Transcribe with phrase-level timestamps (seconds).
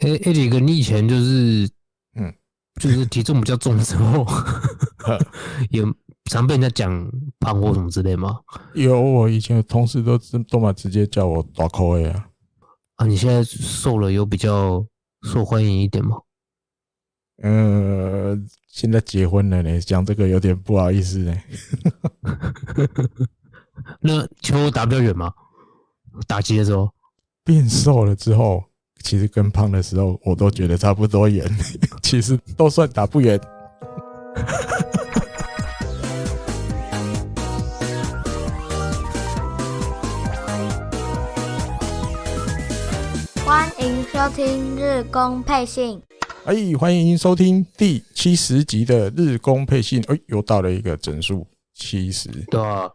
[0.00, 1.68] 哎哎，李哥，你以前就是，
[2.14, 2.34] 嗯，
[2.80, 4.26] 就是体重比较重的时候，
[5.68, 8.40] 有常被人家讲胖或什么之类吗？
[8.74, 10.16] 有，我以前的同事都
[10.48, 12.28] 都嘛直接叫我大口的啊。
[12.96, 14.86] 啊，你现在瘦了，有比较
[15.22, 16.16] 受欢迎一点吗？
[17.42, 18.34] 呃，
[18.68, 21.36] 现在结婚了呢，讲这个有点不好意思呢。
[24.00, 25.30] 那球打比较远吗？
[26.26, 26.90] 打击的时候
[27.44, 28.64] 变瘦了之后。
[29.02, 31.44] 其实跟胖的时候，我都觉得差不多远，
[32.02, 33.40] 其实都算打不远。
[43.44, 46.00] 欢迎收听日工配信。
[46.44, 50.02] 哎，欢迎收听第七十集的日工配信。
[50.08, 52.28] 哎，又到了一个整数七十。
[52.50, 52.88] 对啊，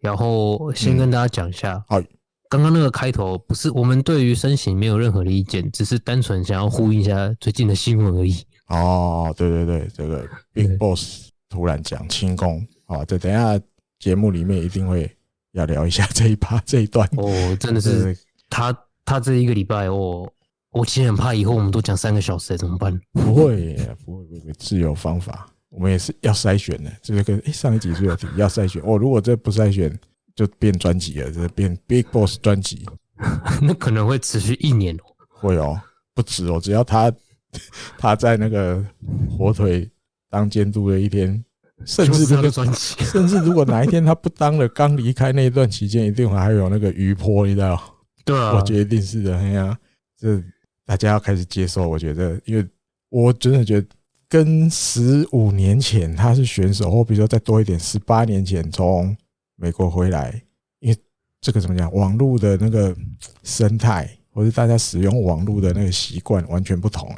[0.00, 1.84] 然后先跟大家讲一下。
[1.88, 2.06] 好、嗯。
[2.50, 8.44] 刚刚那个开头不是我们对于身形没有任何的意见，只是单纯想要呼应一下最近的新闻而已。
[8.66, 13.56] 哦，对对对，这个 Big Boss 突然讲轻功啊，这等一下
[14.00, 15.08] 节目里面一定会
[15.52, 17.08] 要聊一下这一趴 这一段。
[17.18, 20.28] 哦，真的是他他这一个礼拜哦，
[20.72, 23.00] 我其实很怕以后我们都讲三个小时怎么办？
[23.12, 26.90] 不会不会不会，自由方法，我们也是要筛选的。
[27.00, 29.96] 这个跟诶上一集是有提要筛选哦，如果这不筛选。
[30.34, 32.86] 就变专辑了，就变 Big Boss 专辑，
[33.60, 35.02] 那可能会持续一年哦。
[35.28, 35.80] 会哦，
[36.14, 37.12] 不止哦，只要他
[37.98, 38.84] 他在那个
[39.28, 39.90] 火腿
[40.28, 41.42] 当监督的一天，
[41.84, 47.80] 甚至这个专辑，甚至如果哪一天他不当了，刚离开那一段期间，一定还有那个余波，你知道？
[48.24, 49.36] 对啊，我觉得一定是的。
[49.36, 49.76] 哎呀，
[50.18, 50.42] 这
[50.86, 52.66] 大家要开始接受，我觉得，因为
[53.08, 53.86] 我真的觉得
[54.28, 59.16] 跟十五年前他是选手，或比如说再多一点，十八年前从。
[59.60, 60.42] 美国回来，
[60.78, 60.98] 因为
[61.40, 61.92] 这个怎么讲？
[61.92, 62.96] 网络的那个
[63.44, 67.16] 生态，或者大家使用网络的那个习惯完全不同了。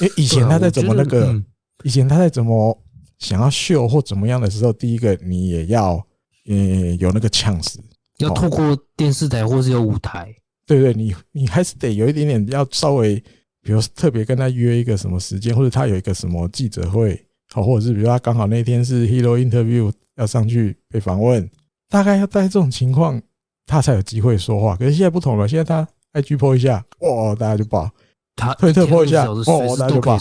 [0.00, 1.40] 因为以前他在怎么那个，
[1.84, 2.76] 以前他在怎么
[3.18, 6.04] 想要秀或怎么样的时候，第一个你也要
[6.46, 7.80] 嗯有那个呛死，
[8.18, 10.34] 要透过电视台或是有舞台，
[10.66, 13.22] 对对，你你还是得有一点点要稍微，
[13.62, 19.90] 比如特别跟他约一个什么时间，或者他有一个什么记者会，好，或者是比如他刚好那天是 Hero Interview。
[20.16, 21.50] 要上去被访问，
[21.88, 23.20] 大概要在这种情况，
[23.66, 24.76] 他才有机会说话。
[24.76, 27.88] 可是现在不同了，现在他 IG po 一下，哇，大家就爆；
[28.36, 30.16] 他推特 po 一下，哦，大家就报。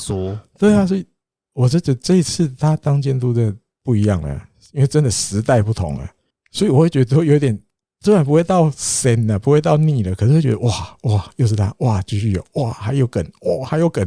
[0.58, 1.06] 对啊，所以
[1.54, 6.10] 我这这这一次他当监督的不一样了，因为真的时代不同了，
[6.50, 7.56] 所以我会觉得有点，
[8.02, 14.04] 虽然不会到深了，不会到腻了，可是会觉得哇哇，又是他哇，继续有哇，还有梗哇，还有梗，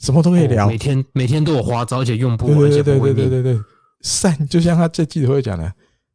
[0.00, 3.60] 什么都可以聊，每天每天都有花招，而且用不完，对对对对对对。
[4.02, 5.72] 善就像他这记者会讲的，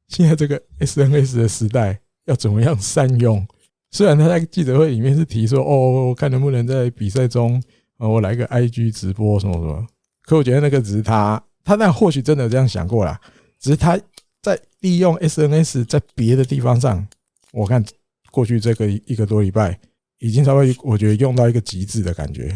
[0.08, 3.46] 现在这个 SNS 的时代要怎么样善用？
[3.92, 7.60] 虽然他在记者会里面是提说，哦，我看能不能在比赛中，
[7.98, 9.88] 我来个 IG 直播什么什么。
[10.22, 13.20] 可我觉得那个只是他，他那或许真的有这样想过啦，
[13.60, 14.00] 只是他
[14.44, 17.08] 在利用 SNS 在别的地方上，
[17.52, 17.84] 我看
[18.30, 19.80] 过去这个一个多礼拜，
[20.20, 22.56] 已经稍微我觉得用到一个极致的感觉。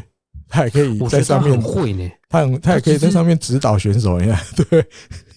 [0.54, 4.86] 他也可以在上面会呢，他很他也可以在上面指导选手一样， 对，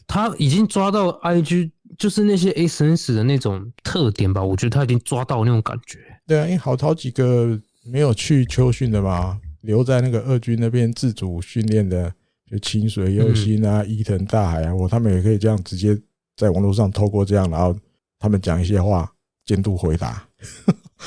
[0.06, 5.98] 他已经抓到 IG 就是那些 SNS 的那种特点吧，我觉得他已经抓到那种感觉。
[6.26, 12.12] 对啊，因为好好几个没有去秋训的嘛，留在那个二军那边自主训练的，
[12.50, 15.98] 就清水优心啊、伊藤大海啊，我他们也可以这样直接
[16.36, 17.74] 在网络上透过这样，然后
[18.18, 19.10] 他们讲一些话，
[19.46, 20.28] 监督回答，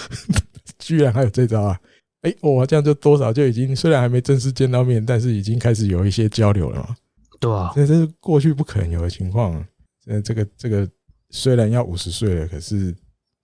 [0.79, 1.79] 居然还有这招啊！
[2.21, 6.95] 哎，我这样就多少就已经虽然还没正式见到面，但是已经开始有一些交流了嘛。
[7.39, 9.65] 对啊，这这是过去不可能有的情况。
[10.05, 10.89] 呃，这个这个
[11.29, 12.93] 虽然要五十岁了，可是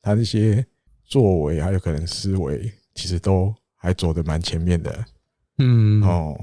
[0.01, 0.65] 他那些
[1.05, 5.05] 作为还有可能思维，其实都还走得蛮前面的。
[5.59, 6.37] 嗯，哦，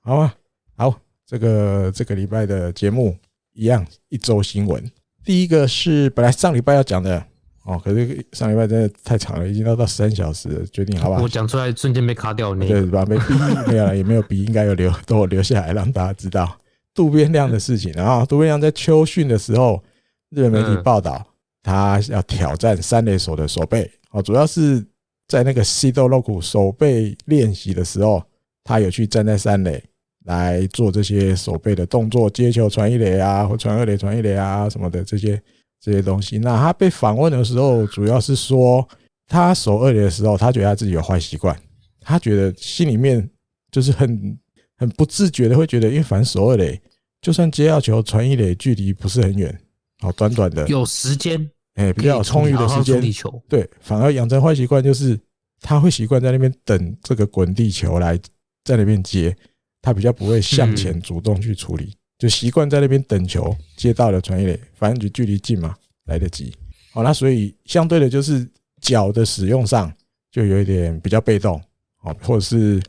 [0.00, 0.34] 好啊，
[0.76, 3.16] 好，这个这个礼拜的节目
[3.52, 4.90] 一样一周新闻。
[5.24, 7.24] 第一个是本来上礼拜要讲的。
[7.66, 11.22] 哦，可是上礼拜真的太长了，已经要到三小时了，决定好不好？
[11.22, 13.04] 我讲出来瞬间被卡掉，那个，对吧？
[13.06, 13.24] 没逼，
[13.66, 16.56] 没有了，也没有逼，应该有留， 都有留下来让大家知道
[16.94, 17.92] 渡边亮的事情。
[17.94, 19.82] 然后渡边亮在秋训的时候，
[20.30, 21.26] 日本媒体报道
[21.60, 23.90] 他要挑战三垒手的手背。
[24.12, 24.86] 哦，主要是
[25.26, 28.22] 在那个西多洛库手背练习的时候，
[28.62, 29.82] 他有去站在三垒
[30.26, 35.42] 来做这些手背的动作，接球传一垒啊，或传二垒传一垒啊什么的这些。
[35.80, 38.86] 这些东西，那他被访问的时候，主要是说
[39.26, 41.56] 他守二垒的时候，他觉得他自己有坏习惯，
[42.00, 43.28] 他觉得心里面
[43.70, 44.38] 就是很
[44.76, 46.80] 很不自觉的会觉得，因为反正守二垒，
[47.20, 49.56] 就算接到球传一垒，距离不是很远，
[50.00, 53.00] 好短短的，有时间，哎，比较有充裕的时间，
[53.48, 55.18] 对，反而养成坏习惯就是
[55.60, 58.18] 他会习惯在那边等这个滚地球来
[58.64, 59.36] 在那边接，
[59.82, 65.74] 他比较不会向前主动去处理，就习惯在那边等球接到了传一垒，反正就距离近嘛，
[66.06, 66.54] 来得及。
[66.92, 68.48] 好，那所以相对的就是
[68.80, 69.92] 脚的使用上
[70.30, 71.60] 就有一点比较被动，
[72.02, 72.80] 哦，或者是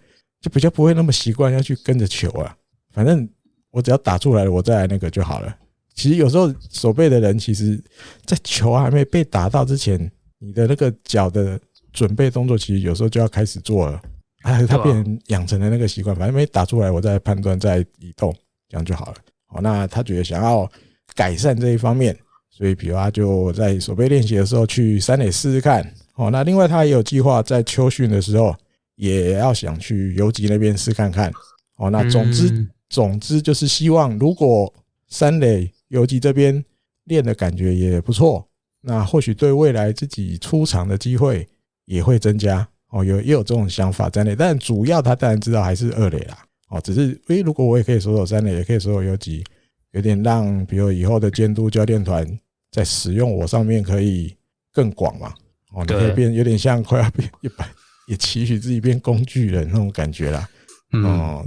[0.41, 2.56] 就比较不会那么习惯要去跟着球啊，
[2.94, 3.27] 反正
[3.71, 5.56] 我只要打出来了，我再来那个就好了。
[5.94, 7.83] 其实有时候守备的人，其实，
[8.24, 10.00] 在球还没被打到之前，
[10.38, 11.59] 你的那个脚的
[11.91, 14.00] 准备动作，其实有时候就要开始做了。
[14.44, 18.31] 哎，他变成养成了那个习惯，反正没打出来，我再判断再移动，
[18.69, 19.15] 这样就好了。
[19.45, 20.69] 好，那他觉得想要
[21.15, 22.17] 改善这一方面，
[22.49, 25.89] 所以比如他就在手背练习的时候去三垒试试看。
[26.15, 28.55] 哦，那另外他也有计划在秋训的时候，
[28.95, 31.31] 也要想去游击那边试看看。
[31.77, 34.73] 哦，那总之总之就是希望如果
[35.07, 35.71] 三垒。
[35.89, 36.61] 游击这边
[37.05, 38.45] 练的感觉也不错，
[38.81, 41.47] 那或许对未来自己出场的机会
[41.85, 43.05] 也会增加哦。
[43.05, 46.37] 有也有这种想法在内，但主要他当然知道还是二垒啦
[46.69, 46.81] 哦。
[46.81, 49.43] 只是诶，如果我也可以守守三垒，也可以守守游击，
[49.91, 52.25] 有点让比如以后的监督教练团
[52.71, 54.35] 在使用我上面可以
[54.71, 55.33] 更广嘛
[55.73, 55.83] 哦。
[55.85, 57.67] 你可以变有点像快要变一百，
[58.07, 60.49] 也期许自己变工具人那种感觉啦。
[60.91, 61.45] 哦，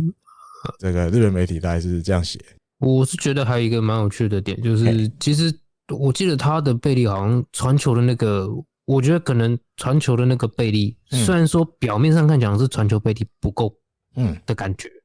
[0.78, 2.38] 这个日本媒体大概是这样写。
[2.78, 5.55] 我是觉得还有一个蛮有趣的点，就是其实
[5.88, 8.49] 我记得他的背力好像传球的那个，
[8.87, 13.75] 我觉得可能传球的那个背力，虽然说表面上看讲是传球背力不够，
[14.17, 15.00] 嗯的感觉，嗯，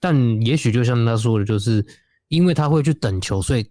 [0.00, 1.84] 但也许就像他说的，就是
[2.28, 3.68] 因为他会去等球，所以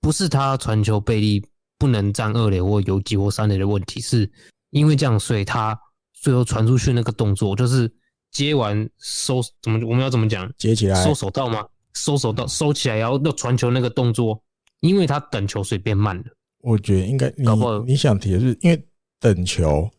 [0.00, 1.44] 不是他传球背力
[1.78, 4.30] 不能站二垒或游击或三垒的问题，是
[4.70, 5.78] 因为这样，所以他
[6.12, 7.90] 最后传出去那个动作，就是
[8.30, 10.50] 接完收怎么我们要怎么讲？
[10.58, 11.66] 接起来收手到吗？
[11.94, 14.40] 收手到收起来，然后要传球那个动作，
[14.80, 16.24] 因为他等球所以变慢了。
[16.62, 17.46] 我觉得应该你
[17.86, 18.86] 你想提的是，因为
[19.18, 19.90] 等球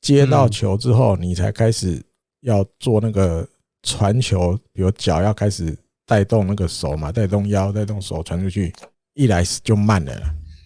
[0.00, 2.04] 接到球之后，你才开始
[2.40, 3.48] 要做那个
[3.88, 5.74] 传球，比如脚要开始
[6.06, 8.72] 带动那个手嘛，带动腰，带动手传出去，
[9.14, 10.12] 一来就慢了，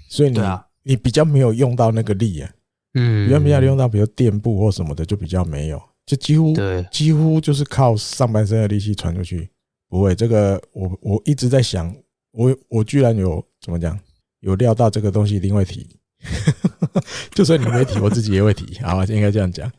[0.09, 0.41] 所以你
[0.83, 2.51] 你比较没有用到那个力啊，
[2.95, 9.49] 嗯，比较没有用到，比如垫步或什么的就比较没有，就几乎对，几乎就是靠上半身的力气传出去。
[9.89, 11.95] 不会，这个我我一直在想，
[12.33, 13.99] 我我居然有怎么讲，
[14.41, 15.87] 有料到这个东西一定会提，
[17.35, 18.79] 就算你没提，我自己也会提。
[18.81, 19.71] 好，应该这样讲，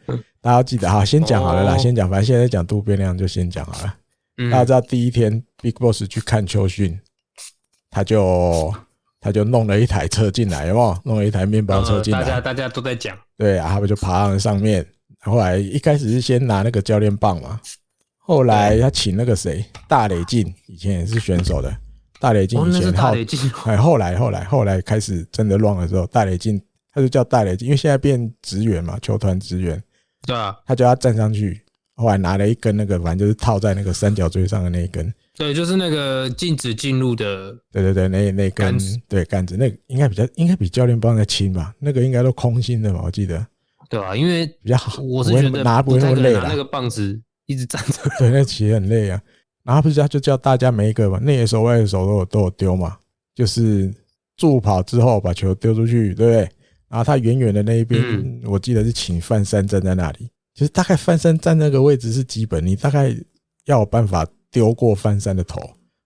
[0.44, 3.96] 大家要记得哈，先讲好了啦，先讲，反正现在讲渡边亮就先讲好了。
[4.52, 7.00] 大家知道第一天 Big Boss 去看秋训，
[7.90, 8.74] 他就
[9.22, 11.00] 他就弄了一台车进来，有没有？
[11.06, 14.86] 弄了一台面包车进来，大家大家都在讲，对啊，他们就爬上上面，
[15.22, 17.62] 后来一开始是先拿那个教练棒嘛。
[18.18, 21.74] 后来他请那个谁，大雷进，以前也是选手的。
[22.20, 26.62] 大雷进以前大雷进，哎，后来后来后来开始真的乱的时候，大雷进
[26.94, 29.82] 他就叫大雷进，因为现在变职员嘛，球团职员。
[30.26, 31.62] 对啊，他叫他站上去，
[31.96, 35.14] 后来拿了一根那个，反正就是套在那个三角锥上的那一根。
[35.36, 37.52] 对，就是那个禁止进入的。
[37.72, 38.78] 对对对，那那根
[39.08, 41.74] 对杆子，那个应该比较应该比教练棒的轻吧？
[41.80, 43.02] 那个应该都空心的吧？
[43.04, 43.46] 我记得。
[43.90, 46.46] 对啊，因为比较好，我是觉得拿不会那么累了。
[46.48, 47.22] 那个棒子。
[47.46, 49.22] 一直站着， 对，那其实很累啊。
[49.64, 52.98] 然后不是他就叫大家每一个嘛，内野手、外野手都有都有丢嘛，
[53.36, 53.94] 就是
[54.38, 56.50] 助跑之后把球丢出去，对不对？
[56.94, 63.10] 然后他远远的那一边，我记得是请范山站在那里，其实大概范山站那个位置是基本，你大概
[63.66, 65.60] 要有办法丢过范山的头，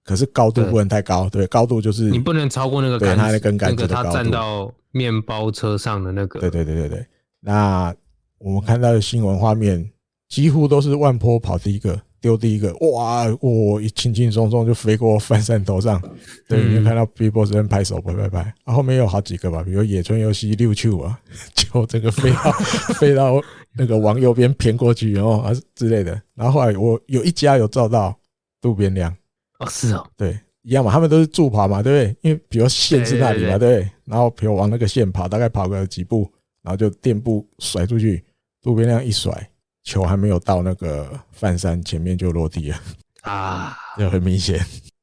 [0.06, 7.06] 可是高度不能太高，对，高度就是你不能超过那个，对，他那根杆子的高度，他站到面包车上的那个，对对对对对。
[7.42, 7.94] 那
[8.38, 9.92] 我们看到的新闻画面。
[10.30, 16.02] 几乎都是万坡跑第一个，丢第一个，哇，我一轻轻松松就飞过范山头上，
[16.46, 18.40] 对，你就看到 Big Boss 在拍手，拍拍拍。
[18.40, 21.18] 然后后面有好几个吧，比如野村游戏六球啊，
[21.56, 22.52] 就这个飞到
[23.00, 23.42] 飞到
[23.78, 26.22] 那个往右边偏过去，然后啊之类的。
[26.36, 28.14] 然后后来我有一家有照到
[28.60, 29.16] 渡边亮，
[29.60, 32.30] 哦，是哦，对，一样嘛，他们都是助跑嘛，对不对？
[32.30, 33.90] 因为比如线是那里嘛，对不对？
[34.04, 36.30] 然后比如往那个线跑，大概跑个几步，
[36.62, 38.22] 然后就垫步甩出去，
[38.62, 39.50] 渡边亮一甩。
[39.88, 42.78] 球还没有到那个范山前面就落地了
[43.22, 44.60] 啊，就很明显，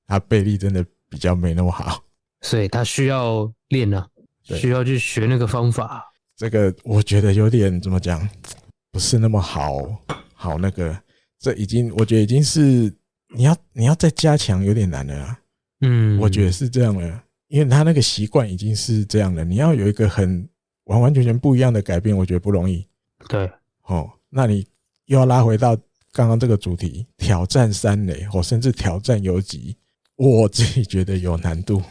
[0.06, 2.04] 他背力真的比较没那么好，
[2.42, 4.06] 所以他需要练呢，
[4.42, 6.04] 需要去学那个方法。
[6.36, 8.28] 这个我觉得有点怎么讲，
[8.92, 9.80] 不是那么好，
[10.34, 10.94] 好那个，
[11.38, 12.94] 这已经我觉得已经是
[13.34, 15.38] 你要你要再加强有点难了啊。
[15.80, 20.46] 嗯，我觉得是这样的，因为他那个习惯已经是这样的，你要有一个很
[20.84, 22.86] 完完全全不一样的改变，我觉得不容易。
[23.30, 23.50] 对，
[23.84, 24.62] 哦，那你。
[25.06, 25.76] 又要拉回到
[26.12, 29.76] 刚刚这个主题，挑战三垒或甚至挑战游击，
[30.16, 31.82] 我自己觉得有难度，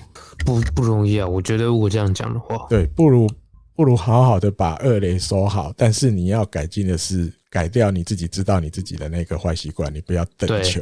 [0.46, 1.27] 不不容易啊。
[1.27, 3.29] 我觉得如果这样讲的话，对，不如
[3.75, 5.74] 不如好好的把二垒守好。
[5.75, 10.82] 但是你要改进的是，改掉你自己知道你自己的那个坏习惯，你不要等球。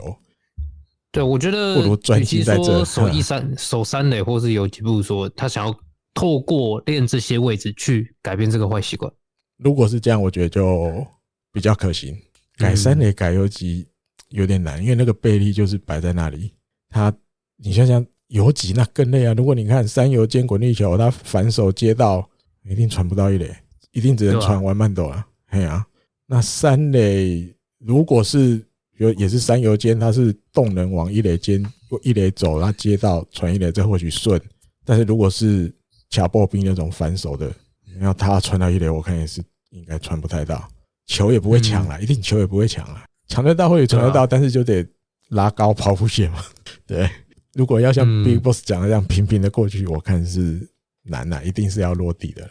[1.12, 5.76] 对，对我觉得不如专心在这守一三守三垒，或是有几步说他想要
[6.14, 9.12] 透过练这些位置去改变这个坏习惯。
[9.58, 11.06] 如果是这样，我觉得就
[11.52, 12.18] 比较可行。
[12.58, 13.88] 改三垒改游击
[14.30, 16.52] 有点难，因为那个背力就是摆在那里。
[16.90, 17.12] 他，
[17.58, 19.34] 你想想游击那更累啊！
[19.34, 22.30] 如果你看三游间滚地球，他反手接到，
[22.64, 23.56] 一定传不到一垒，
[23.92, 25.26] 一定只能传完慢斗了。
[25.48, 25.86] 嘿啊，
[26.28, 28.64] 那三垒如果是
[28.98, 31.66] 有也是三游间，他是动能往一垒间
[32.04, 34.40] 一垒走，他接到传一垒，这或许顺。
[34.86, 35.74] 但是如果是
[36.10, 37.52] 卡步兵那种反手的，
[37.98, 39.42] 然后他传到一垒，我看也是
[39.72, 40.70] 应该传不太到。
[41.12, 44.86] 球也不会抢了，一定球也不会抢了，抢得到会传得到，但是就得
[45.30, 46.38] 拉高抛物线嘛。
[46.88, 47.10] 对，
[47.54, 50.66] 如果要像 Big Boss 讲的这样平平的过去，我看是
[51.04, 52.50] 难了，一定是要落地的。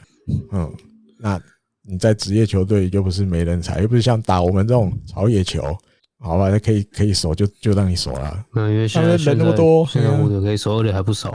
[0.52, 0.71] 嗯，
[1.19, 1.40] 那
[1.83, 5.62] 你在职业球队又不是没人才，又不是像打我们这种草野球，
[6.19, 8.45] 好吧，那可以可以守就就让你守了。
[8.52, 11.33] 那，因为现在人那么多，现在我觉得可以守的还不少。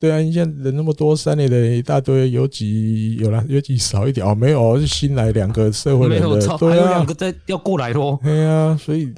[0.00, 8.18] 对啊，你现在人那么多，三垒的人一大堆，有几有了，有几少一点哦，没有，是新来两个社会人的，对啊，还有两个在要过来咯。
[8.22, 9.12] 对啊，所以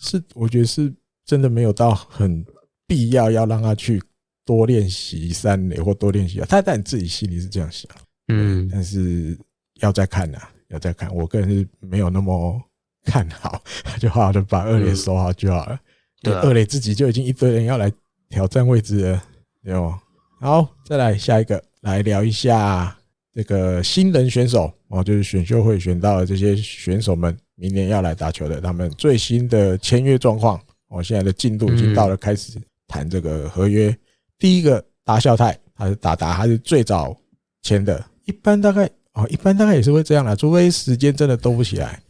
[0.00, 0.92] 是我觉得是
[1.24, 2.44] 真的没有到很
[2.86, 4.02] 必要要让他去
[4.44, 7.88] 多练习三垒或多练习，他但你自己心里是这样想，
[8.28, 9.38] 嗯，但是
[9.80, 10.38] 要再看呐，
[10.68, 12.60] 要再看，我个人是没有那么
[13.04, 13.62] 看好，
[14.00, 15.78] 就好好的把二垒守好就好了。
[16.22, 17.92] 对，二垒自己就已经一堆人要来
[18.28, 19.22] 挑战位置了，
[19.62, 20.00] 对吗？
[20.40, 22.94] 好，再来下一个，来聊一下
[23.32, 33.96] 这个新人选手哦，就是选秀会选到的这些选手们，明年要来打球的，他们最新的签约状况哦，现在的进度已经到了开始谈这个合约。
[34.38, 37.16] 第一个达孝泰，他是达达，他是最早
[37.62, 42.02] 签的，一般大概哦，一般大概也是会这样啦，除非时间真的兜不起来，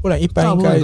[0.00, 0.78] 不然一般应该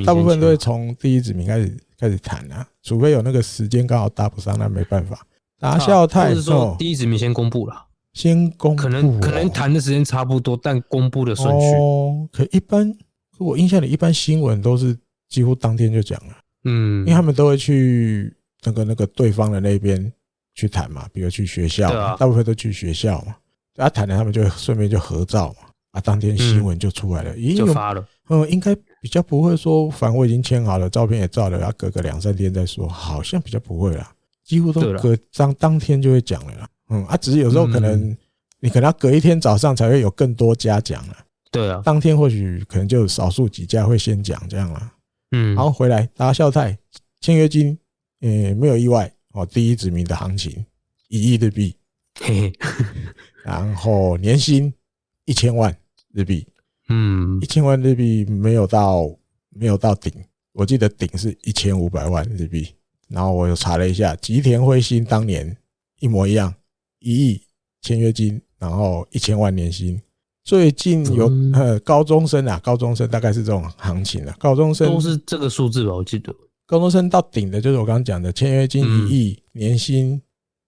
[0.00, 5.26] 大部分都会从第一指名开始开始谈啊，除非有那个时间刚好搭不上，那没办法。
[5.62, 11.76] 达孝太是说第一指名先公布了，先公布，可能可能谈的时间差不多，但公布的顺序。
[11.76, 12.92] 哦，可一般
[13.38, 20.12] 我印象里一般新闻都是几乎当天就讲了，嗯，因为他们都会去那个那个对方的那边
[20.56, 23.36] 去谈嘛，比如去学校，大部分都去学校嘛，
[23.76, 34.12] 啊谈了他们就顺便就合照嘛，啊当天新闻就出来了，已经发了，嗯，应该比较不会说，反正我已经签好了，照片也照了，要隔个两三天再说，好像比较不会啦。
[34.52, 38.14] 几乎都隔当当天就会讲了啦，嗯啊，只是有时候可能
[38.60, 41.16] 你可能要隔一天早上才会有更多家讲了，
[41.50, 44.92] 对啊，当天或许可能就少数几家会先讲这样了，
[45.30, 46.76] 嗯，然后回来达孝太
[47.22, 47.78] 签约金，
[48.20, 50.62] 呃，没有意外哦，第一指名的行情
[51.08, 51.74] 一亿日币，
[52.20, 52.52] 嘿，
[53.42, 54.70] 然后年薪
[55.24, 55.74] 一千万
[56.12, 56.46] 日币，
[56.90, 59.10] 嗯，一千万日币没有到
[59.48, 60.12] 没有到顶，
[60.52, 62.68] 我记得顶是一千五百万日币。
[63.12, 65.54] 然后我又查了一下，吉田辉星当年
[66.00, 66.52] 一模一样，
[67.00, 67.42] 一亿
[67.82, 70.00] 签约金，然后一千万年薪。
[70.44, 75.94] 最近有呃高中生啊，高中生大概是这种行情啊，高中生都是这个数字吧？
[75.94, 76.34] 我记得
[76.66, 80.20] 高中生到顶的就是我刚刚讲的签约金一亿，年薪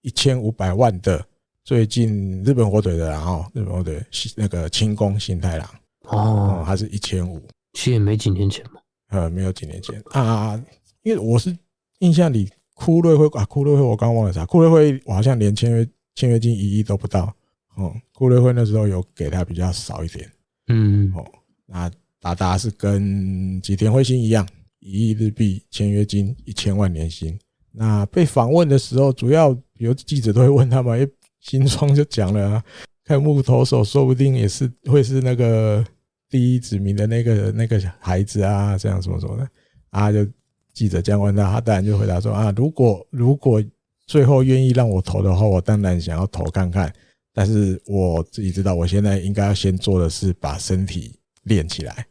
[0.02, 1.24] 一千五百万的。
[1.64, 4.00] 最近日本火腿的，然后日本火腿
[4.36, 5.68] 那个清宫新太郎
[6.02, 7.40] 哦，还是一千五，
[7.72, 10.62] 其实也没几年前嘛，呃，没有几年前啊，
[11.02, 11.56] 因为我是。
[12.04, 17.34] 印象里，库瑞会啊，库瑞会我刚忘了啥，库瑞会我好像连签约签约金一亿都不到，
[17.76, 20.30] 哦，库瑞会那时候有给他比较少一点，
[20.68, 21.24] 嗯，哦，
[21.64, 24.46] 那达达是跟吉田辉星一样，
[24.80, 27.38] 一亿日币签约金一千万年薪。
[27.72, 31.08] 那被访问的时候，主要比如记者都会问他们，哎，
[31.40, 32.64] 新庄就讲了，啊，
[33.02, 35.82] 看木投手说不定也是会是那个
[36.28, 39.48] 第一指名的那个那个孩子啊，这样什么什么的
[39.88, 40.26] 啊就。
[40.74, 43.62] 记者这样问他，他当然就回答说：“啊，如果如果
[44.06, 46.92] 最后愿意让我投的话，我当然想要投看看。
[47.32, 52.06] 但是我自己知道，我现在应该要先做的是把身体练起来。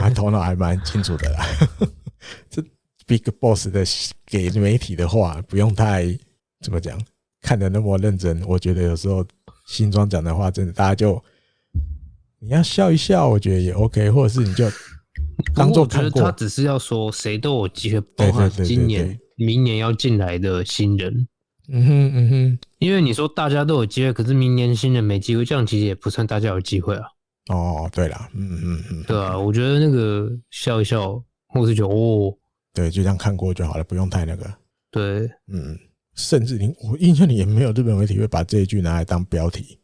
[0.00, 1.46] 他头脑还蛮清楚的啦。
[2.48, 2.62] 这
[3.06, 3.84] Big Boss 的
[4.26, 6.06] 给媒体的话，不用太
[6.60, 6.96] 怎么讲，
[7.40, 8.42] 看得那么认真。
[8.46, 9.26] 我觉得有时候
[9.66, 11.22] 新装讲的话，真的大家就
[12.38, 14.70] 你要笑一笑，我觉得也 OK，或者是你就。”
[15.54, 21.26] 当做看过，他只是要说谁都有机会，包含今年、明年要进来的新人。
[21.68, 27.04] 嗯哼嗯哼，因为你说大家都有机会，可是明年新人没机会，这样其实也不算大家有机会啊。
[27.50, 32.36] 哦，对了，嗯嗯嗯，对啊，我觉得那个笑一笑，或是觉得哦，
[32.74, 34.52] 对，就这样看过就好了，不用太那个。
[34.90, 35.78] 对，嗯，
[36.16, 39.78] 甚至你我印象里也没有日本媒体会把这一句拿来当标题。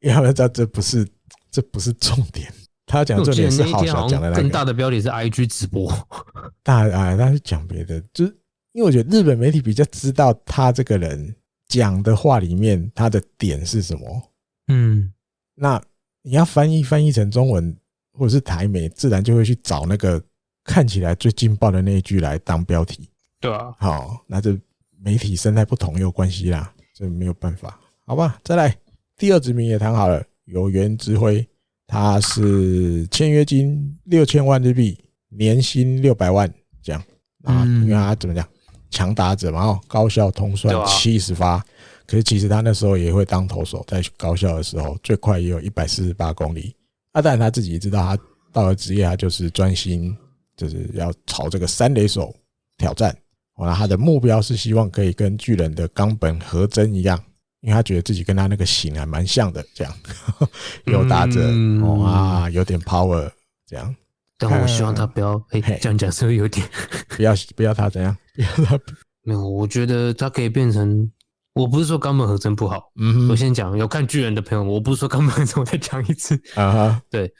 [0.00, 1.06] 因为他们知道这不是
[1.50, 2.50] 这不是重点。
[2.90, 4.42] 他讲的重点是好笑讲的那个。
[4.42, 5.88] 更大的标题是 IG 直播。
[6.64, 8.36] 大啊，他是讲别的，就是
[8.72, 11.32] 因为我觉得日本媒体比较知道他这个人
[11.68, 14.22] 讲的话里面他的点是什么。
[14.66, 15.12] 嗯，
[15.54, 15.80] 那
[16.22, 17.76] 你要翻译翻译成中文
[18.12, 20.20] 或者是台媒，自然就会去找那个
[20.64, 23.08] 看起来最劲爆的那一句来当标题。
[23.38, 24.58] 对啊，好，那这
[24.98, 28.38] 媒体生态不同也有关系啦，这没有办法，好吧？
[28.44, 28.76] 再来
[29.16, 31.46] 第二殖民也谈好了，有缘之辉。
[31.90, 34.96] 他是签约金六千万日币，
[35.28, 36.48] 年薪六百万
[36.80, 37.02] 这样
[37.42, 38.48] 啊，因为他怎么讲，
[38.90, 41.58] 强打者嘛，哦，高校通算七十发，
[42.06, 46.72] 可是其实他那时候也会当投手，在高校的时候最快也有一百四十八公里。
[47.10, 50.16] 啊，当然他自己也知道，他到了职业，他就是专心
[50.56, 52.32] 就是要朝这个三垒手
[52.78, 53.12] 挑战。
[53.58, 57.22] 那他的目标是希望可以跟巨人的冈本和真一样。
[57.60, 59.94] 因为他觉得自己跟他那个型还蛮像的，这样
[60.86, 61.40] 有打者
[61.82, 63.30] 哦啊，有点 power
[63.66, 63.94] 这样。
[64.38, 66.66] 但我希望他不要哎，这样讲是不是有点？
[67.16, 68.16] 不要不要他怎样？
[68.34, 68.80] 不要他
[69.22, 71.10] 没有，我觉得他可以变成。
[71.52, 77.02] 我不是说冈本和真不好，嗯，我先讲有看巨人的朋友，我不是说冈本和真，我再讲一次啊。
[77.10, 77.30] 对，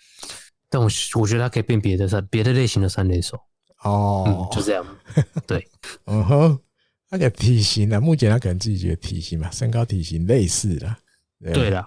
[0.68, 3.38] 但我我觉得他可以变别的三别的类型的三垒手
[3.84, 4.84] 哦，就这样。
[5.46, 5.64] 对，
[6.06, 6.58] 嗯哼。
[7.10, 8.00] 那个体型呢？
[8.00, 10.96] 目前他可能自己觉得体型嘛，身高体型类似的。
[11.52, 11.84] 对了，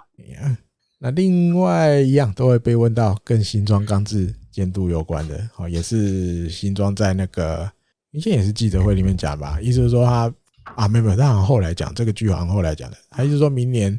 [1.00, 7.72] 那另外一样都会被问到跟新庄刚志监督有关的，哦，也是新庄在那个
[8.12, 10.34] 以前也是记者会里面讲吧，意思是说他
[10.76, 13.98] 啊，没有没有，他好像后来讲这个剧好像后来讲的，他意思说明年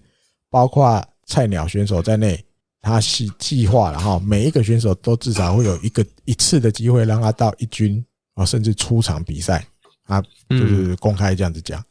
[0.50, 2.44] 包括菜鸟选手在内，
[2.80, 8.04] 他是计划了哈，每一个选手都至少会有一个一次的机会让他到一军
[8.34, 9.64] 啊，甚至出场比赛。
[10.04, 11.82] 啊，就是公开这样子讲。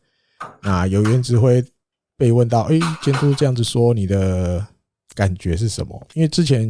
[0.62, 1.64] 那有源之辉
[2.18, 4.66] 被问到，哎，监督这样子说，你的
[5.16, 6.08] 感觉是什么？
[6.14, 6.68] 因为之前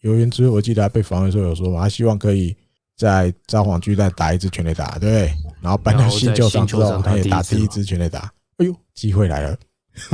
[0.00, 2.56] 有源之辉，我记得他被访问的时候有说嘛，他希望可以
[2.96, 5.32] 在札幌巨蛋打一支全垒打，对？
[5.60, 8.32] 然后搬到新球场之后，他也打第一支全垒打。
[8.58, 9.56] 哎呦，机会来了！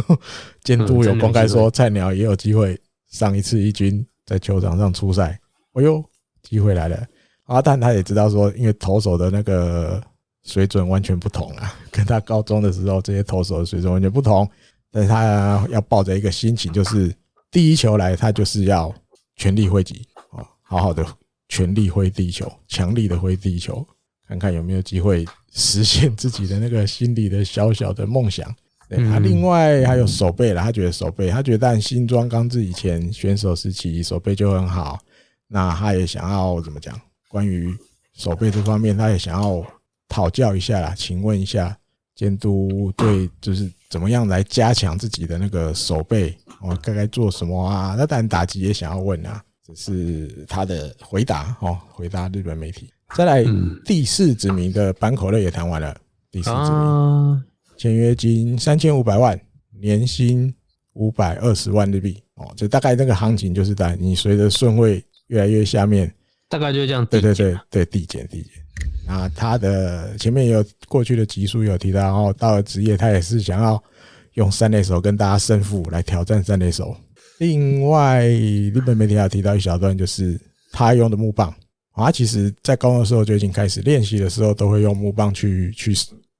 [0.65, 5.39] 监督有公开说，菜鸟也有机会上一次一军在球场上出赛。
[5.75, 6.03] 哎呦，
[6.43, 7.07] 机会来了！
[7.45, 10.03] 啊，但他也知道说，因为投手的那个。
[10.45, 14.49] 水准完全不同啊， 跟他高中的时候这些投手的水准完全不同。
[14.95, 17.11] 但是他要抱着一个心情，就是
[17.51, 18.95] 第一球来，他就是要
[19.37, 21.03] 全力挥击，哦，好好的
[21.49, 23.83] 全力挥地球，强力的挥地球，
[24.29, 28.55] 看看有没有机会实现自己的那个心里的小小的梦想。
[28.87, 34.99] 对，他另外还有手背了，他觉得手背，他觉得但新庄刚志以前选手时期手背就很好，
[35.49, 37.01] 那他也想要怎么讲？
[37.29, 37.75] 关于
[38.13, 39.65] 手背这方面，他也想要。
[40.13, 41.77] 讨教一下啦，请问一下
[42.15, 46.79] 监督对，就是怎么样来加强自己的那个守备哦？
[46.83, 47.97] 该该做什么啊？
[47.99, 51.79] 那当然打击也想要问啊，这是他的回答哦。
[51.91, 52.91] 回答日本媒体。
[53.17, 53.45] 再来
[53.85, 55.97] 第四指名的坂口乐也谈完了，
[56.31, 57.45] 第四指名
[57.77, 59.39] 签约金三千五百万，
[59.81, 60.55] 年薪
[60.93, 62.53] 五百二十万日币哦。
[62.57, 66.15] 就大概那个行情就是在你随着顺位越来越下面，
[66.49, 67.05] 大概就这样。
[67.07, 68.53] 对对对对，递减递减。
[69.07, 73.83] 啊，他的前面有过去的集数有提到，然后到了职业，他也是想要
[74.35, 76.97] 用三垒手跟大家胜负来挑战三垒手。
[77.39, 80.41] 另外，日本媒体还有提到一小段，就是
[80.71, 81.53] 他用的木棒。
[81.95, 85.95] 他其实在高中的时候就已经开始练习的时候，都会用木棒去去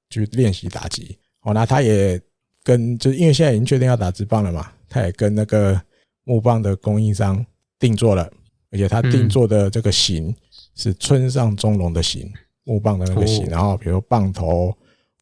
[0.09, 1.19] 去练习打击。
[1.43, 2.19] 哦，那他也
[2.65, 5.79] 跟就是因为现在已经确定要打直棒了嘛，他也跟那个
[6.25, 7.45] 木棒的供应商
[7.79, 8.31] 定做了，
[8.71, 10.35] 而且他定做的这个型
[10.75, 12.33] 是村上中隆的形。
[12.65, 14.73] 木棒的那个型，然后比如棒头、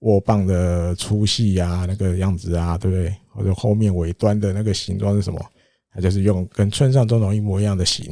[0.01, 3.17] 握棒的粗细啊，那个样子啊，对不对？
[3.31, 5.41] 或者后面尾端的那个形状是什么？
[5.91, 8.07] 他就是用跟村上中隆一模一样的形，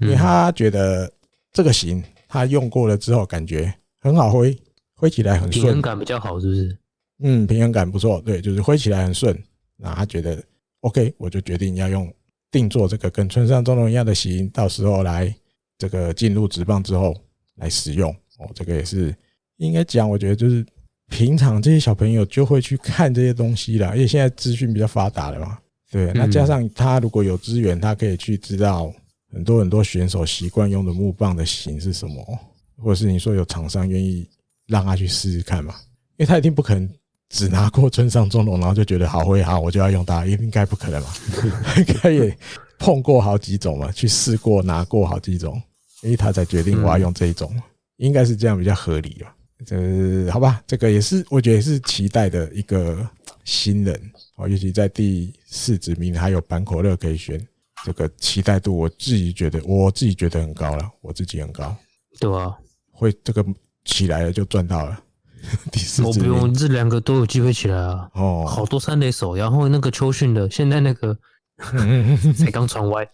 [0.00, 1.10] 因为他觉得
[1.54, 4.54] 这个形他用过了之后，感觉很好挥，
[4.94, 6.78] 挥起来很顺，平衡感比较好，是不是？
[7.20, 9.34] 嗯，平衡感不错，对，就是挥起来很顺。
[9.78, 10.44] 那他觉得
[10.80, 12.12] OK，我就决定要用
[12.50, 15.34] 定做这个跟村上中隆一样的形，到时候来
[15.78, 17.14] 这个进入职棒之后
[17.56, 18.10] 来使用。
[18.38, 19.14] 哦，这个也是
[19.56, 20.64] 应该讲，我觉得就是
[21.08, 25.58] 平常这些小朋友就会去看这些东西了，因为现在资讯比较发达了嘛。
[25.90, 28.92] 对，那加上他如果有资源，他可以去知道
[29.32, 32.38] 很多很多选手习惯用的木棒的型是什么，
[32.76, 34.28] 或者是你说有厂商愿意
[34.66, 35.74] 让他去试试看嘛？
[36.16, 36.90] 因为他一定不可能
[37.28, 41.14] 只拿过村上中龙，然后就觉得好会好，我就要用它，应该不可能吧？
[41.78, 42.36] 应该也
[42.78, 45.60] 碰过好几种嘛，去试过拿过好几种，
[46.00, 47.50] 所以他才决定我要用这一种。
[47.96, 49.34] 应该是这样比较合理吧？
[49.70, 53.08] 呃，好吧，这个也是我觉得也是期待的一个
[53.44, 53.98] 新人
[54.36, 57.40] 哦，尤其在第四指名还有板口乐可以选，
[57.82, 61.74] 这个期待度我自己觉得我自己觉得很高了，我自己很高，
[62.20, 62.54] 对啊，
[62.92, 63.42] 会这个
[63.86, 65.00] 起来了就赚到了。
[65.72, 71.16] 第四我不用这两个都有机会起来啊，哦，好多三垒手，然后那个秋训的，现在那个
[72.36, 73.08] 才刚 传歪，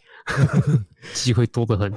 [1.14, 1.92] 机会多得很。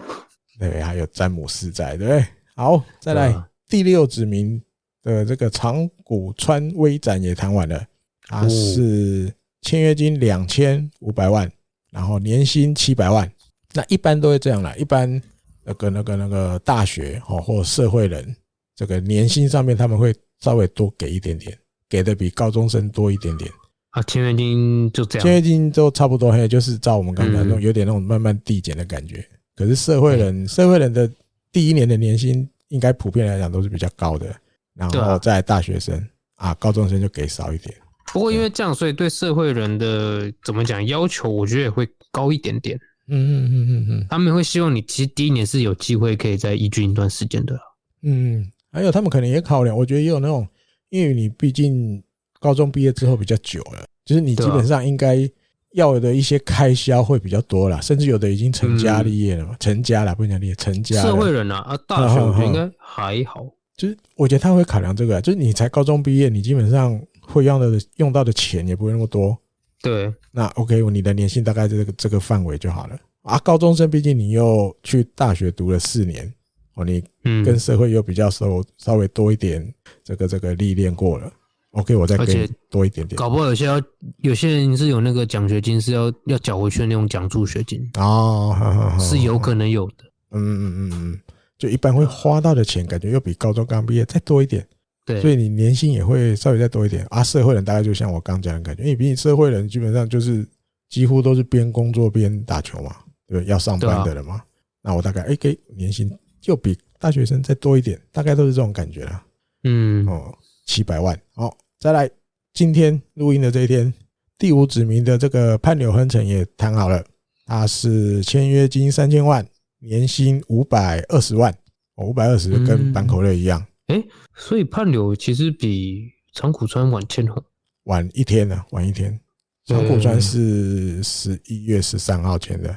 [0.59, 2.25] 对，还有詹姆斯在，对不对？
[2.55, 4.61] 好，再来、啊、第六指名
[5.03, 7.85] 的这个长谷川威展也谈完了，
[8.27, 11.51] 他是签约金两千五百万，
[11.91, 13.29] 然后年薪七百万。
[13.73, 15.21] 那一般都会这样啦，一般
[15.63, 18.33] 那个那个那个大学哦或社会人，
[18.75, 21.57] 这个年薪上面他们会稍微多给一点点，
[21.89, 23.51] 给的比高中生多一点点。
[23.95, 29.25] 啊，签约金就这样，签约金都差不多，嘿，就是照我们刚才那种有点那种慢慢递减的感觉。
[29.55, 31.09] 可是社会人，社会人的
[31.49, 34.35] 第一年的年薪应该普遍来讲都是比较高的，
[34.73, 35.97] 然后在大学生
[36.35, 37.73] 啊，高中生就给少一点。
[38.11, 42.77] 不过因为这样，所以对社会人的怎么讲要求，我觉得也会高一点点。
[43.07, 47.57] 嗯嗯嗯嗯嗯，他们会希望你其实第一年是有机会可以再一军一段时间的。
[48.01, 50.45] 嗯，还有他们可能也考量，我觉得也有那种，
[50.89, 52.03] 因为你毕竟
[52.45, 55.29] 高中毕业之后比较久了，就是你基本上应该。
[55.75, 61.01] 要的一些开销会比较多啦，甚至有的已经成家立业了嘛，成家了不能讲立业，成家。
[61.01, 63.45] 社会人啊，啊，大学我觉得应该还好。
[63.75, 69.37] 就是我觉得他会考量这个，就是你才高中毕业，你基本上会用到的用到的钱也不会那么多。
[69.81, 73.37] 对，那 OK，你的年薪大概这个这个范围就好了啊。
[73.39, 76.33] 高中生毕竟你又去大学读了四年
[76.75, 77.03] 哦，你
[77.43, 79.61] 跟社会又比较熟，稍微多一点
[80.05, 81.29] 这个这个历练过了。
[81.75, 83.17] OK，我再给多一点点。
[83.17, 83.81] 搞不好有些要
[84.19, 90.05] 有些人是有那个奖学金，是要要缴回去的那种奖助学金哦，是有可能有的。
[90.31, 91.19] 嗯嗯嗯嗯，
[91.57, 94.65] 就一般会花到的钱，感觉又比高中刚毕业再多一点。
[95.05, 97.21] 对，所以你年薪也会稍微再多一点啊。
[97.21, 100.47] 社会人大概就像我刚讲的感觉，因为毕竟社会人基本上就是
[100.89, 102.95] 几乎都是边工作边打球嘛，
[103.27, 104.41] 对，要上班的人嘛。
[104.81, 106.09] 那我大概哎给年薪
[106.39, 109.23] 就比大学生再多一点，大概都是这种感觉啦。
[109.65, 110.33] 嗯哦，
[110.65, 111.53] 七百万哦。
[111.79, 112.09] 再来，
[112.53, 113.93] 今天录音的这一天，
[114.37, 117.05] 第五指名的这个畔柳亨城也谈好了，
[117.45, 119.45] 他是签约金三千万，
[119.79, 121.55] 年薪五百二十万，
[121.97, 123.59] 五百二十跟坂口瑞一样。
[123.87, 127.43] 哎、嗯欸，所以畔柳其实比长谷川晚签哦，
[127.83, 129.19] 晚一天呢，晚一天。
[129.65, 132.69] 长谷川是十一月十三号签的。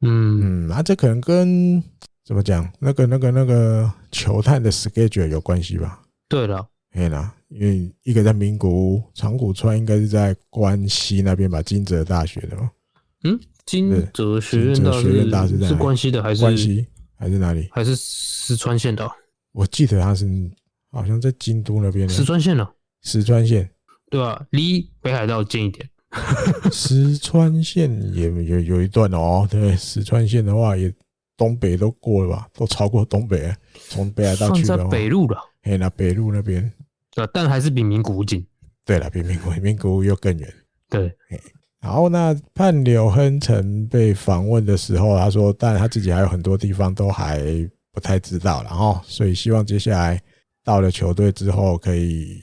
[0.00, 1.82] 嗯嗯，那、啊、这可能跟
[2.24, 6.02] 怎么讲，那个那个那个球探的 schedule 有关系吧？
[6.28, 7.34] 对了，对了。
[7.48, 12.70] 因为一个在名古屋，长谷川应该是在关西那边吧，金泽大学的嘛。
[13.24, 14.82] 嗯，金泽学院
[15.30, 17.68] 大学是关西的还是关西还是哪里？
[17.70, 19.08] 还是石川县的？
[19.52, 20.26] 我记得他是
[20.90, 22.08] 好像在京都那边。
[22.08, 22.68] 石川县呢？
[23.02, 23.68] 石川县，
[24.10, 24.44] 对吧？
[24.50, 25.88] 离北海道近一点。
[26.72, 30.92] 石川县也有有一段哦，对，石川县的话也
[31.36, 33.54] 东北都过了吧，都超过东北，
[33.88, 35.38] 从北海道去的话，北路了。
[35.62, 36.72] 嘿，那北路那边。
[37.32, 38.44] 但还是比名古屋近。
[38.84, 40.52] 对了，比名古名古屋又更远。
[40.88, 41.12] 对，
[41.80, 47.40] 然后那判柳亨成被访问的时候，他说，但他自己还有很多地方都还
[47.92, 50.20] 不太知道，然后所以希望接下来
[50.64, 52.40] 到了球队之后，可以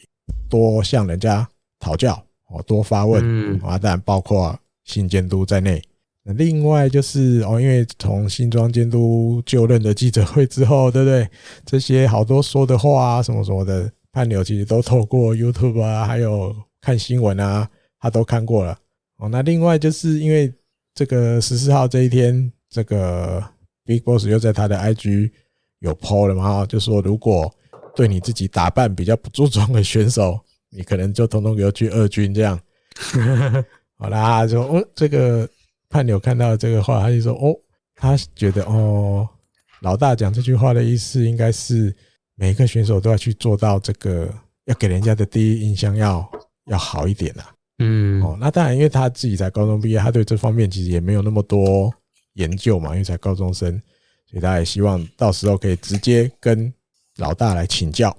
[0.50, 1.48] 多向人家
[1.80, 2.14] 讨教，
[2.50, 5.82] 哦，多发问，嗯，啊，当然包括新监督在内。
[6.26, 11.30] 那另外就是哦，因为从新庄监督就任的记者会之后，对不对？
[11.66, 13.92] 这些好多说的话啊，什么什么的。
[14.14, 17.68] 畔柳其实都透过 YouTube 啊，还有看新闻啊，
[18.00, 18.78] 他都看过了。
[19.18, 20.54] 哦，那另外就是因为
[20.94, 23.44] 这个十四号这一天，这个
[23.84, 25.32] Big Boss 又在他的 IG
[25.80, 27.52] 有 PO 了嘛，就说如果
[27.96, 32.60] 对你自己打扮比较不注重的选手，你可能就通通给我去二军这样。
[33.98, 35.50] 好啦，就哦，这个
[35.90, 37.56] 判柳看到这个话，他就说哦，
[37.96, 39.28] 他觉得哦，
[39.82, 41.92] 老大讲这句话的意思应该是。
[42.36, 44.34] 每一个选手都要去做到这个，
[44.66, 46.30] 要给人家的第一印象要
[46.66, 47.44] 要好一点呐。
[47.80, 51.92] 嗯，哦，那当然，因为他自己才高中毕业，他对这方面其实也没有那么多
[52.34, 53.72] 研究嘛，因为才高中生，
[54.30, 56.72] 所以他也希望到时候可以直接跟
[57.18, 58.16] 老大来请教。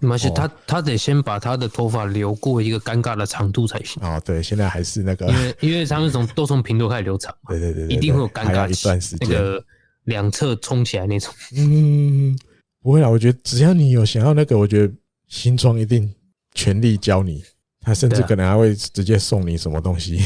[0.00, 4.02] 没关系，他他得先把他的头发留过一个尴尬的长度才行。
[4.02, 9.62] 哦，对，现在还是那个，因为因为他们从都从平头开始留长嘛， 对对对，一定会有尴尬一段时间，那个
[10.04, 11.32] 两侧冲起来那种。
[11.54, 12.38] 嗯。
[12.88, 14.94] 不会啦，我觉得只要你有想要那个，我觉得
[15.26, 16.10] 新庄一定
[16.54, 17.44] 全力教你。
[17.82, 20.18] 他甚至可能还会直接送你什么东西。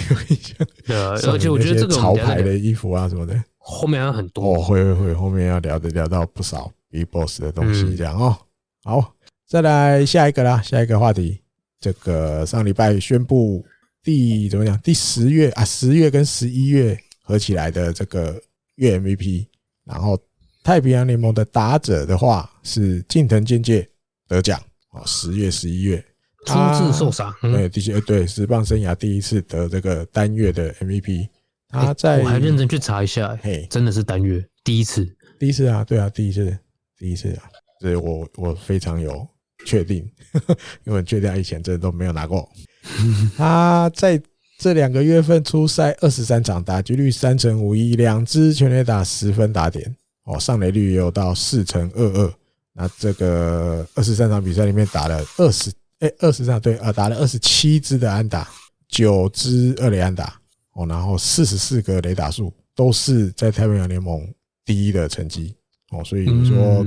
[0.87, 4.55] 对啊，而且我觉得这个潮牌的衣服啊什么的，后面还有很多。
[4.55, 8.39] 哦，会会会，后面要聊的聊到不少 BIGBOSS 的东西，这样哦。
[8.85, 9.13] 好，
[9.49, 11.41] 再来下一个啦，下一个话题。
[11.81, 13.67] 这个上礼拜宣布
[14.05, 14.79] 第怎么讲？
[14.83, 18.41] 第十月啊，十月跟十一月合起来的这个
[18.77, 19.47] 月 MVP，
[19.85, 20.17] 然后
[20.63, 23.89] 太平洋联盟的打者的话是近藤健介
[24.29, 24.61] 得奖
[24.93, 26.05] 哦，十月十一月。
[26.45, 31.29] 初次受伤，对，的确对，职棒生涯第一次得这个单月的 MVP。
[31.69, 35.07] 他在我还认真去查一下，嘿，真的是单月第一次，
[35.39, 36.59] 第一次啊，对啊，第一次，
[36.99, 37.45] 第一次啊，
[37.81, 39.25] 所以我我非常有
[39.65, 40.05] 确定，
[40.85, 42.49] 因为确定他以前真的都没有拿过。
[43.39, 44.21] 他在
[44.59, 52.35] 这两个月份出赛二十三场，打击率三成五一，两支全垒打十分打点，哦，上垒率也有到四成二二。
[52.75, 58.49] 那这个二十三场比赛里面打了二十，哎，二十场对啊，打了二十七支的安打，
[58.89, 60.41] 九支二垒安打。
[60.75, 64.27] 哦，然后四十四个雷打数都是在太平洋联盟
[64.65, 65.55] 第一的成绩
[65.91, 66.83] 哦，所以你说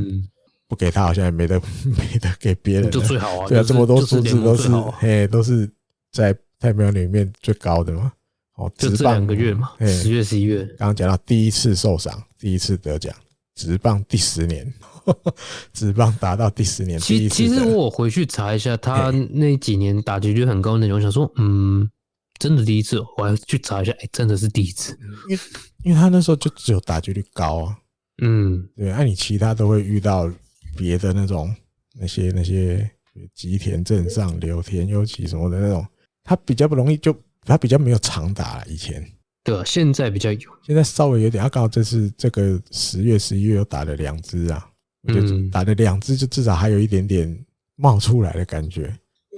[0.68, 1.62] 不给他好像也没得
[1.96, 4.68] 没得给别人，就最好啊， 对啊，这么多数字都是
[4.98, 5.70] 嘿，都是
[6.12, 8.12] 在太平洋里面最高的嘛。
[8.56, 13.14] 哦，就这两个月嘛，十月十一月，刚刚讲到第一次受伤，第一次得奖，
[13.56, 14.72] 职棒第十年，
[15.74, 21.90] 直棒达到第十年，其其实我回去查一下，他那几年打击率很高那种，我想说，嗯。
[22.38, 24.92] 真的第一次，我还去查一下，哎、欸，真的是第一次，
[25.30, 25.44] 因为
[25.86, 27.78] 因为他那时候就只有打击率高啊，
[28.22, 30.30] 嗯，对，那你其他都会遇到
[30.76, 31.56] 别的那种
[31.98, 32.92] 那些那些
[33.34, 35.88] 吉田镇上、柳田尤其什么的那种，
[36.26, 38.62] 他比较不容易，就他比较没有长打。
[38.66, 39.02] 以前
[39.46, 41.42] 对，现在比较有，现在稍微有点。
[41.42, 44.70] 他刚好这次这个十月、十一月又打了两支啊，
[45.08, 48.94] 就打了两支，就至少还有一点点冒出来的感觉。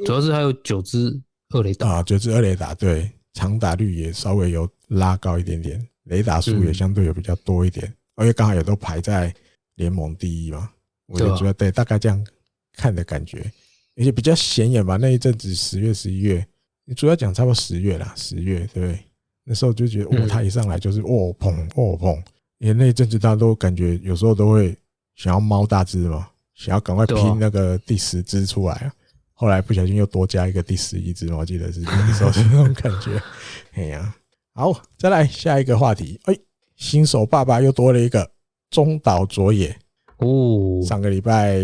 [0.05, 1.21] 主要是还有九支。
[1.51, 9.33] 二雷打啊，九支二雷打，对，长打率也稍微有拉高一点点，雷打数也相对有比较多一点，而且刚好也都排在
[9.75, 10.69] 联盟第一嘛。
[11.05, 12.21] 我就觉得对，大概这样
[12.73, 13.49] 看的感觉，
[13.95, 14.97] 而且比较显眼吧。
[14.97, 16.45] 那一阵子十月、十一月，
[16.83, 18.99] 你主要讲差不多十月啦，十月对，
[19.49, 22.21] 那时候就觉得哦，他一上来就是哦砰哦砰，
[22.57, 24.77] 因为那一阵子大家都感觉有时候都会
[25.15, 28.91] 想要猫大只嘛，想要赶快拼那个第十只出来啊。
[29.31, 33.21] 后来不小心又多加一个第十一只，我记得是那时候是那种感觉。
[33.75, 34.13] 哎呀，
[34.53, 36.19] 好，再来下一个话题。
[36.25, 36.37] 哎，
[36.75, 38.29] 新手爸爸又多了一个
[38.69, 39.73] 中岛卓也
[40.17, 40.81] 哦。
[40.83, 41.61] 上个礼拜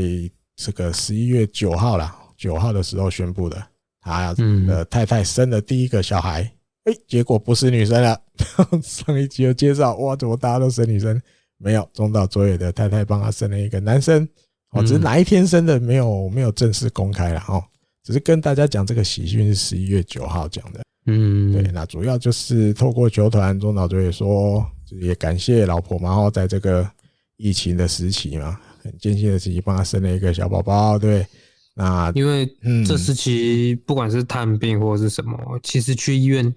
[0.56, 3.62] 这个十一月九号啦，九号的时候宣布的，
[4.00, 6.50] 他的太太生了第一个小孩。
[6.86, 8.20] 哎，结果不是女生了。
[8.84, 11.22] 上一集有介绍，哇，怎么大家都生女生？
[11.58, 14.28] 没有，中岛卓也的太太帮他生了一个男生。
[14.72, 17.64] 哦，只是哪一天生的没有没有正式公开了哦，
[18.04, 24.66] 只是跟大家讲这个喜讯是十一月九号讲的，嗯，对，那主要就是透过球团中岛卓也说，
[25.00, 26.90] 也感谢老婆嘛，然后在这个
[27.38, 31.24] 疫情的时期嘛，很艰辛的时期帮他生了一个小宝宝，对，
[31.76, 32.46] 那因为
[32.84, 36.52] 这时期不管是探病或者是什么，其实去医院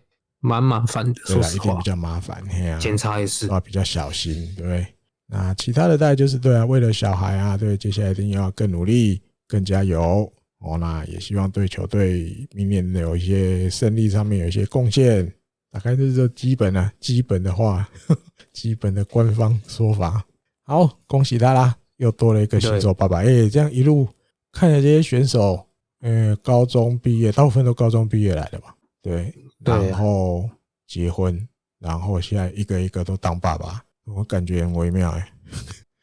[0.47, 2.43] 蛮麻烦的，说实话，一定比较麻烦，
[2.79, 4.87] 检查也是啊，比较小心，对。
[5.29, 10.79] 那其他的大概就是对啊，为了小孩啊，对，接下来一定要更努力、更加油哦。
[10.79, 15.31] 那也希望对球队明年有一些胜利上面有一些贡献。
[15.73, 17.87] 大概就是这基本啊，基本的话，
[18.55, 20.25] 基本的官方说法。
[20.63, 23.19] 好，恭喜他啦，又多了一个新手爸爸。
[23.19, 24.09] 哎，这样一路
[24.53, 25.67] 看着这些选手，
[26.01, 29.35] 嗯，高中毕业，大部分都高中毕业来的吧，对，
[29.67, 30.49] 然后
[30.87, 31.49] 结婚，
[31.79, 33.83] 然后现在一个一个都当爸爸。
[34.05, 35.33] 我感觉很微妙哎，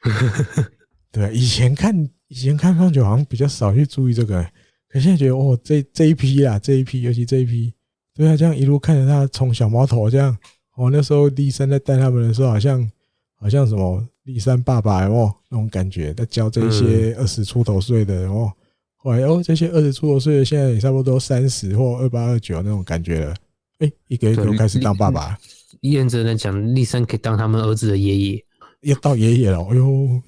[1.09, 1.95] 对，以前看
[2.27, 4.43] 以前看棒球好像比较少去注意这个，
[4.89, 7.73] 可现在觉得哦，这这一批啊，这一批，尤其这一批，
[8.13, 10.37] 对啊，这样一路看着他从小毛头这样，
[10.75, 12.91] 哦，那时候立山在带他们的时候，好像
[13.39, 18.51] 好像什么立山爸爸哦，那种感觉，在教这些二十出头岁的哦，
[18.97, 23.33] 后来哦，这些二十出头岁的现在也差不多三十或二八二九那种感觉了，
[23.79, 25.37] 哎，一个一个都开始当爸爸。
[25.81, 28.45] 验证来讲，立山可以当他们儿子的爷爷，
[28.81, 29.59] 要到爷爷了。
[29.63, 30.21] 哎呦，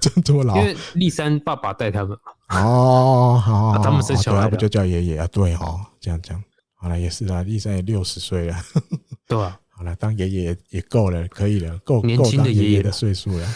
[0.00, 0.56] 真这么老？
[0.56, 2.60] 因为立山爸爸带他们嘛。
[2.60, 5.26] 哦，好，他们生小孩不就叫爷爷啊？
[5.28, 6.42] 对哦，这样讲，
[6.74, 7.42] 好了，也是啊。
[7.42, 8.56] 立山也六十岁了，
[9.26, 9.58] 对啊。
[9.68, 13.46] 好了，当爷爷也够了，可以了，够年轻的爷爷的岁数了。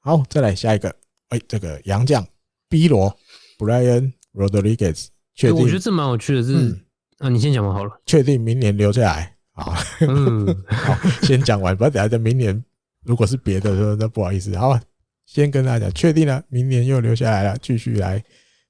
[0.00, 0.94] 好，再来下一个。
[1.28, 2.26] 哎，这个洋将
[2.68, 3.14] B 罗
[3.58, 5.60] Brian Rodriguez，确定？
[5.60, 6.78] 我觉得这蛮有趣的，是
[7.18, 7.90] 啊，你先讲完好了。
[8.06, 9.34] 确定明年留下来。
[9.52, 12.64] 好，嗯，好，先讲完，不要等下在明年，
[13.04, 14.56] 如果是别的说，那不好意思。
[14.56, 14.78] 好，
[15.26, 18.22] 先跟大家讲，确定了，明年又留下来了，继续来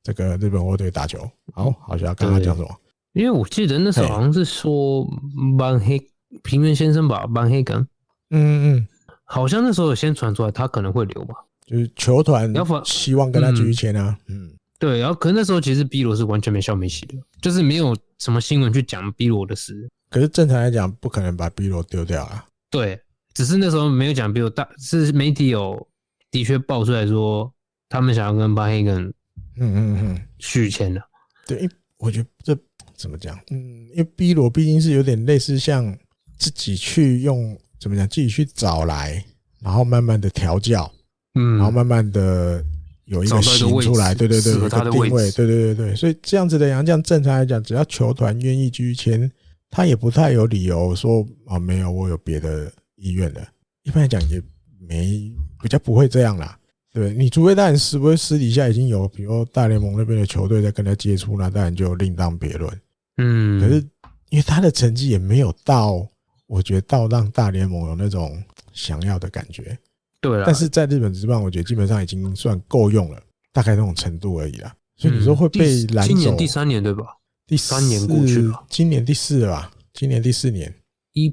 [0.03, 1.19] 这个日本火腿打球。
[1.53, 2.69] 好，好，像刚刚讲什么？
[3.13, 5.05] 因为我记得那时候好像是说
[5.59, 6.01] 板黑
[6.43, 7.79] 平原先生吧，板黑根，
[8.31, 8.89] 嗯嗯，
[9.25, 11.35] 好像那时候有先传出来他可能会留吧，
[11.67, 19.89] 就是球团要希望跟他继续签啊，嗯，对，然后可能那时候其实 B 罗是完全没消没息的，就是没有什么新闻去讲 B 罗的事。
[20.09, 22.47] 可是正常来讲，不可能把 B 罗丢掉啊。
[22.71, 23.01] 对，
[23.35, 25.85] 只是那时候没有讲 B 罗，大是媒体有
[26.31, 27.53] 的确爆出来说，
[27.89, 29.13] 他们想要跟巴黑根，
[29.57, 31.03] 嗯嗯嗯续签了。
[31.45, 32.57] 对，我觉得这
[32.95, 33.37] 怎么讲？
[33.51, 35.93] 嗯，因为 B 罗毕竟是有点类似像
[36.39, 39.25] 自己去用怎么讲，自己去找来，
[39.61, 40.89] 然后慢慢的调教，
[41.35, 42.65] 嗯，然后慢慢的。
[43.09, 49.31] 有一个型出来，对对对，有个定位，对对对对，所以这样子的洋将，正常来讲，只要球团愿意继续签，
[49.71, 53.47] 他也不太有理由说啊，没有，我有别的意愿的。
[53.83, 54.43] 一般来讲，也
[54.87, 56.59] 没比较不会这样啦。
[56.93, 62.81] 对，你除非当然是不是私底下已经有，比如大联盟那边的球队在跟他接触，那当然就另当别论。
[63.17, 63.77] 嗯，可是
[64.29, 66.07] 因为他的成绩也没有到，
[66.47, 68.43] 我觉得到让大联盟有那种
[68.73, 69.79] 想要的感觉。
[70.21, 74.75] 对啊，但是在日本职棒，我觉得基本上已经算够用了，大概那种程度而已啦。
[74.97, 76.09] 所以你说会被拦走？
[76.09, 77.05] 今年第三年对吧？
[77.47, 79.71] 第三年过去了，今年第四了吧？
[79.95, 80.75] 今年第四年，
[81.13, 81.27] 一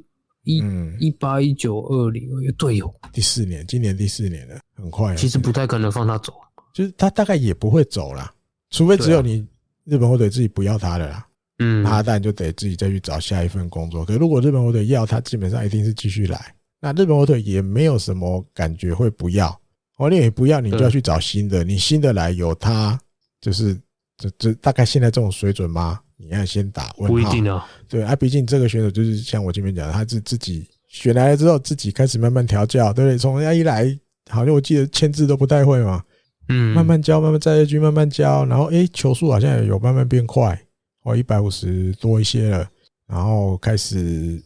[0.44, 0.64] 一
[1.00, 5.16] 一八一九二零，对哦，第四年，今年第四年了，很快。
[5.16, 6.34] 其实不太可能放他走，
[6.74, 8.34] 就是他大概也不会走啦，
[8.70, 9.46] 除非只有你
[9.84, 11.28] 日本火腿自己不要他了啦。
[11.60, 14.06] 嗯，他当然就得自己再去找下一份工作。
[14.06, 16.55] 可是如果日本火腿要他，基本上一定是继续来。
[16.86, 19.50] 那日本火腿也没有什么感觉会不要，
[19.98, 21.64] 哦，你也不要，你就要去找新的。
[21.64, 22.96] 你新的来有它，
[23.42, 23.76] 就是
[24.20, 26.00] 这这大概现在这种水准吗？
[26.16, 27.08] 你要先打问号。
[27.08, 27.68] 不一定啊。
[27.90, 33.18] 对啊，毕竟这个选手就是像我前面讲的，他是自己选来了之后，自己开始慢慢调教，对不对？
[33.18, 33.86] 从人家一来，
[34.30, 36.04] 好像我记得签字都不太会嘛，
[36.50, 40.62] 嗯，慢慢教，慢慢在日军慢慢教，然后诶，球速好像也有慢慢变快，
[41.02, 42.70] 哦，一百五十多一些了。
[43.08, 44.00] 然后开始，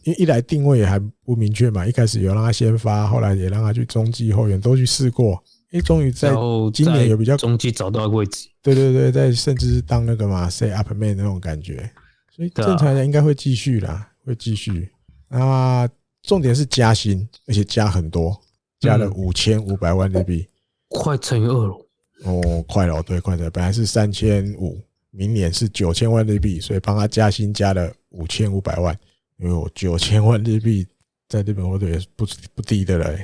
[0.04, 5.42] 因为一来定位也还不明确嘛，一开始有让他先发，后来也让他去中继后援都去试过，
[5.72, 6.30] 诶，终于在
[6.72, 11.90] 今年有比较中继找到位置，对对对，在甚至是当那个嘛，say up man 那种感觉，
[12.34, 14.90] 所以正常人应该会继续啦，会继续。
[15.28, 15.88] 啊，
[16.22, 18.38] 重点是加薪，而且加很多，
[18.80, 20.46] 加了五千五百万日币，
[20.88, 21.86] 快乘以二了。
[22.24, 24.78] 哦，快了，对，快了，本来是三千五。
[25.12, 28.96] 明年是九千万日币，所以帮他加薪加了五千五百万，
[29.38, 30.86] 因为我九千万日币
[31.28, 33.18] 在日本火腿也是不不低的了，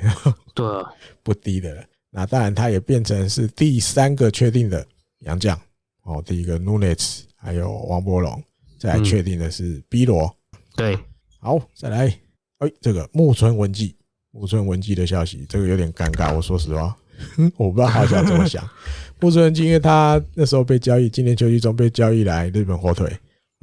[0.55, 1.85] 对啊， 不低的了。
[2.11, 4.87] 那当然，他也变成是第三个确定的
[5.21, 5.61] 洋将
[6.03, 8.43] 哦，第一个 Nunes 还有王伯龙，
[8.79, 10.35] 再来确定的是 B 罗，
[10.77, 10.99] 对，
[11.41, 12.07] 好，再来，
[12.59, 13.95] 哎，这个木村文纪，
[14.31, 16.97] 木村文纪的消息，这个有点尴尬，我说实话，
[17.59, 18.67] 我不知道他想怎么想。
[19.21, 23.11] 木村文纪，因为他那时候被交易，今年秋季中被交易来日本火腿，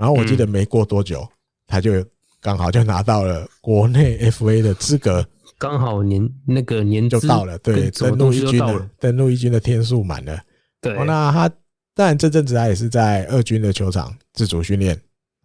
[0.04, 1.26] 然后我记得没过多久，
[1.66, 2.06] 他就
[2.42, 5.26] 刚好就拿到了国内 FA 的资格，
[5.58, 10.38] 刚好年那个年就到了，对，登陆一军的，登陆一军的天数满了，
[10.82, 11.50] 对，那他
[11.96, 14.94] 当然这阵子他也是在二军的球场自主训练，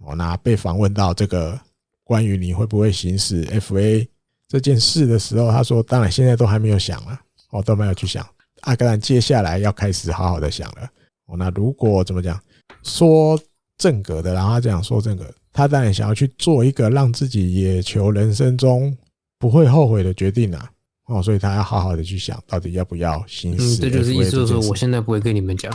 [0.01, 1.57] 哦，那被访问到这个
[2.03, 4.09] 关于你会不会行使 FA
[4.49, 7.17] 这件事的时候，他说，当然现在都还没有想了，
[7.51, 8.27] 哦，都没有去想。
[8.63, 10.91] 阿格兰接下来要开始好好的想了。
[11.27, 12.37] 哦，那如果怎么讲，
[12.83, 13.39] 说
[13.79, 18.95] 正格的，然后他这样说正格，他当然想要去做一个让自己野球人生中
[19.39, 20.71] 不会后悔的决定啊。
[21.07, 23.81] 哦，所以他要好好的去想到底要不要行使。
[23.81, 25.73] 嗯，这就是意思，就是说我现在不会跟你们讲。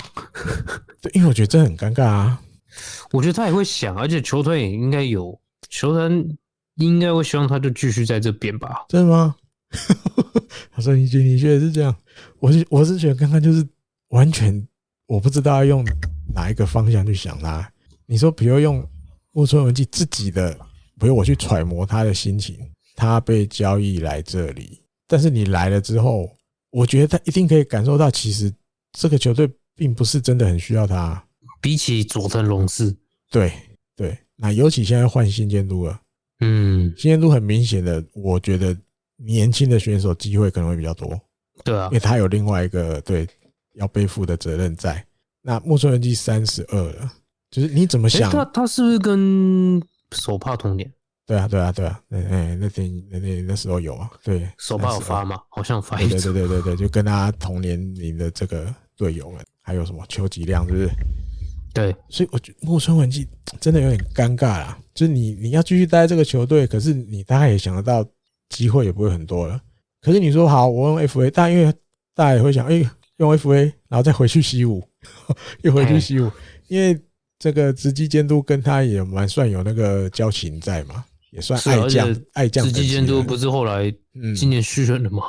[1.01, 2.39] 对，因为我觉得这很尴尬啊。
[3.11, 5.39] 我觉得他也会想，而且球团也应该有，
[5.69, 6.23] 球团
[6.75, 8.85] 应该会希望他就继续在这边吧？
[8.89, 9.35] 真的吗？
[10.71, 11.95] 他说：“你觉得你觉得是这样？
[12.37, 13.67] 我是我是觉得刚刚就是
[14.09, 14.67] 完全
[15.07, 15.83] 我不知道要用
[16.31, 17.67] 哪一个方向去想他。
[18.05, 18.87] 你说，比如用
[19.31, 20.53] 木村文纪自己的，
[20.99, 22.57] 比如我去揣摩他的心情，
[22.95, 26.29] 他被交易来这里，但是你来了之后，
[26.71, 28.53] 我觉得他一定可以感受到，其实
[28.91, 31.23] 这个球队并不是真的很需要他。
[31.61, 32.95] 比起佐藤龙士，
[33.31, 33.51] 对
[33.95, 36.01] 对，那尤其现在换新监督了，
[36.39, 38.75] 嗯，新监督很明显的，我觉得。”
[39.17, 41.07] 年轻的选手机会可能会比较多，
[41.63, 43.25] 对啊，因为他有另外一个对
[43.75, 45.05] 要背负的责任在。
[45.41, 47.13] 那木村文纪三十二了，
[47.53, 48.31] 就是你怎么想？
[48.31, 49.79] 他他是不是跟
[50.11, 50.91] 手帕同年？
[51.27, 55.37] 对啊，对啊，对啊，哎，那天那那那时候有啊，对，手帕有发吗？
[55.49, 56.33] 好像发一次。
[56.33, 60.89] 对对对对对，就跟他同年龄的这个队友们，还有什么邱吉亮，是不是？
[61.73, 63.27] 对，所以我觉得木村文纪
[63.61, 64.77] 真的有点尴尬啦。
[64.95, 68.03] 就是你你要继续待在这个球队，可是你大概也想得到。
[68.49, 69.59] 机会也不会很多了。
[69.99, 71.73] 可是你说好，我用 FA，但因为
[72.13, 72.87] 大家也会想，哎，
[73.17, 74.87] 用 FA，然后再回去习武，
[75.63, 76.29] 又回去习武，
[76.67, 76.93] 因为
[77.43, 82.63] 这个直击监督跟他也蛮算有那个交情在嘛，也算爱将爱将。
[82.63, 83.93] 直击监督不是后来
[84.33, 85.23] 今年续任了吗？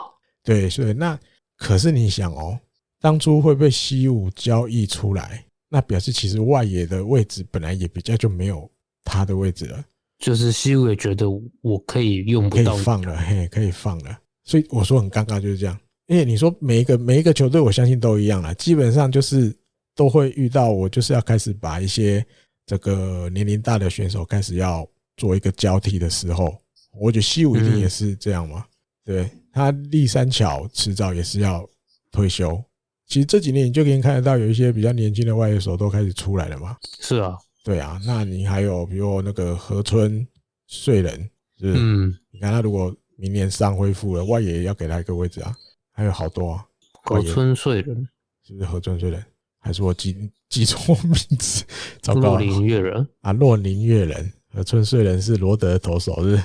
[0.44, 1.18] 对，所以那
[1.56, 2.56] 可是你想哦，
[3.00, 8.70] 当初会被西武交易出来，那表示其实外野的位置本来也比较就没有
[9.02, 9.84] 他的位置了。
[10.20, 11.28] 就是西武也觉得
[11.62, 14.16] 我可以用不到，可以放了，嘿，可以放了。
[14.44, 15.76] 所以我说很尴尬就是这样。
[16.06, 19.52] 因为你说每一个每一个球队，我相信都一样了，基本上就是
[19.94, 22.24] 都会遇到我就是要开始把一些
[22.66, 24.86] 这个年龄大的选手开始要
[25.16, 26.56] 做一个交替的时候，
[26.98, 28.64] 我觉得西武一定也是这样嘛。
[29.04, 31.68] 对，他立三桥迟早也是要
[32.10, 32.62] 退休。
[33.06, 36.76] 其实这几年你就可以看得到，有一些比较年轻的外野手都开始出来了嘛。
[37.00, 38.00] 是啊，对啊。
[38.06, 40.26] 那你还有比如那个河村
[40.66, 41.20] 穗人，
[41.60, 41.74] 是？
[41.76, 45.54] 嗯，你看他如果明年伤恢复了，外野要给他一个位置啊。
[45.92, 46.64] 还有好多啊。
[47.02, 48.08] 河村穗人
[48.42, 49.22] 是不是河村穗人？
[49.64, 50.14] 还是我记
[50.48, 51.64] 记错名字？
[52.02, 52.20] 糟糕。
[52.20, 56.38] 洛林月人啊，洛林月人，河村穗人是罗德投手，是？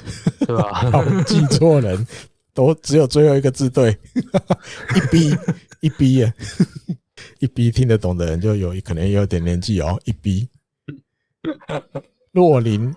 [0.48, 0.90] 对吧？
[1.28, 2.08] 记错人。
[2.52, 3.96] 都只有最后一个字对，
[4.96, 5.34] 一逼
[5.80, 6.34] 一逼啊，
[7.40, 9.98] 一逼听得懂的人就有可能也有点年纪哦。
[10.04, 10.46] 一逼
[12.32, 12.94] 洛林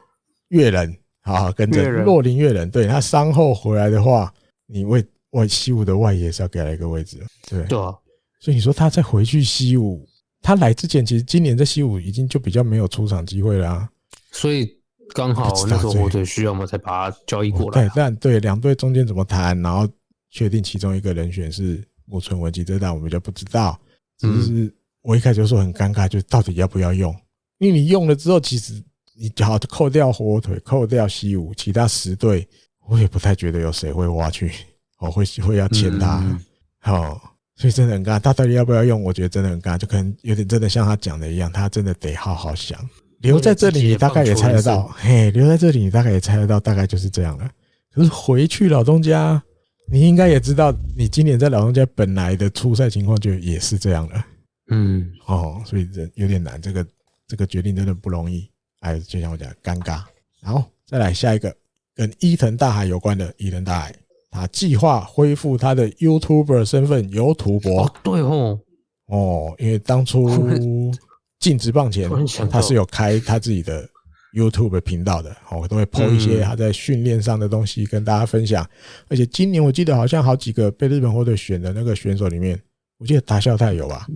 [0.48, 4.32] 月人，好好跟着洛林月人，对他伤后回来的话，
[4.66, 7.94] 你为外西武的外野是要给他一个位置，对对啊。
[8.40, 10.04] 所以你说他再回去西武，
[10.42, 13.88] 他来之前其实今年在西武已经就比较没有出场机会了啊，
[14.32, 14.76] 所以。
[15.14, 17.82] 刚好那时候火腿需要，我们才把他交易过来。
[17.82, 19.86] 对，但对两队中间怎么谈，然后
[20.30, 23.78] 确定其中一个人选是木村文吉，这但我们就不知道。
[24.16, 27.14] 只是我一开始就说很尴尬，就到底要不要用？
[27.58, 28.82] 因为你用了之后，其实
[29.14, 32.48] 你只好扣掉火腿，扣掉西武，其他十队
[32.86, 34.50] 我也不太觉得有谁会挖去，
[34.98, 36.40] 我会会要签他。
[36.78, 37.31] 好，
[37.62, 39.00] 所以真的很尴尬，他到底要不要用？
[39.04, 42.76] 我觉得真的很尴尬，就可能有点真的像他讲的一样，他真的得好好想。
[43.20, 44.88] 留在这里，你大概也猜得到。
[44.98, 47.48] 嘿，留在这里，你大概也猜得到，大概就是这样了。
[47.94, 49.40] 可是回去老东家，
[49.88, 54.26] 你应该也知道，你今年在老东家本来的初赛情况就也是这样了。
[54.72, 56.84] 嗯，哦，所以这有点难，这个
[57.28, 58.50] 这个决定真的不容易。
[58.80, 60.02] 哎，就像我讲，尴尬。
[60.40, 61.54] 然后再来下一个，
[61.94, 63.94] 跟伊藤大海有关的，伊藤大海，
[64.32, 67.82] 他计划恢复他的 YouTuber 身份，由土博。
[67.82, 68.58] 哦，对哦，
[69.06, 70.28] 哦，因为当初。
[71.42, 72.08] 进职棒前，
[72.48, 73.84] 他是有开他自己的
[74.32, 78.64] YouTube 频道的，我都会 po 一些他在训练上的东西跟大家分享。
[79.08, 82.56] 而且今年我记得好像好几个被日本火腿选的那个选手里面，
[82.96, 84.06] 我记得达孝太有吧？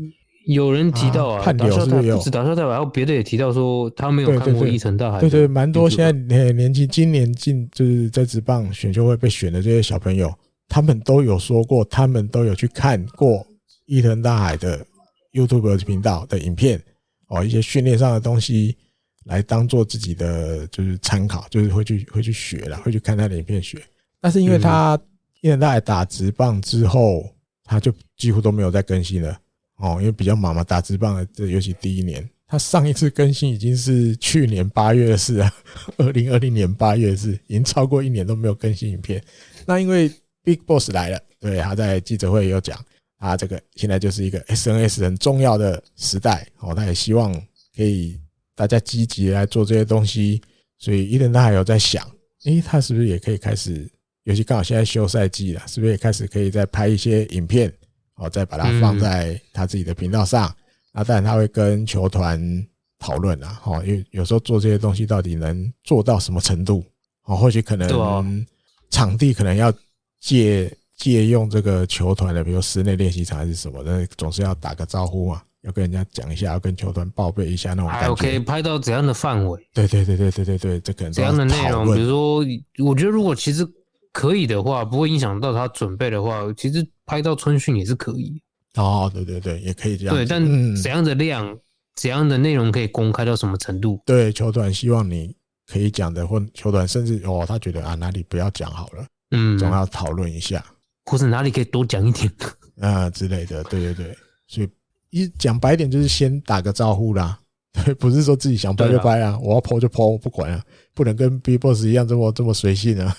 [0.46, 5.20] 有人提到啊，判流是不止达孝太，然后别的也提到说他没有看过伊藤大海。
[5.20, 10.32] 对对，蛮多现在年年轻今年进就是在职棒选秀会被选的这些小朋友，
[10.68, 13.44] 他们都有说过，他们都有去看过
[13.86, 14.86] 伊藤大海的
[15.32, 16.80] YouTube 频道的影片。
[17.28, 18.76] 哦，一些训练上的东西
[19.24, 23.82] 来当做自己的就是参考，就是会去会去学了，会去看他的影片学。
[24.20, 24.96] 但是因为他
[25.42, 27.28] 现在打职棒之后，
[27.64, 29.36] 他就几乎都没有再更新了。
[29.76, 35.52] 哦，因为比较忙嘛，打字棒的这尤其第一年，他上一次更新已经是去年八月的事了，
[35.98, 39.22] 二零二零年八月的事，已经超过一年都没有更新影片。
[39.66, 40.10] 那因为
[40.42, 42.78] Big Boss 来了，对，他在记者会有讲。
[43.18, 47.32] 啊，这个现在就是一个 SNS 很重要的时代哦，他也希望
[47.74, 48.20] 可以
[48.54, 50.42] 大家积极来做这些东西，
[50.78, 52.06] 所以伊藤他还有在想，
[52.44, 53.90] 诶，他是不是也可以开始，
[54.24, 57.72] 尤其刚好现在休赛季了，是不是也开始可以再拍一些影片，
[58.16, 60.54] 哦，再把它放在他自己的频道上？
[60.92, 62.66] 那当然他会跟球团
[62.98, 66.84] 讨论啊，哦，因为有时候做这些东西到底能做到什么程度？
[67.24, 68.46] 哦，或许可能
[68.90, 69.72] 场地可能要
[70.20, 70.70] 借。
[70.98, 78.14] 借用这个球团的，比如室内练习场还是什么的，总是要打个招呼嘛，要跟人家讲一下，要跟球团报备一下那种感觉。
[78.14, 79.60] 可以拍到怎样的范围？
[79.74, 81.94] 对对对对对对对，这可能怎样的内容？
[81.94, 82.42] 比如说，
[82.82, 83.62] 我觉得如果其实
[84.10, 88.42] 可以的话，不会影响到他准备的话，其实拍到春训也是可以。
[88.74, 90.14] 哦，对对对，也可以这样。
[90.14, 90.44] 对，但
[90.76, 91.58] 怎样的量、嗯、
[91.94, 93.98] 怎样的内容可以公开到什么程度？
[94.04, 95.34] 对，球团希望你
[95.66, 100.62] 可以讲的，或球团甚至哦，他觉得啊哪里不要讲好了，嗯，总要讨论一下。
[101.08, 102.30] 或者哪里可以多讲一点
[102.82, 104.68] 啊之类的，对对对，所以
[105.10, 107.38] 一讲白一点就是先打个招呼啦，
[107.84, 110.62] 对，不是说自己想拍就拍啊，我要 po 就我不管啊，
[110.94, 113.16] 不能跟 B Boss 一样这么这么随性啊，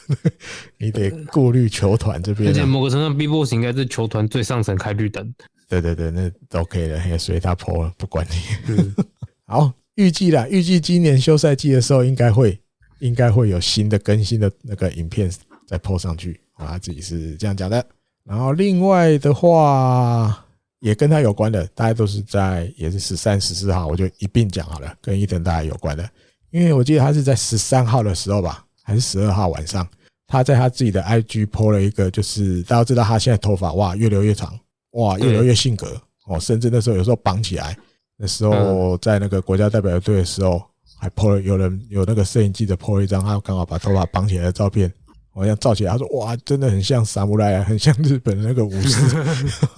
[0.80, 2.50] 你得顾虑球团这边。
[2.50, 5.34] 而且某个程度上，B Boss 应该是球团最上层开绿灯。
[5.70, 8.94] 对对对，那都可以了，也随他 po 了，不管你。
[9.46, 12.60] 好，预计啦，预计今年休赛季的时候，应该会
[13.00, 15.30] 应该会有新的更新的那个影片
[15.68, 16.40] 再 po 上去。
[16.54, 17.86] 啊，他自己是这样讲的。
[18.24, 20.46] 然后另外的话，
[20.80, 24.94] 也跟他有关的，大家都是在也是十三、十四号，我就一并讲好了。
[25.02, 26.08] 跟伊藤大海有关的，
[26.52, 29.88] 因为我记得他是在十三号的时候吧，还是十二号晚上，
[30.28, 34.58] 他在他自己的 IG po 了一个，就是大家知道他现在头发哇越留越长，
[34.92, 37.76] 哇越留越性格哦，甚至那时候有时候绑起来，
[38.16, 40.62] 那时候在那个国家代表队的时候，
[41.00, 44.94] 还 po 了有人有那个摄影记者 po 了一张他刚好把头发绑起来的照片，
[45.32, 49.00] 好像照起来，他说哇，真的很像萨姆莱，很像日本的那个武士。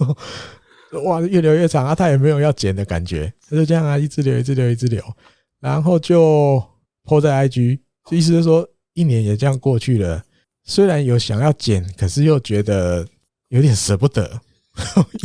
[1.04, 1.94] 哇，越留越长啊！
[1.94, 5.02] 他也没有要剪的感觉，他就这样啊，一直留，一直留，一直留，
[5.60, 6.62] 然后就
[7.04, 7.78] po 在 IG，
[8.10, 10.22] 意思是说一年也这样过去了。
[10.64, 13.06] 虽然有想要剪，可是又觉得
[13.48, 14.28] 有点舍不得，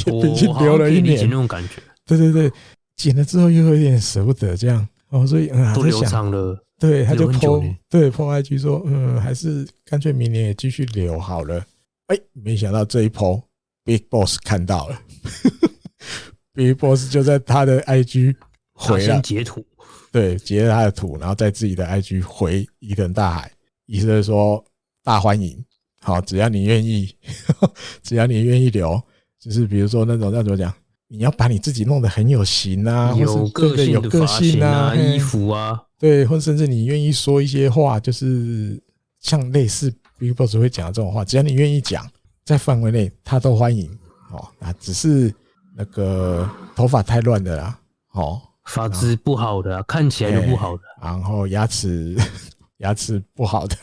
[0.05, 1.81] 也毕竟留了一年那种感觉。
[2.05, 2.51] 对对对，
[2.95, 6.61] 剪了之后又有点舍不得，这样哦，所以嗯，都留长了。
[6.77, 11.65] 对，他就 po 对 po IG 说，嗯，还是干脆明年也继续留好了。
[12.07, 13.41] 哎，没想到这一 po
[13.83, 15.01] Big Boss 看到了。
[16.53, 18.35] Big Boss 就在他的 IG
[18.73, 19.21] 回了。
[19.21, 19.65] 截图，
[20.11, 23.51] 对，截了他的图，然后在自己的 IG 回伊藤大海，
[23.85, 24.63] 意思是说
[25.03, 25.61] 大欢迎，
[25.99, 27.13] 好，只要你愿意，
[28.01, 29.01] 只要你愿意留，
[29.39, 30.73] 就是比如说那种要怎么讲，
[31.09, 38.81] 你要把你自己弄得很有型啊，有个性的发型啊，衣服啊，对，或甚至你愿意说一些话，就是
[39.19, 42.09] 像类似 Big Boss 会讲的这种话，只要你愿意讲，
[42.45, 43.89] 在范围内他都欢迎。
[44.31, 45.33] 哦，那，只是
[45.75, 47.79] 那个头发太乱的啦，
[48.13, 52.15] 哦，发质不好的，看起来就不好的，然后牙齿
[52.77, 53.77] 牙齿不好的，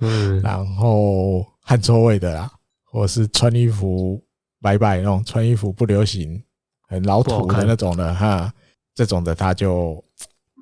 [0.00, 2.50] 嗯，然后汗臭味的啦，
[2.84, 4.22] 或者是穿衣服
[4.60, 6.42] 白白那种，穿衣服不流行，
[6.88, 8.52] 很老土的那种的哈，
[8.94, 10.02] 这种的他就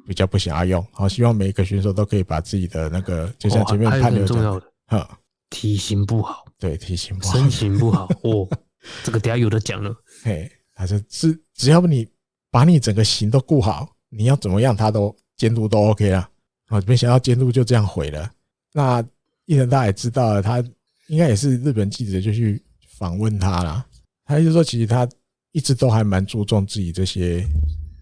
[0.07, 0.87] 比较不想要用。
[0.93, 5.19] 好，希望每一个选手都可以把自己的那个，就像前面判的，重要的，哈，
[5.51, 8.49] 体型不好，对，体型不好，身形不好，哦。
[9.03, 12.07] 这个等下有的讲了，嘿，他说是只要你
[12.51, 16.29] 把你整个型都顾好，你要怎么样他都监督都 OK 了。
[16.67, 18.31] 啊，没想到监督就这样毁了。
[18.73, 19.05] 那
[19.47, 20.63] 伊藤大也知道了，他
[21.09, 22.63] 应该也是日本记者就去
[22.99, 23.87] 访问他了。
[24.25, 25.09] 他就说，其实他
[25.53, 27.41] 一直都还蛮注重自己这些，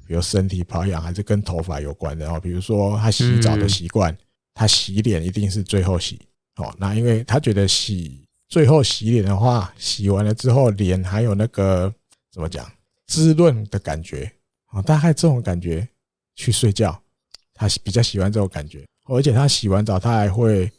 [0.07, 2.41] 比如身体保养还是跟头发有关的哦。
[2.41, 4.17] 比如说他洗澡的习惯，
[4.55, 6.21] 他洗脸一定是最后洗。
[6.57, 8.25] 哦，那因为他觉得洗。
[8.53, 11.91] 最后洗脸的话，洗完了之后脸还有那个
[12.31, 12.71] 怎么讲
[13.07, 14.31] 滋润的感觉
[14.67, 15.89] 啊，大概这种感觉
[16.35, 17.01] 去睡觉，
[17.55, 18.85] 他比较喜欢这种感觉。
[19.07, 20.71] 而且他洗完澡，他还会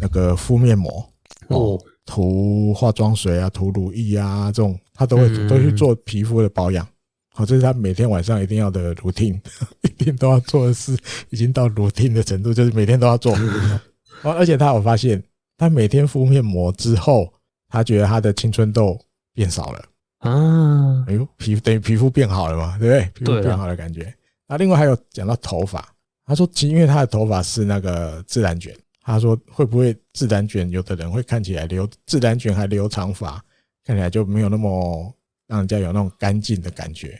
[0.00, 1.08] 那个敷面膜
[1.50, 6.84] 哦，涂化妆水啊，涂乳液啊，这种他都会都去做皮肤的保养。
[7.32, 9.40] 好，这是他每天晚上一定要的 routine，
[9.82, 10.98] 一定都要做的事，
[11.30, 13.32] 已经到 routine 的程度，就是每天都要做。
[14.24, 15.22] 而且他有发现。
[15.56, 17.32] 他每天敷面膜之后，
[17.68, 18.98] 他觉得他的青春痘
[19.32, 19.84] 变少了
[20.18, 21.04] 啊！
[21.06, 23.10] 哎呦，皮等于皮肤变好了嘛，对不对？
[23.14, 24.12] 皮肤变好的感觉。
[24.48, 25.86] 那另外还有讲到头发，
[26.24, 30.68] 他说其实因为他的头发是那个自然卷，他说会不会自然卷？
[30.70, 33.42] 有的人会看起来留自然卷还留长发，
[33.84, 35.14] 看起来就没有那么
[35.46, 37.18] 让人家有那种干净的感觉，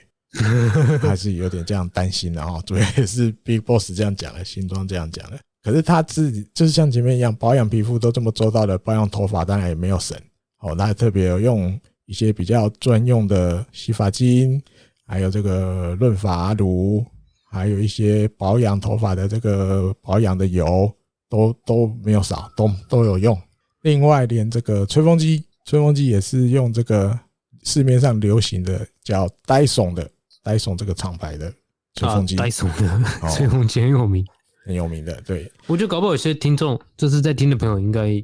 [1.00, 2.62] 还是有点这样担心的哦。
[2.66, 5.38] 主要也是 Big Boss 这样讲的，新庄这样讲的。
[5.62, 10.18] 可是他自己就是像前面一样保养皮肤都这么周到的保养头发，当然也没有省
[10.58, 10.74] 哦。
[10.74, 14.60] 那还特别有用一些比较专用的洗发精，
[15.06, 17.04] 还有这个润发乳，
[17.48, 20.92] 还有一些保养头发的这个保养的油，
[21.28, 23.40] 都都没有少，都都有用。
[23.82, 27.16] 另外，连这个吹风机，吹风机也是用这个
[27.62, 30.10] 市面上流行的叫戴森的
[30.42, 31.52] 戴森这个厂牌的
[31.94, 34.26] 吹风机，戴森的吹风机很有名。
[34.64, 38.22] 很有名的，对，我觉得搞不好有些听众就是在听的朋友，应该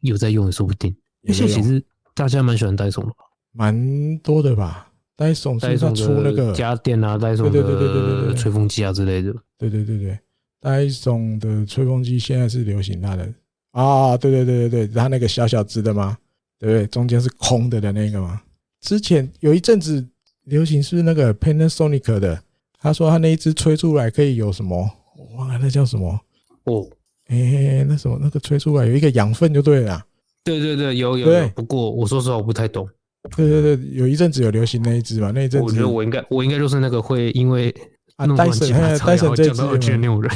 [0.00, 0.94] 有在用，也说不定。
[1.22, 1.82] 因为其实
[2.14, 3.12] 大家蛮喜欢戴森的，
[3.52, 4.88] 蛮多的吧？
[5.16, 10.18] 戴森戴森出那个家电啊，戴森对对对对对对吹风机啊之类的，对对对对，
[10.60, 13.30] 戴森的吹风机现在是流行它的
[13.72, 16.16] 啊，对对对对对，它那个小小只的吗？
[16.58, 16.86] 对不对？
[16.86, 18.40] 中间是空的的那个吗？
[18.80, 20.06] 之前有一阵子
[20.44, 22.42] 流行是那个 Panasonic 的，
[22.78, 24.90] 他说他那一只吹出来可以有什么？
[25.36, 26.20] 哇，那叫什么？
[26.64, 26.86] 哦，
[27.28, 30.04] 哎，那什么，那个吹出来有一个养分就对了。
[30.42, 31.48] 对对对，有有，有。
[31.50, 32.88] 不过我说实话，我不太懂。
[33.36, 35.64] 对对对，有一阵子有流行那一只嘛，那一阵子。
[35.66, 37.74] 我觉得我应该，我应该就是那个会因为
[38.16, 40.30] 啊，戴森，戴森这支也那种人。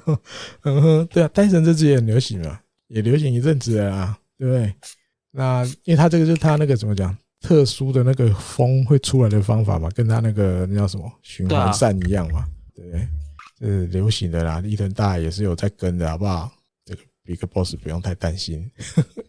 [0.64, 2.58] 嗯哼，对啊，戴森这只也很流行嘛，
[2.88, 4.74] 也流行一阵子了啊，对不对？
[5.32, 13.06] 那因为它这个就是它那个怎么讲，特殊的那个风会出来的方法嘛，跟它那个那叫什么循环扇一样嘛，对不对？
[13.62, 16.52] 是流行的啦，伊藤大海也是有在跟的，好不好？
[16.84, 18.68] 这个 Big Boss 不用太担心，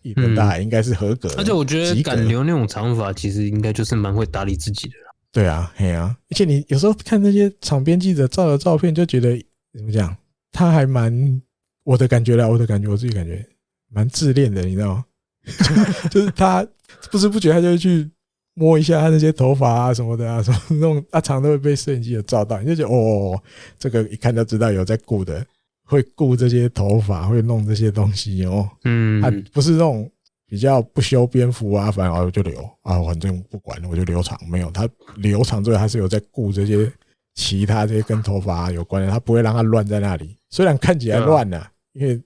[0.01, 1.35] 伊藤大海应该是合格的。
[1.37, 4.95] 而且我觉得敢留那种长发，其实应该就是蛮会打理自己的。
[5.31, 6.15] 对啊，嘿啊！
[6.29, 9.35] 而且你有时候看那些场边记者照的照片，就觉得
[9.73, 10.15] 怎么讲，
[10.51, 11.41] 他还蛮
[11.83, 13.43] 我的感觉啦，我的感觉，我自己感觉
[13.89, 15.05] 蛮自恋的，你知道吗？
[16.09, 16.65] 就是他
[17.11, 18.09] 不知不觉他就会去
[18.55, 23.41] 摸一下他那些头发啊什么的啊，什么那种啊，常都会被摄影机有照到，你就觉得哦，
[23.79, 25.45] 这个一看就知道有在顾的，
[25.85, 28.69] 会顾这些头发，会弄这些东西哦。
[28.83, 30.09] 嗯，他不是那种
[30.47, 34.39] 比较不修边幅啊，反正我就留啊，反正不管了，我就留长。
[34.47, 36.91] 没有，他留长之后他是有在顾这些
[37.35, 40.37] 其他这些跟头发有关的，他不会让它乱在那里。
[40.49, 42.21] 虽然看起来乱了，因为。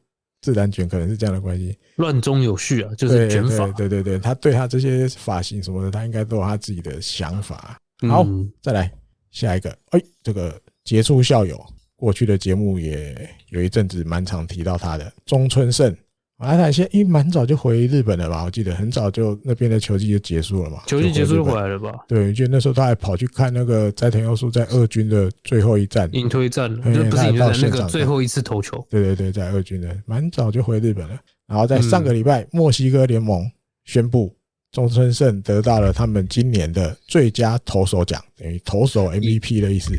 [0.48, 3.68] 自然卷可能是这样的关系，乱中有序啊，就是卷法。
[3.72, 7.78] 对对对，他对他这些发型什么的，他应该都有他自己的想法。
[8.08, 8.90] 好，嗯、再来
[9.30, 9.78] 下一个。
[9.90, 11.62] 哎，这个杰出校友，
[11.98, 15.94] 过去的节目也有一阵子蛮常提到他的中村胜。
[16.38, 18.44] 啊，他现在蛮早就回日本了吧？
[18.44, 20.84] 我记得很早就那边的球季就结束了嘛。
[20.86, 21.92] 球季结束就回来了吧？
[22.08, 28.86] 对，就那时候他还跑去看那个斋藤优树在二军的最后一战，引退战，就不是引退战，那个最后一次投球。
[28.88, 31.20] 对对对，在二军的，蛮早就回日本了。
[31.48, 33.50] 然后在上个礼拜，墨西哥联盟
[33.86, 34.32] 宣布
[34.72, 39.94] 中村胜得到了他们今年的最佳投手奖，等于投手 MVP 的意思。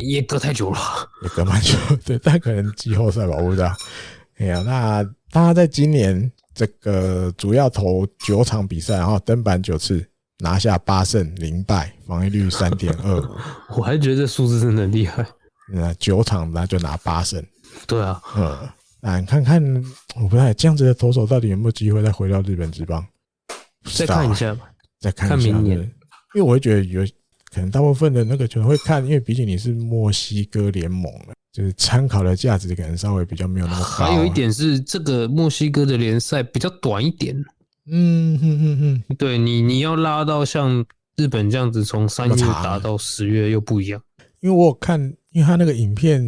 [0.00, 0.78] 也隔太久了，
[1.22, 3.70] 也隔蛮久，对，但可能季后赛吧，我不知道。
[4.36, 5.14] 哎呀，那。
[5.34, 10.06] 他在今年这个主要投九场比赛，然后登板九次，
[10.40, 13.18] 拿下八胜零败，防御率三点二。
[13.74, 15.26] 我还觉得这数字真的厉害。
[15.72, 17.42] 那九场那就拿八胜。
[17.86, 18.68] 对啊，嗯，
[19.00, 19.64] 那你看看，
[20.16, 23.02] 我不太这样子的投手到底有没有机会再回到日本职棒？
[23.90, 24.70] 再看一下吧，
[25.00, 25.50] 再看一下。
[25.50, 25.78] 看明年，
[26.34, 27.02] 因为我会觉得有
[27.54, 31.32] 可能大部分的那个球会看，因为毕竟你是墨西哥联盟了。
[31.52, 34.06] 就是参考的价值可能稍微比较没有那么高。
[34.06, 37.36] 还有一点是，这个墨西哥的联赛比较短一点。
[37.86, 40.84] 嗯哼哼哼，对你，你要拉到像
[41.16, 44.00] 日本这样子，从三月打到十月又不一样。
[44.40, 45.00] 因为我有看，
[45.32, 46.22] 因为他那个影片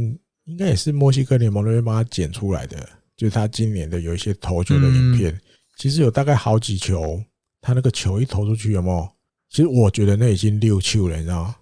[0.45, 2.77] 应该也是墨西哥联盟那边帮他剪出来的，
[3.16, 5.41] 就是他今年的有一些投球的影片，
[5.79, 7.22] 其实有大概好几球，
[7.61, 9.09] 他那个球一投出去有没有？
[9.49, 11.55] 其实我觉得那已经六球了，你知道吗？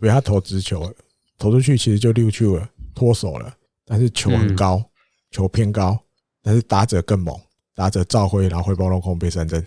[0.00, 0.90] 因为他投直球，
[1.36, 2.68] 投出去其实就六球了。
[2.94, 4.84] 脱手了，但是球很高，嗯、
[5.30, 5.98] 球偏高，
[6.42, 7.38] 但是打者更猛，
[7.74, 9.64] 打者照挥，然后挥棒落空被三振。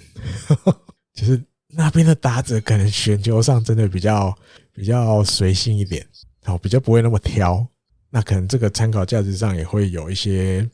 [1.13, 4.35] 就是那边的打者可能选球上真的比较
[4.73, 6.05] 比较随性一点，
[6.43, 7.65] 好，比较不会那么挑。
[8.09, 10.67] 那可能这个参考价值上也会有一些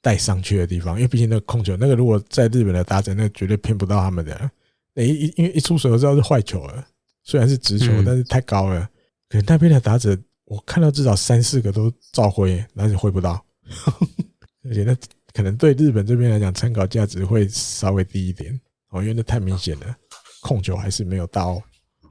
[0.00, 4.50] 带上去的地方，因为毕竟那个控球，那个如果在日本的打者，那个绝对骗不到他们的。
[4.96, 6.86] 一一因为一出手就知道是坏球了，
[7.22, 8.88] 虽然是直球，但是太高了，
[9.28, 10.16] 可能那边的打者。
[10.46, 13.44] 我看到至少三四个都照挥，但是挥不到，
[14.64, 14.96] 而且那
[15.32, 18.58] 可能对日本这边来讲参考价值会稍微低一点
[18.90, 19.96] 哦，因为那太明显了，
[20.42, 21.60] 控球还是没有到，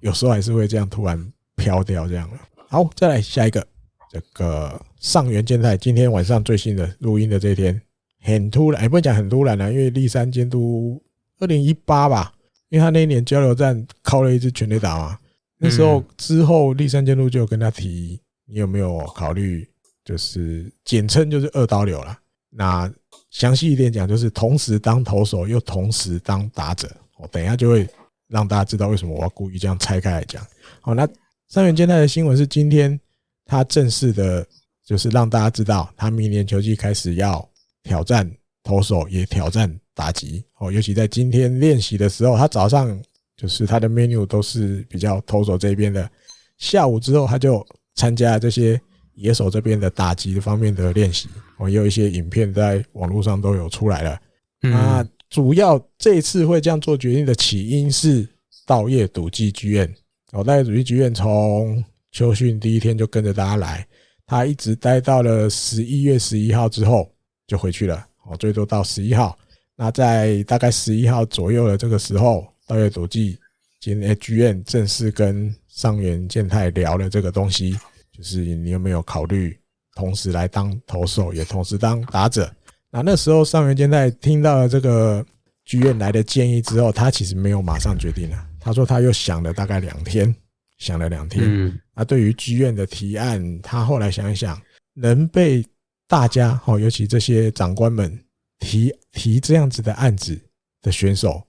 [0.01, 2.39] 有时候还是会这样突然飘掉这样了。
[2.67, 3.65] 好，再来下一个，
[4.11, 7.79] 这个上原健太今天晚上最新的录音的这一天
[8.21, 11.01] 很突然，也不会讲很突然了，因为立山监督
[11.39, 12.33] 二零一八吧，
[12.69, 15.17] 因为他那一年交流战靠了一支全垒打嘛，
[15.63, 18.19] 那时候之后立山监督就跟他提。
[18.45, 19.67] 你有没有考虑，
[20.03, 22.19] 就是简称就是二刀流了？
[22.49, 22.91] 那
[23.31, 26.91] 详细一点讲，就是同时当投手又同时当打者。
[27.17, 27.87] 我等一下就会
[28.27, 30.45] 让大家知道为什么我要故意这样拆开来讲。
[30.81, 31.07] 好，那
[31.47, 32.99] 三元健太的新闻是今天
[33.45, 34.45] 他正式的，
[34.85, 37.49] 就是让大家知道他明年球季开始要
[37.81, 38.29] 挑战
[38.61, 40.43] 投手，也挑战打击。
[40.59, 43.01] 哦，尤其在今天练习的时候，他早上
[43.35, 46.09] 就是他的 menu 都是比较投手这边的，
[46.57, 47.65] 下午之后他就。
[47.95, 48.81] 参加这些
[49.13, 51.29] 野手这边的打击方面的练习，
[51.59, 54.19] 我也有一些影片在网络上都有出来了。
[54.61, 58.27] 那主要这一次会这样做决定的起因是
[58.65, 59.87] 稻叶笃纪剧院。
[60.31, 63.87] 哦，稻叶笃纪剧院从秋训第一天就跟着大家来，
[64.25, 67.07] 他一直待到了十一月十一号之后
[67.45, 68.03] 就回去了。
[68.25, 69.37] 哦，最多到十一号。
[69.75, 73.37] 那在大概十一号左右的这个时候，稻叶笃纪
[73.79, 75.53] 今天剧院正式跟。
[75.73, 77.75] 上原健太聊了这个东西，
[78.15, 79.59] 就是你有没有考虑
[79.95, 82.47] 同时来当投手，也同时当打者？
[82.91, 85.25] 那那时候上原健太听到了这个
[85.65, 88.47] 剧院来的建议之后，他其实没有马上决定了。
[88.59, 90.31] 他说他又想了大概两天，
[90.77, 91.43] 想了两天。
[91.43, 94.61] 嗯，那对于剧院的提案，他后来想一想，
[94.93, 95.65] 能被
[96.07, 98.15] 大家哦，尤其这些长官们
[98.59, 100.39] 提提这样子的案子
[100.83, 101.43] 的选手，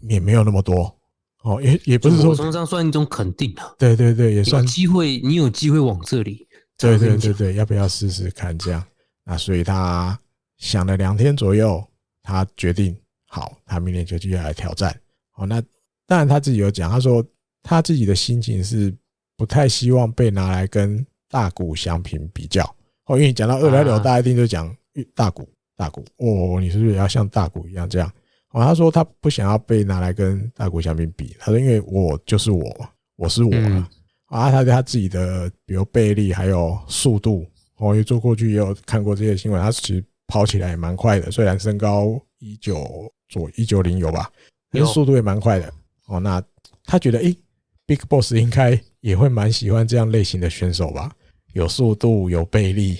[0.00, 0.94] 也没有那么多。
[1.42, 6.44] 哦，也也不是说从上算一种肯定啊，对对对，也算机会，你有机会往这里，
[6.76, 8.84] 对对对对，要不要试试看这样？
[9.24, 10.18] 那所以他
[10.58, 11.80] 想了两天左右，
[12.20, 12.96] 他决定
[13.28, 14.92] 好，他明年就继续来挑战。
[15.36, 15.62] 哦，那
[16.04, 17.24] 当然他自己有讲，他说
[17.62, 18.92] 他自己的心情是
[19.36, 22.64] 不太希望被拿来跟大股相平比较。
[23.04, 24.74] 哦，因为讲到二来六，大家一定就讲
[25.14, 28.12] 大股大股哦，你是不是也要像大股一样这样？
[28.52, 33.90] 哦，他说他不想要被拿来跟大谷翔平比，他说因为我就是我，我是我啊，
[34.26, 44.30] 啊他对他自己的比如倍力还有速度，我也做过去也有看过这些新闻，他其实跑起来也蛮快的，虽然身高一九左一九零有吧，
[44.70, 45.72] 但是速度也蛮快的
[46.06, 46.18] 哦。
[46.18, 46.42] 那
[46.84, 47.36] 他觉得，诶
[47.84, 51.12] ，Big Boss 应该也会蛮喜欢这样类型的选手吧？
[51.52, 52.98] 有速度，有背力，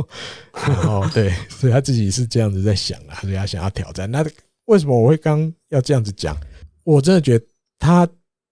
[0.54, 4.24] 然后对，所以他自己是这样子在想啊，所以他想要挑战那。
[4.66, 6.36] 为什么我会刚要这样子讲？
[6.84, 7.44] 我真的觉得
[7.78, 8.06] 他，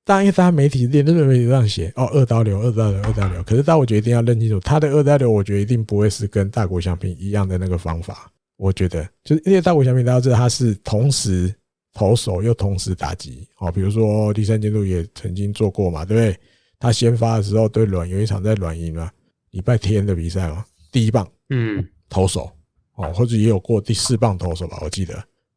[0.04, 3.42] 当然因为他媒体连日本媒体这样写哦，二刀流，二刀流，二刀流。
[3.44, 8.30] 可是，但我觉得一定要认清楚，他的二刀流，我觉得一定不会是跟大国相平一样的那个方法。
[8.56, 11.52] 我觉得，就是因为大国相平大家知道他是同时
[11.92, 16.38] 投手又同时打击哦，比如说第三监督也曾经做过嘛，对不对？
[16.78, 19.10] 他先发的时候对软有一场在软银嘛，
[19.50, 22.50] 礼拜天的比赛嘛，第一棒嗯投手
[22.96, 25.14] 哦，或者也有过第四棒投手吧，我记得。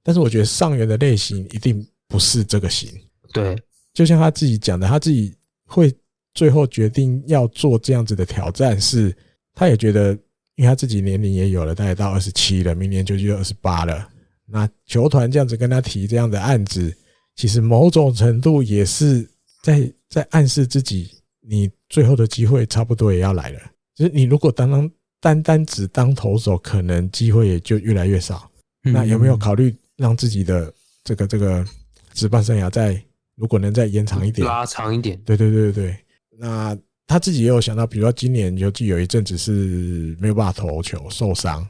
[0.07, 2.89] 但是我觉得上原的类型一定不是这个型，
[3.33, 3.61] 对，
[3.93, 5.35] 就像他自己讲的，他自己
[5.65, 5.93] 会
[6.33, 9.13] 最后决定要做这样子的挑战，是
[9.53, 10.13] 他也觉得，
[10.55, 14.07] 因为他自己年龄也有了，他也到二十七了，明年就就二十八了。
[14.45, 16.95] 那球团这样子跟他提这样的案子，
[17.35, 19.29] 其实某种程度也是
[19.61, 23.59] 在在暗示自己，你最后的机会差不多也要来了。
[23.93, 24.89] 就是你如果单单
[25.19, 28.49] 单单只当投手，可能机会也就越来越少。
[28.83, 29.75] 那有没有考虑？
[29.97, 30.71] 让自己的
[31.03, 31.65] 这个这个
[32.13, 33.01] 职棒生涯再
[33.35, 35.97] 如果能再延长一点，拉长一点，对对对对对。
[36.39, 41.61] 那他自己也有想到，比如说今年尤其有一阵子是没有办法投球受伤，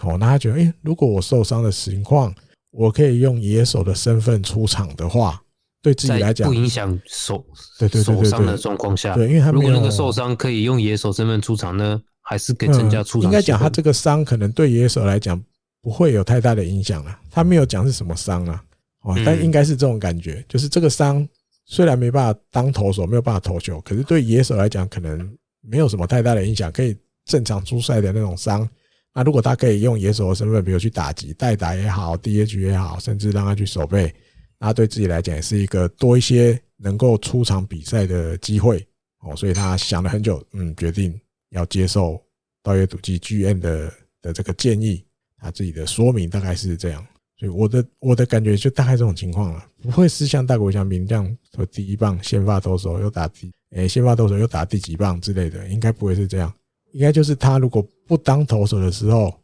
[0.00, 2.34] 哦，那他觉得，诶，如果我受伤的情况，
[2.70, 5.40] 我可以用野手的身份出场的话，
[5.82, 7.44] 对自己来讲不影响手
[7.78, 13.30] 对对对对受伤的状况下，对，因为他如果那个受伤可以用野手身份出场呢，还是可以增加出场。
[13.30, 15.42] 应该讲他这个伤可能对野手来讲。
[15.86, 17.16] 不会有太大的影响了。
[17.30, 18.64] 他没有讲是什么伤啊，
[19.02, 21.24] 哦，但应该是这种感觉，就是这个伤
[21.64, 28.68] 虽然没办法当投手，没有办法投球，可是对野手来讲，可能没有什么太大的影响，可以正常出赛的那种伤。
[29.14, 34.12] 那如果他可以用野手的身份，比如去打击、代打也好，DH 也好，甚至让他去守备，
[34.58, 38.84] 那对自己来讲也是一个多一些能够出场比赛的机会
[39.20, 39.36] 哦。
[39.36, 41.16] 所以他想了很久，嗯，决定
[41.50, 42.20] 要接受
[42.60, 45.05] 稻叶笃纪 GM 的的这个建议。
[45.38, 47.06] 他自己的说明大概是这样，
[47.38, 56.52] 所以我的我的感觉就大概这种情况了，不会是像大谷翔平这样说第一棒先发投手又打第诶先发投手又打第几棒之类的，应该不会是这样，
[56.92, 59.38] 应该就是他如果不当投手的时候，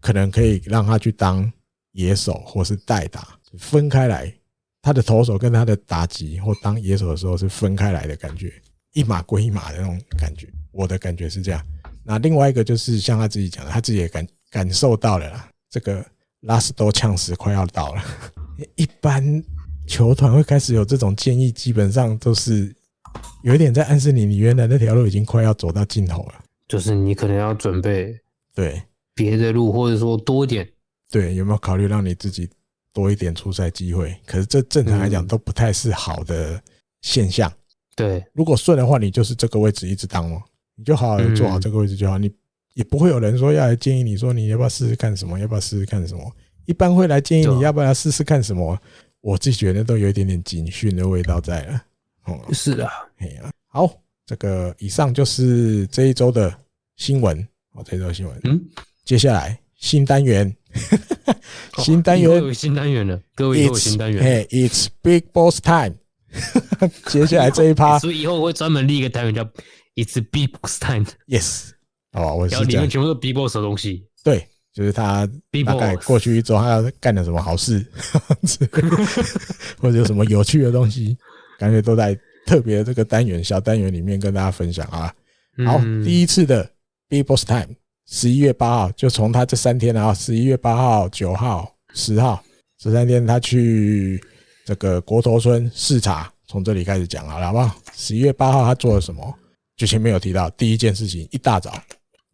[0.00, 1.50] 可能可以让他去当
[1.92, 4.34] 野手或是代打，分开来，
[4.80, 8.52] 他的投手跟他的打击或当野手的时候是分开来的感觉，
[8.94, 11.64] 一码归一码的那种感觉，我的感觉是这样。
[12.02, 14.26] 那另外一个就是像他自己讲的，他自己也感。
[14.52, 16.04] 感受到了啦，这个
[16.40, 18.04] 拉斯多呛死快要到了。
[18.76, 19.42] 一般
[19.86, 22.72] 球团会开始有这种建议，基本上都是
[23.42, 26.34] 有一点在暗示你，你原来那条路已经快要走到尽头了。
[26.68, 28.14] 就是你可能要准备
[28.54, 28.82] 对
[29.14, 30.70] 别的路，或者说多一点。
[31.10, 32.46] 对，有没有考虑让你自己
[32.92, 34.14] 多一点出赛机会？
[34.26, 36.62] 可是这正常来讲都不太是好的
[37.00, 37.50] 现象。
[37.96, 40.42] 对，如果顺的话，你就是这个位置一直当哦，
[40.76, 42.18] 你就好好做好这个位置就好。
[42.18, 42.30] 你。
[42.74, 46.30] 也不会有人说要来建议你说，你要不要试试看什么，要不要试试看什么？
[46.66, 48.78] 一般会来建议你要不要试试看什么？
[49.20, 51.82] 我自己觉得都有一点点警讯的味道在了。
[52.24, 53.88] 哦，是的，哎呀，好，
[54.26, 56.52] 这个以上就是这一周的
[56.96, 57.36] 新闻。
[57.72, 58.40] 哦，这一周新闻。
[58.44, 58.60] 嗯，
[59.04, 60.54] 接下来新单元，
[61.78, 64.22] 新单元有新单元了，各位有新单元。
[64.22, 65.94] 哎，It's Big Boss Time。
[67.10, 69.44] 接下来这一趴， 所以以后我会专门立一个单元叫
[69.96, 71.06] It's Big Boss Time。
[71.26, 71.70] Yes。
[72.12, 74.06] 哦，我是里面全部是 Big Boss 的东西。
[74.22, 75.26] 对，就是他
[75.64, 77.84] 大概过去一周他要干了什么好事，
[79.80, 81.16] 或者有什么有趣的东西，
[81.58, 85.12] 感觉都在特别的这个单元小单元里面跟大家分享啊。
[85.66, 86.68] 好，第一次的
[87.08, 87.74] Big Boss Time，
[88.06, 92.42] 十一月八号就从他这三天啊，十一月八号、九号、十号
[92.78, 94.22] 这三天，他去
[94.66, 97.74] 这个国头村视察，从这里开始讲好了，好不好？
[97.94, 99.34] 十一月八号他做了什么？
[99.76, 101.72] 就前面有提到，第一件事情，一大早。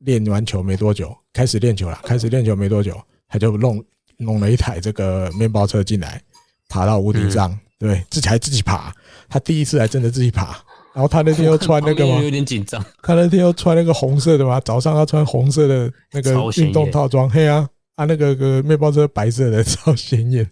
[0.00, 1.98] 练完球没多久，开始练球了。
[2.04, 3.82] 开始练球没多久，他就弄
[4.16, 6.20] 弄了一台这个面包车进来，
[6.68, 8.92] 爬到屋顶上，对，自己还自己爬。
[9.28, 10.56] 他第一次还真的自己爬。
[10.94, 12.20] 然后他那天又穿那个 吗？
[12.20, 12.84] 有点紧张。
[13.02, 17.30] 他那天又穿那个红色的嘛，早上要穿红色的那个运动套装。
[17.30, 20.50] 嘿啊，啊那个个面包车白色的， 超显眼。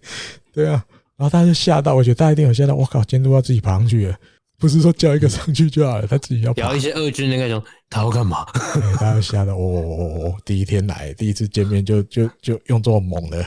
[0.53, 0.85] 对啊，
[1.17, 2.75] 然后他就吓到，我觉得他一定有吓到。
[2.75, 4.17] 我靠，监督要自己爬上去了。
[4.59, 6.63] 不是说叫一个上去就好了，他自己要爬。
[6.63, 8.45] 聊一些二军的那种，他要干嘛？
[8.99, 13.45] 他要吓得我我我我第一天来，第一次见面就就就用这么猛的。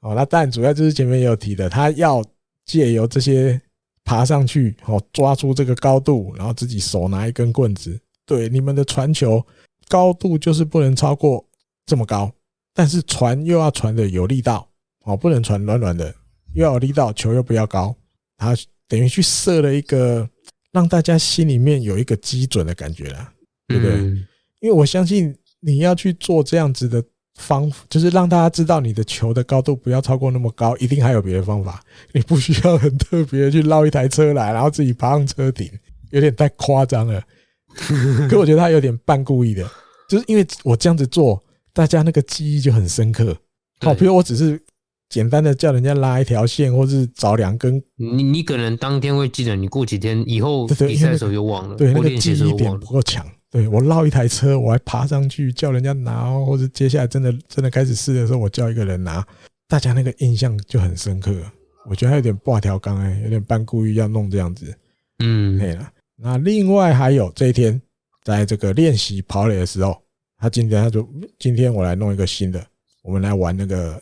[0.00, 2.24] 哦，那当然主要就是前面也有提的，他要
[2.64, 3.60] 借由这些
[4.02, 9.44] 爬上去，哦，抓出这个高度，然后自己手拿一根棍子，对，你们的传球
[9.88, 11.46] 高度就是不能超过
[11.84, 12.32] 这么高，
[12.72, 14.66] 但是传又要传的有力道，
[15.04, 16.14] 哦，不能传软软的，
[16.54, 17.94] 又要有力道，球又不要高，
[18.38, 18.56] 他
[18.90, 20.28] 等于去设了一个
[20.70, 23.32] 让大家心里面有一个基准的感觉了，
[23.66, 23.94] 对不对？
[24.60, 27.02] 因为我相信你要去做这样子的。
[27.36, 31.82] 方就是让大家知道你的球的高度不要超过那么高，一定还有别的方法。
[32.12, 35.70] 你不需要很特别去捞一台车来，然后自己爬上车顶，
[36.10, 37.22] 有点太夸张了。
[38.28, 39.66] 可我觉得他有点半故意的，
[40.06, 43.34] 就是因为我这样子做，大家那个记忆就很深刻。
[43.80, 44.60] 好，比如我只是
[45.10, 53.26] 简单的叫人家拉一条线，或是找两根，你你可能当天会记得，你过几天以后比赛的时候又忘了，对，那个记忆点不够强。
[53.50, 59.26] 对，我绕一台车，我还爬上去叫人家拿，或者接下来真的真的开始试的时候，我叫一个人拿，
[59.68, 61.34] 大家那个印象就很深刻。
[61.86, 64.72] 我觉得他有点挂条杠哎，有点半故意要弄这样子。
[65.18, 65.90] 嗯，对了。
[66.16, 67.82] 那另外还有这一天，
[68.22, 70.00] 在这个练习跑垒的时候，
[70.38, 72.64] 他今天他就今天我来弄一个新的，
[73.02, 74.00] 我们来玩那个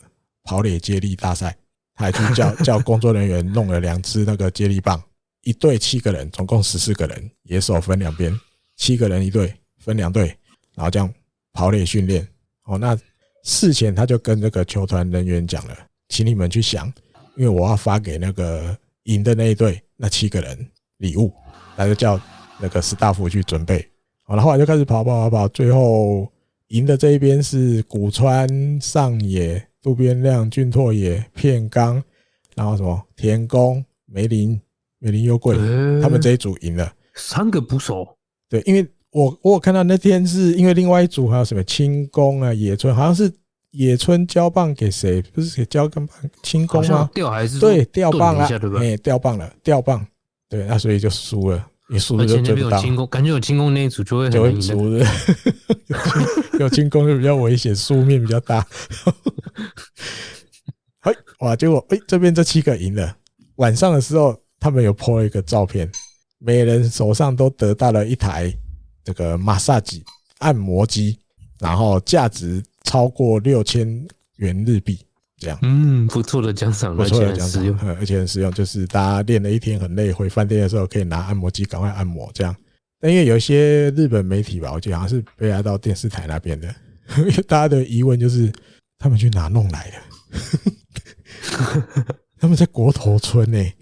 [0.49, 1.55] 跑垒接力大赛。
[1.93, 4.99] 他还去叫 叫工作人员弄了两支那个接力棒，
[5.43, 8.33] 一队七个人，总共十四个人，野手分两边。
[8.77, 10.35] 七个人一队，分两队，
[10.73, 11.13] 然后这样
[11.53, 12.27] 跑垒训练。
[12.63, 12.97] 哦，那
[13.43, 15.77] 事前他就跟这个球团人员讲了，
[16.07, 16.91] 请你们去想，
[17.35, 21.31] 因为我要发给那个赢的那一队那七个人礼物，
[21.75, 22.19] 他就叫
[22.59, 23.87] 那个 staff 去准备。
[24.23, 26.31] 好了，后来就开始跑跑跑跑，最后
[26.69, 32.01] 赢的这一边是古川上野、渡边亮、俊拓也、片冈，
[32.55, 34.59] 然后什么田宫、梅林、
[34.99, 35.55] 梅林优贵，
[36.01, 38.07] 他们这一组赢了，三个捕手。
[38.49, 43.31] 对，因为我我有看到那天是因为另外一组还有什么清宫啊、野村，好像是
[43.71, 45.21] 野村交棒给谁？
[45.21, 46.07] 不是给交棒
[46.43, 47.09] 清宫吗？
[47.13, 48.47] 掉还是对掉棒了？
[48.79, 50.05] 哎，掉棒了，掉棒。
[50.49, 52.81] 对，那所以就输了，你输了就追不到。
[53.07, 55.05] 感觉有进攻那一组就会就会输的，
[56.59, 58.65] 有进攻 就比较危险，输面比较大。
[61.01, 61.55] 嘿，哇！
[61.55, 63.15] 结果哎，这边这七个赢了。
[63.55, 65.89] 晚上的时候，他们有 po 了一个照片。
[66.41, 68.53] 每人手上都得到了一台
[69.03, 70.01] 这个 massage
[70.37, 71.19] 按摩机，
[71.59, 74.97] 然后价值超过六千元日币，
[75.39, 75.57] 这样。
[75.61, 77.63] 嗯，不错的奖赏，不错的奖赏，
[77.99, 78.51] 而且很实用。
[78.51, 82.55] 就是大家练了一天很累，回饭店的时候可以拿按摩机赶快按摩，这样。
[82.99, 86.67] 但因为有一些日本媒体吧，我记得好像是被拉到电视台那边的，
[87.17, 88.51] 因 为大家的疑问就是
[88.97, 89.97] 他们去哪弄来的？
[92.37, 93.75] 他们在国头村呢、欸。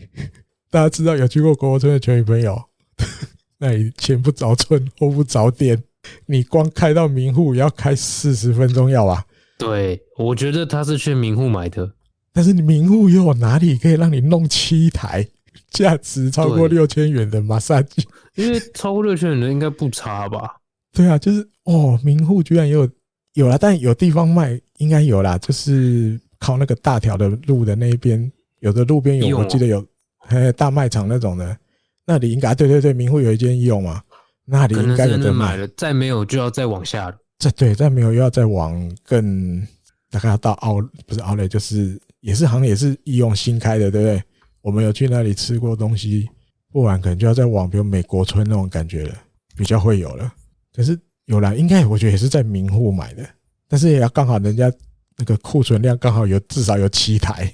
[0.69, 2.61] 大家知道有去过国头村的球迷朋友，
[3.57, 5.81] 那里前不着村后不着店，
[6.25, 9.25] 你光开到名户也要开四十分钟要吧？
[9.57, 11.91] 对，我觉得他是去名户买的，
[12.31, 15.27] 但是你名户又有哪里可以让你弄七台
[15.71, 18.07] 价值超过六千元的马杀鸡？
[18.35, 20.55] 因为超过六千元的应该不差吧？
[20.93, 22.87] 对啊，就是哦，名户居然也有
[23.33, 29.85] 有啦，但有地方卖应该有啦，就是靠那个大条的路的那一边，有的路边有，我记得有。
[30.19, 31.57] 还有，大卖场那种的，
[32.05, 34.01] 那里应该对对对，名户有一间用嘛，
[34.43, 37.15] 那里应该有的买了，再没有就要再往下了。
[37.39, 39.61] 再对，再没有又要再往更
[40.09, 40.75] 大概要到奥
[41.05, 44.23] 不是奥莱，就是也是好像也是易用新开的，对不对？
[44.61, 46.27] 我们有去那里吃过东西，
[46.71, 49.15] 不然可能就要再往比如美国村那种感觉了，
[49.55, 50.33] 比较会有了。
[50.73, 53.23] 可是有了，应该我觉得也是在名户买的，
[53.67, 54.71] 但是也要刚好人家
[55.17, 57.53] 那个库存量刚好有至少有七台，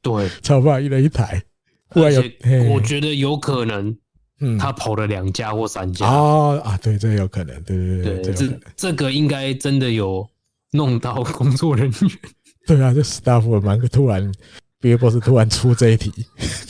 [0.00, 1.42] 对， 超不好一人一台。
[1.90, 3.96] 而且我觉得有可能，
[4.40, 10.28] 嗯，他跑了两家或三家哦啊，对，这有可能，对对对对，这这个应该真的有
[10.72, 12.10] 弄到工作人员。
[12.66, 14.32] 对啊，这 staff 蛮突然
[14.80, 16.12] ，，Bill boss 突然出这一题，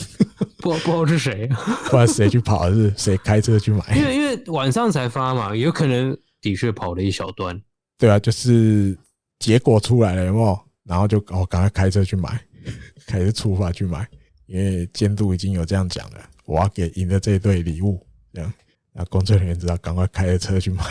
[0.59, 1.47] 不不知道是谁，
[1.85, 3.95] 不知道谁去跑，是谁开车去买？
[3.95, 7.59] 因为因为晚上才发嘛，有可能的确跑了一小段。
[7.97, 8.97] 对啊，就是
[9.39, 10.59] 结果出来了，有没有？
[10.85, 12.41] 然后就哦，赶快开车去买，
[13.05, 14.07] 开始出发去买。
[14.47, 16.19] 因为监督已经有这样讲了，
[16.49, 18.51] 我要给赢的这一队礼物，这样，
[18.91, 20.83] 那工作人员知道赶快开着车去买，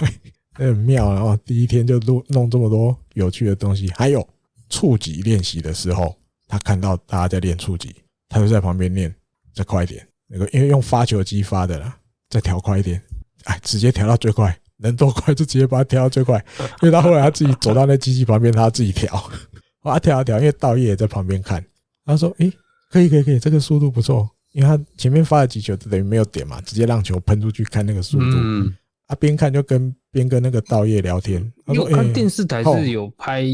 [0.56, 1.12] 那 很妙。
[1.12, 4.26] 然后第一天就弄弄这么多有趣的东西，还有
[4.68, 7.92] 触击练习的时候，他看到大家在练触击，
[8.28, 9.12] 他就在旁边练，
[9.52, 10.06] 再快一点。
[10.28, 11.98] 那个因为用发球机发的啦，
[12.30, 13.02] 再调快一点，
[13.42, 16.38] 哎，直接调到最快，能多快就直接把它调到最快。
[16.82, 19.28] 因为他后来他自己走到那机器旁边，他自己调，
[19.82, 21.64] 哇，调啊调，因为道业也在旁边看，
[22.04, 22.52] 他说，诶。
[22.90, 28.24] 可以可以可以，这个速度不错，因为他前面发了几球，就等于没有点嘛，直接让球喷出去，看那个速度。
[28.34, 28.74] 嗯，
[29.06, 31.52] 啊，边看就跟边跟那个道业聊天。
[31.66, 33.44] 他说：“看电视台是有拍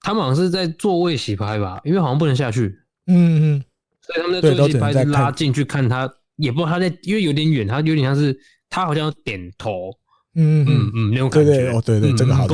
[0.00, 2.74] 他们好像是在座位洗拍吧，因为好像不能下去。
[3.06, 3.64] 嗯嗯，
[4.00, 8.38] 所以他们在座位洗拍是拉进去看他，也不知道他在，因为有点远，他有点像是
[8.68, 9.90] 他好像点头。
[10.36, 11.50] 嗯嗯嗯，那种感觉。
[11.50, 12.46] 对对哦，对对，这个好，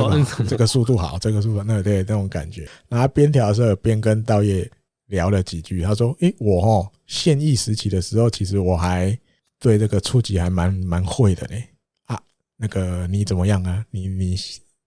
[0.48, 2.66] 这个速度好，这个速度那对那种感觉。
[2.88, 4.68] 然后边调的时候边跟道业
[5.06, 9.16] 聊了几句，他说：“诶，我哦，现役时期的时候，其实我还
[9.58, 11.64] 对这个触级还蛮蛮会的嘞。
[12.06, 12.20] 啊，
[12.56, 13.84] 那个你怎么样啊？
[13.90, 14.36] 你你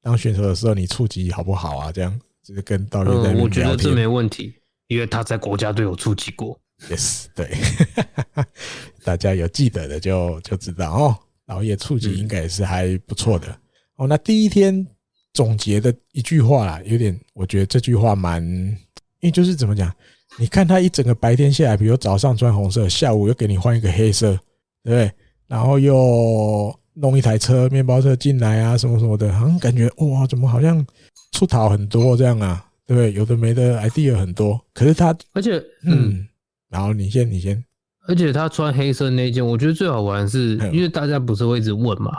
[0.02, 1.92] 当选手的时候，你触级好不好啊？
[1.92, 3.44] 这样就是跟道业在聊。
[3.44, 4.54] 我觉得这没问题，
[4.88, 6.60] 因为他在国家队有触级过。
[6.90, 7.58] Yes，对，
[9.04, 11.18] 大家有记得的就就知道哦。”
[11.50, 13.60] 老叶触及应该也是还不错的
[13.96, 14.06] 哦。
[14.08, 14.86] 那第一天
[15.34, 18.44] 总结的一句话啦，有点我觉得这句话蛮，
[19.22, 19.92] 因为就是怎么讲？
[20.38, 24.32] 你看他一整个白天下来，比如早上穿红色，下午又给你换一个黑色，
[24.84, 25.12] 对不对？
[25.48, 30.86] 然后又弄一台车，面包车进来啊，什么什么的，好像感觉哇，怎么好像
[31.32, 32.66] 出逃很多这样啊？
[32.86, 33.14] 对不对？
[33.14, 36.28] 有的没的 idea 很多，可是他而且嗯，嗯，
[36.70, 37.64] 然后你先，你先。
[38.08, 42.12] 而且他穿黑色那件，我觉得最好玩是，因为大家不是会一直问嘛。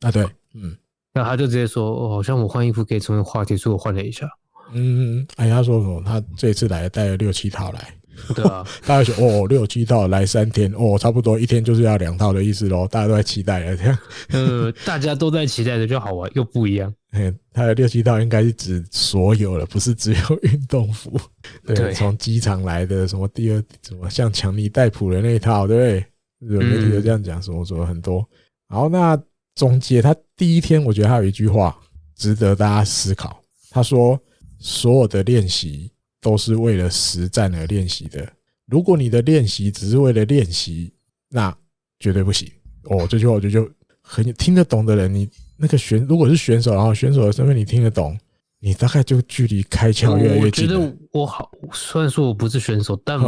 [0.00, 0.24] 啊，对，
[0.54, 0.76] 嗯，
[1.12, 4.28] 那他就直接说：“哦，好像我换衣服可以成为话题，所以我换了一下。”
[4.74, 6.02] 嗯，哎，他说什么？
[6.04, 7.94] 他这次来带了六七套来。
[8.34, 12.86] 对啊， 大家说哦，六七套来三天哦，差不多一天就是要两套的意思喽。
[12.86, 13.98] 大家都在期待了，这样。
[14.28, 16.94] 呃，大家都在期待的就好玩又不一样。
[17.10, 21.18] 嗯，他的六七套应该是指所有了，不是只有运动服。
[21.66, 26.56] 对，从机场来的什么第二什么像强尼戴普的那一套，对不对？
[26.56, 28.26] 有媒体都这样讲，什么什么很多。
[28.68, 29.20] 好，那
[29.56, 31.76] 总结他第一天，我觉得他有一句话
[32.16, 33.40] 值得大家思考。
[33.70, 34.20] 他说
[34.64, 35.92] ：“所有的练习。”
[36.24, 38.26] 都是为了实战而练习的。
[38.64, 40.90] 如果你的练习只是为了练习，
[41.28, 41.54] 那
[42.00, 42.50] 绝对不行。
[42.84, 48.18] 哦，这句话我觉得就很听得懂的人，你那个选如果是选手，然后选手的身份你听得懂，
[48.58, 50.64] 你大概就距离开窍越来越近。
[50.64, 53.20] 我觉得我好，虽然说我不是选手，但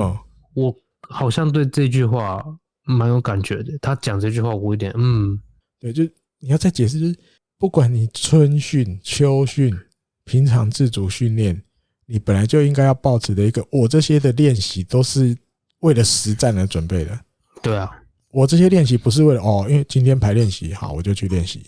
[0.55, 2.43] 我好像对这句话
[2.87, 3.77] 蛮有感觉的。
[3.83, 5.39] 他讲这句话，我有点嗯，
[5.79, 6.03] 对，就
[6.39, 7.15] 你要再解释，就是
[7.59, 9.79] 不管你春训、秋训、
[10.27, 11.63] 平常自主训练。
[12.05, 15.35] 你本来就应该要保持的一个，我这些的练习都是
[15.81, 17.19] 为了实战而准备的。
[17.63, 17.91] 对啊，
[18.31, 21.65] 我这些练习不是为了哦，因为今天排练习好，我就去练习，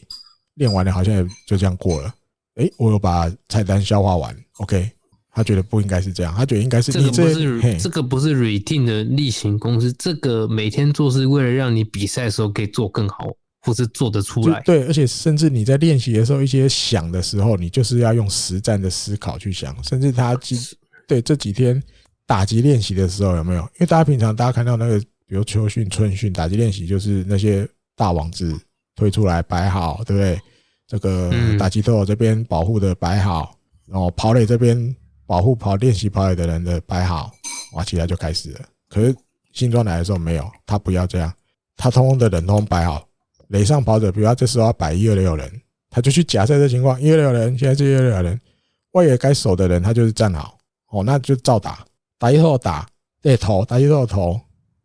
[0.54, 2.14] 练完了好像也就这样过了。
[2.56, 4.90] 诶，我有把菜单消化完，OK。
[5.30, 13.28] 他觉得不应该是这样，他觉得应该是你这个不是这个不是 routine 的例行公事，这个每天做是为了让你比赛的时候可以做更好。
[13.68, 19.76] 不是做得出来，对，而且甚至你在练习的时候，一些想的时候，你就是要用实战的思考去想。
[19.84, 20.56] 甚至他几
[21.06, 21.82] 对这几天
[22.26, 23.62] 打击练习的时候有没有？
[23.62, 28.58] 因为大家平常大家看到那个，比如秋训、春训打击练习，就是那些大网子
[28.94, 30.40] 推出来摆好，对不对？
[30.86, 33.54] 这个打击头这边保护的摆好，
[33.86, 34.96] 然后跑垒这边
[35.26, 37.30] 保护跑练习跑垒的人的摆好，
[37.74, 38.60] 哇，起来就开始了。
[38.88, 39.14] 可是
[39.52, 41.32] 新装来的时候没有，他不要这样，
[41.76, 43.07] 他通通的人通摆好。
[43.48, 45.50] 垒上跑者，比如他这时候要摆一二六人，
[45.90, 48.40] 他就去假设这情况，一二六人，现在是一二六人，
[48.92, 50.58] 外野该守的人他就是站好，
[50.90, 51.84] 哦，那就照打，
[52.18, 52.86] 打一后打，
[53.22, 54.40] 对投，打一后投，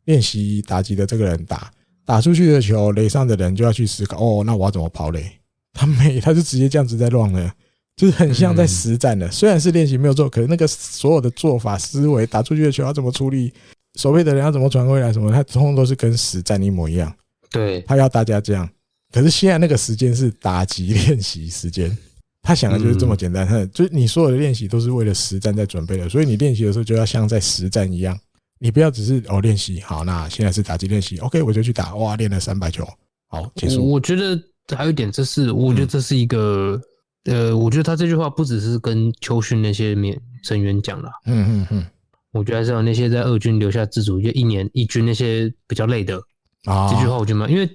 [0.06, 1.72] 练习打击的这个人打，
[2.06, 5.30] 打出去的球，垒上的人就要去思考，哦，那我要怎么跑垒？
[5.74, 7.54] 他没，他就直接这样子在乱了，
[7.96, 13.52] 就是很像在实战的，虽然是练习没有做，可是那个所有的做法思维，打出去的球要怎么处理，
[13.96, 17.14] 守备的人要怎么传回来，什么，他通通都是跟实战一模一样。
[17.54, 18.68] 对，他要大家这样，
[19.12, 21.96] 可是现在那个时间是打击练习时间，
[22.42, 23.48] 他想的就是这么简单。
[23.48, 28.20] 他就是你所有的练习都是为了实战在准备的，所以你练习的时候就要像在实战一样，
[28.60, 32.84] 你不要只是哦练习好，那现在是打击练习，OK 我就去打，哇练了三百球，
[33.30, 33.88] 好结束。
[33.88, 34.42] 我觉得
[34.76, 36.82] 还有一点，这是我觉得这是一个，
[37.26, 41.86] 呃，我觉得他这句话不只是跟秋训那些免成员讲了，嗯嗯嗯，
[42.32, 46.20] 我觉得还是有那些在二军留下自主就一年一军那些比较累的。
[46.66, 47.66] 啊，这句话我觉得蛮，因为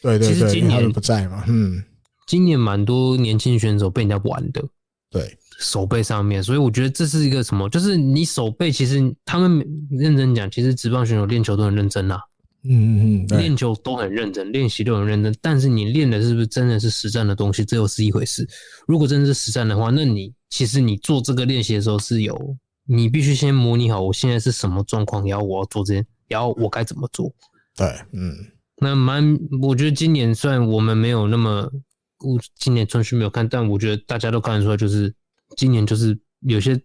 [0.00, 1.82] 对对对，其实今年不在嘛，嗯，
[2.26, 4.64] 今年蛮多年轻选手被人家玩的，
[5.10, 7.68] 对，手背上面，所以我觉得这是一个什么？
[7.68, 12.18] 就是你手背，其实他们认真讲，其实职棒选手练球都很认真呐，
[12.64, 18.48] 嗯嗯嗯，练球都很认真，练习都很认真，但是你练的是不是真的是实战的东西，这又是一回事。
[18.86, 27.30] 如果真的是实战的话，那你其实你做这个练习的时候是有，你必须先模拟好我现在是什么状况，然后我要做这些，然后我该怎么做。
[27.78, 28.34] 对，嗯，
[28.78, 31.70] 那蛮，我觉得今年虽然我们没有那么，
[32.18, 35.14] 我今年春训没有看，但我觉得大家都看得出来，就是
[35.56, 36.76] 今年就是有些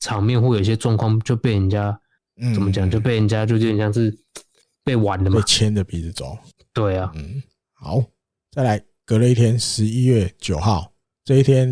[0.00, 1.98] 场面或有些状况就被人家，
[2.36, 4.14] 嗯，怎么讲，就被人家就有点像是
[4.84, 6.36] 被玩的嘛，被牵着鼻子走。
[6.74, 7.42] 对啊，嗯，
[7.72, 8.04] 好，
[8.50, 10.92] 再来，隔了一天，十一月九号
[11.24, 11.66] 这一天，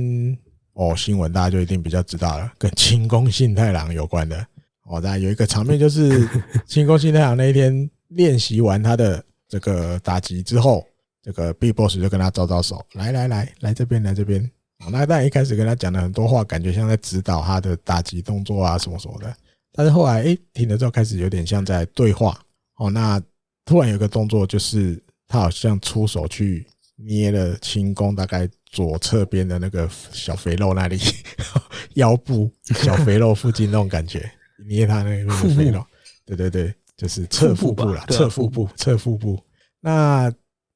[0.73, 4.47] 哦，新闻大家就一定比较知道了，跟清宫信太郎有关的
[4.85, 4.99] 哦。
[4.99, 6.27] 大家有一个场面就是
[6.67, 10.87] 清宫信太郎那一天练习完他的这个打击之后，
[11.23, 14.49] 这个 Big Boss 就跟他招招手，来来来，来这边来这边。
[14.91, 19.35] 那当然一开始跟他讲了很多话，感觉像在指导他的打击动作啊什么什么的。
[19.73, 22.41] 但是后来哎停了之后，开始有点像在对话
[22.77, 22.89] 哦。
[22.89, 23.21] 那
[23.65, 26.67] 突然有个动作就是他好像出手去。
[27.03, 31.01] 捏了轻功大概左侧边的那个小肥肉那里，
[31.97, 34.31] 腰部小肥肉附近那种感觉，
[34.67, 35.83] 捏他那个肥肉，
[36.27, 39.43] 对对对，就是侧腹部啦，侧腹部，侧腹部。
[39.81, 40.31] 那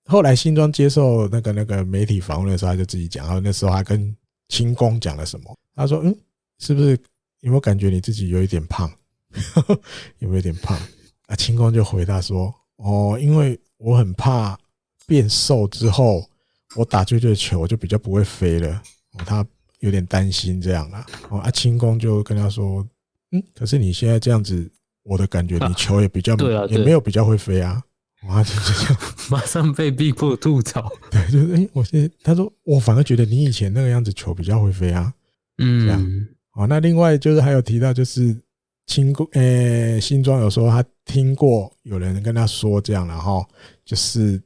[0.07, 4.16] 后来新庄接受那个那个媒体访问的时候，他就自己讲，然后那时候他跟
[4.49, 5.55] 清宫讲了什么？
[5.77, 6.16] 他说：“嗯，
[6.59, 6.99] 是不是
[7.41, 8.91] 有没有感觉你自己有一点胖？
[10.20, 10.79] 有没有点胖？”
[11.29, 14.59] 啊，清宫就回答说：“哦，因为我很怕。”
[15.07, 16.27] 变瘦之后，
[16.77, 18.83] 我打出去的球就比较不会飞了。
[19.27, 19.47] 他
[19.81, 21.07] 有点担心这样啊。
[21.29, 22.83] 哦，啊清宫就跟他说
[23.33, 24.66] ：“嗯，可是你现在这样子，
[25.05, 27.80] 我的感觉 你球也比较对啊，也没有比较会飞啊。
[28.28, 28.96] ”哇，就这样，
[29.30, 30.90] 马上被逼迫吐槽。
[31.11, 35.12] 对，就是哎，我现在他说我反而觉得你以前那个样子球比较会飞啊。
[35.59, 36.26] 嗯，这样。
[36.55, 38.34] 哦，那另外就是还有提到就是
[38.86, 43.46] 轻功诶，新庄有说他听过有人跟他说这样，然后
[43.84, 44.42] 就是。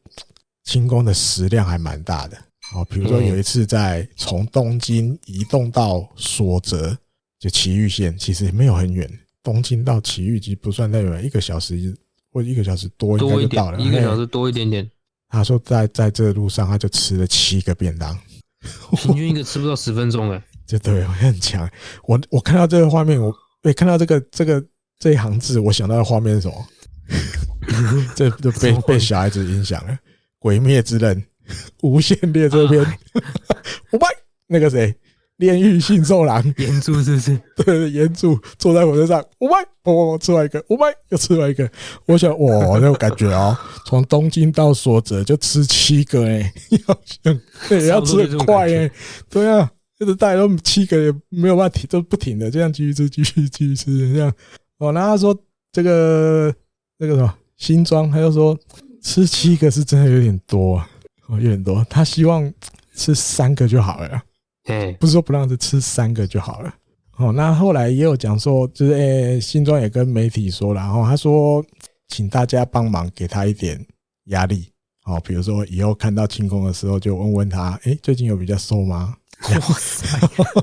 [0.64, 2.36] 轻功的食量还蛮大的
[2.74, 6.94] 哦，比如说有一次在从东京移动到所泽，
[7.38, 9.10] 就埼玉县，其实也没有很远，
[9.52, 11.96] 东京到埼玉其实不算太远，一个小时
[12.30, 14.88] 或一个小时多应该就到了，一个小时多一点点。
[15.30, 18.16] 他说在在这路上他就吃了七个便当，
[18.96, 21.68] 平均一个吃不到十分钟哎， 就对我很强。
[22.04, 24.62] 我我看到这个画面，我哎看到这个这个
[24.98, 26.66] 这一行字，我想到的画面是什么？
[28.14, 29.98] 这就被被小孩子影响了。
[30.38, 31.22] 鬼灭之刃，
[31.82, 32.80] 无限列车篇，
[33.90, 34.06] 我拜
[34.46, 34.94] 那个谁，
[35.38, 37.40] 炼狱性寿郎，炎柱是不是？
[37.64, 41.68] 对，岩柱坐在火车上，我拜，我我吃完一个，我拜又吃完一个。
[42.06, 48.90] 我想，哇，那种感觉哦， 从东京到所泽就吃七个哎，要想对， 要吃的快哎，
[49.28, 54.32] 对啊，就是大家都七个也没有办法停，都不停的这样继续吃，继续继续吃这样。
[54.78, 55.36] 哦，然后他说
[55.72, 56.54] 这个
[56.98, 58.58] 那个什么新装，他就说。
[59.00, 60.90] 吃七个是真的有点多啊，
[61.28, 61.86] 哦，有点多。
[61.88, 62.52] 他希望
[62.94, 64.20] 吃三个就好了，
[64.68, 66.74] 哎，不是说不让他吃三个就好了。
[67.16, 71.64] 哦，那后来也有讲说，就是诶，新庄也跟媒体说了，然后他说，
[72.08, 73.84] 请大家帮忙给他一点
[74.26, 74.70] 压力，
[75.04, 79.16] 哦，比如说以后看到清宫的时候，就问问他，诶，最近有比较瘦吗？
[79.50, 80.06] 哇塞，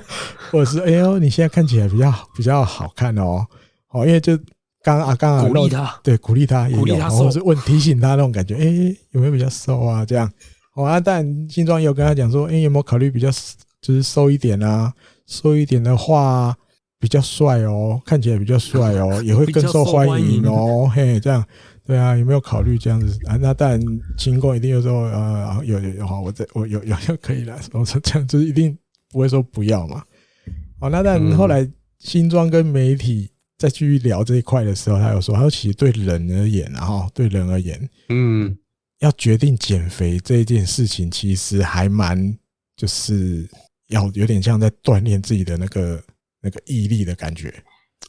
[0.50, 3.46] 或者是哎呦，你现在看起来比较比较好看哦，
[3.90, 4.38] 哦，因为就。
[4.82, 10.04] 刚啊，刚啊，鼓励他，对，鼓励他，鼓励他，或者是问提醒他那种感觉，哎、欸，有没有比较瘦啊？
[10.06, 10.30] 这样，
[10.76, 13.28] 哦啊，但新庄也有跟他讲说，哎、欸，有没有考虑比较
[13.86, 14.92] 就是瘦一点啊？
[15.26, 16.56] 瘦一点的话
[16.98, 20.90] 比较帅哦，看起来比较帅哦， 也会更受欢迎哦。
[20.92, 21.44] 嘿，这样，
[21.84, 23.36] 对啊，有没有考虑这样子啊？
[23.36, 23.80] 那当然，
[24.18, 27.56] 清宫一定有时候，呃，有有有，好，我这我有有就可以了。
[27.72, 28.76] 我说这样就是一定
[29.10, 30.02] 不会说不要嘛。
[30.80, 31.68] 好，那但后来
[31.98, 33.30] 新装跟媒体。
[33.58, 38.54] 再继续聊这一块的时候，他有说，他说其实对人而言，然后对人而言，嗯，
[38.98, 42.36] 要决定减肥这一件事情，其实还蛮
[42.76, 43.48] 就是
[43.88, 46.02] 要有点像在锻炼自己的那个
[46.40, 47.52] 那个毅力的感觉。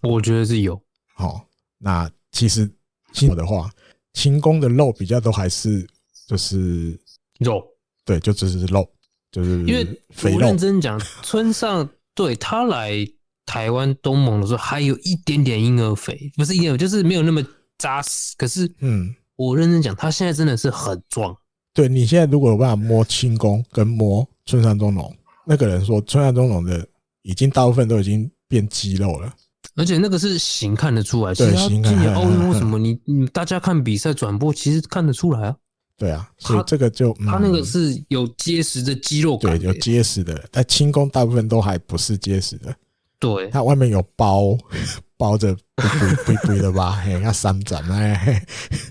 [0.01, 0.81] 我觉得是有。
[1.15, 1.45] 好，
[1.77, 2.69] 那其实
[3.13, 3.69] 清的话，
[4.13, 5.87] 清宫的肉比较都还是
[6.27, 6.99] 就是
[7.39, 7.63] 肉，
[8.05, 8.89] 对，就只是肉，
[9.31, 9.85] 就是因为
[10.23, 13.07] 我认真讲，村上对他来。
[13.49, 17.41] 台湾东盟的时候还有一点点婴儿肥，不是婴儿，就是没有那么
[17.77, 18.35] 扎实。
[18.37, 21.33] 可是，嗯，我认真讲，他现在真的是很壮。
[21.73, 25.15] 对，你现在如果有办法摸清宫跟摸村上宗隆，
[25.47, 26.85] 那个人说村上中龙的
[27.21, 29.33] 已经大部分都已经变肌肉了，
[29.75, 31.33] 而且那个是形看得出来。
[31.33, 31.93] 对，形看。
[31.93, 35.55] 今年奥运为什么你你大家看比赛转播，其实看得出来啊。
[35.97, 40.47] 对啊，所以这个就他那个是有结实的肌肉感，对，有结实的。
[40.51, 42.75] 但轻功大部分都还不是结实的。
[43.19, 44.55] 对，它外面有包
[45.17, 46.91] 包着，堆堆堆的吧？
[47.03, 48.45] 嘿，要三盏哎，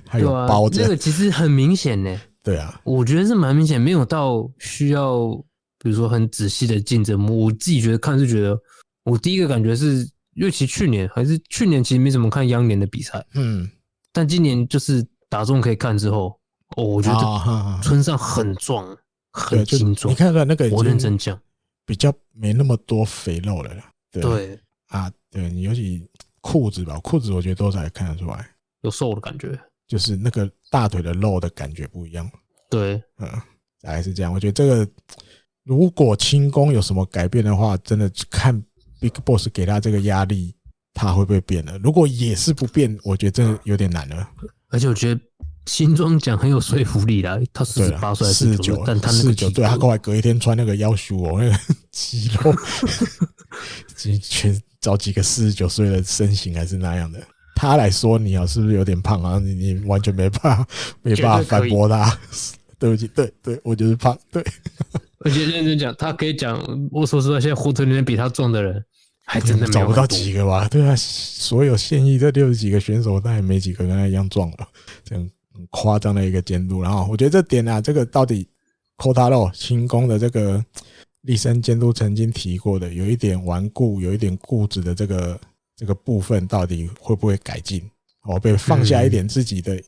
[0.09, 0.83] 还有包着、啊。
[0.83, 2.20] 这个其实很明显呢。
[2.43, 5.28] 对啊，我觉得是蛮明显，没有到需要，
[5.87, 7.37] 比如说很仔细的镜着摸。
[7.37, 8.59] 我自己觉得看是觉得，
[9.05, 9.99] 我第一个感觉是，
[10.35, 13.25] 因为其实去年还是去年，其实没怎么看央联的比赛。
[13.35, 13.71] 嗯，
[14.13, 16.37] 但今年就是打中可以看之后，
[16.77, 18.85] 哦，我觉得村上很壮，
[19.33, 20.13] 很精壮。
[20.13, 21.41] 你看出来那个，我认真讲，
[21.85, 23.71] 比较没那么多肥肉了。
[24.11, 26.05] 对，对啊，对你尤其
[26.41, 28.45] 裤子吧，裤子我觉得多少也看得出来
[28.83, 29.57] 有瘦的感觉，
[29.87, 32.29] 就是那个大腿的肉的感觉不一样。
[32.69, 33.29] 对，嗯，
[33.81, 34.33] 大概是这样。
[34.33, 34.89] 我觉得这个
[35.66, 38.55] 如果轻功有什么改变的话，真的看
[39.01, 40.55] Big Boss 给他这个压力，
[40.94, 41.76] 他会不会变了？
[41.78, 44.30] 如果也是不变，我觉得真的有点难了。
[44.68, 45.20] 而且我觉得
[45.66, 51.59] 新装讲很有说服力啦，他四十八岁，四十九，但他四十九，对他后来隔一天穿那个腰束哦，那个
[51.90, 52.55] 肌肉，
[54.22, 57.20] 全找几个四十九岁的身形还是那样的。
[57.56, 59.40] 他来说你啊，是不是有点胖啊？
[59.40, 60.68] 你你完全没办法，
[61.02, 62.16] 没办法反驳他。
[62.78, 64.16] 对不起，对对，我就是胖。
[64.30, 64.44] 对，
[65.27, 66.59] 而且认真讲，他可以讲。
[66.90, 68.85] 我说实话，现在火腿里面比他壮的人，
[69.24, 70.69] 还真的找不到几个吧？
[70.69, 74.69] 对啊，所有现役这六十几个选手，但也没几个跟他一样壮了。
[75.05, 76.81] 这样很夸张的一个监督。
[76.81, 78.48] 然后我觉得这点啊，这个到底
[78.97, 80.65] Kotaro 轻功的这个
[81.23, 85.39] 立身监督曾经提过的，有一点顽固，有一点固执的这个。
[85.78, 87.82] 这个部分到底会不会改进？
[88.23, 89.78] 哦，被放下一点自己的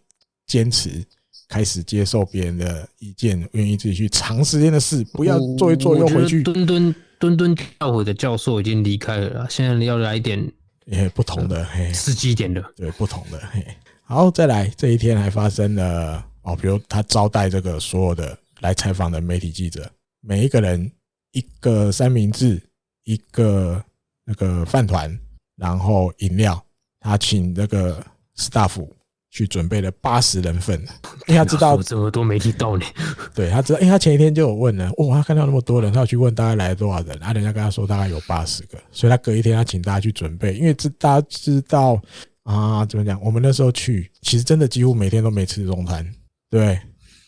[0.47, 1.02] 坚持，
[1.49, 6.43] 开始接受别人的意见，愿意自己去长时间的事，不要做一做又回去。
[6.43, 10.53] 墩墩墩墩教诲的教授已经离开了，现在要来一点
[10.85, 13.39] 也不同的，嘿，刺激一点的，对，不同的。
[13.51, 13.66] 嘿，
[14.03, 20.91] 好，再来这一天还发生了哦，比如他招待这个所有的来采访的媒体记者，每一个人
[21.33, 22.62] 一个三明治，
[23.05, 23.83] 一个
[24.25, 25.19] 那个饭团。
[25.57, 26.65] 然后饮料，
[27.01, 28.01] 他请那个
[28.37, 28.89] staff
[29.30, 30.80] 去准备了八十人份，
[31.26, 32.84] 因为他知道这么多媒体到你，
[33.34, 42.00] 对他知道，因为他前一天就有问了，哇，他看到那么多人，他要去问大概来了多少人，然啊，人家跟他说大概有八十个，所以他隔一天他请大家去准备，因为这大家知道
[42.42, 43.20] 啊，怎么讲？
[43.22, 46.06] 我们那时候去，其实真的几乎每天都没吃中餐，
[46.50, 46.78] 对，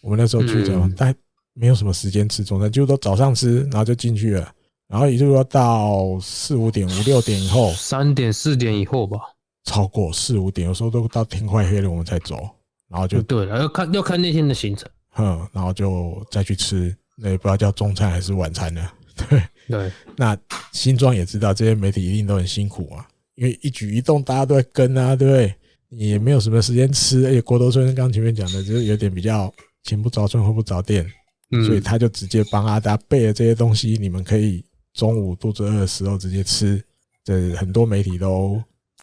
[0.02, 1.14] 我们那时候去怎么，但
[1.52, 4.50] 没有什么时间吃中餐，就都早上吃，然后就进去了。
[4.88, 9.18] 然后也就是说到四五点、五六点以后，三点、四点以后吧，
[9.64, 12.48] 超过四五点，有时候都到天快黑了我们才走。
[12.88, 14.88] 然后就对了，要看要看那天的行程。
[15.16, 18.90] 嗯，然后就再去吃，那也不知道叫中餐还是晚餐呢？
[19.28, 19.92] 对对。
[20.16, 20.36] 那
[20.72, 23.06] 新庄也知道这些媒体一定都很辛苦啊，
[23.36, 25.54] 因为一举一动大家都在跟啊，对不对？
[25.88, 29.52] 你也没有什么时间吃，而且郭德村刚前面讲的就是有点比较
[29.84, 31.04] 前不着村后不着店，
[31.50, 34.64] 嗯所以他就直接帮阿达备了这些东西，你们可以。
[34.92, 36.82] 中午肚子饿的时候直接吃，
[37.24, 38.60] 这很多媒体都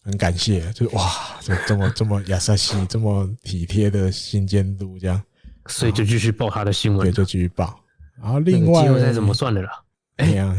[0.08, 5.22] 很感谢，就是哇，这这么这么亚萨西，这么体贴的新监督这样，
[5.66, 7.78] 所以就继续报他的新闻，对，就继续报。
[8.18, 9.70] 然后另外，再怎么算的啦？
[10.16, 10.56] 哎呀，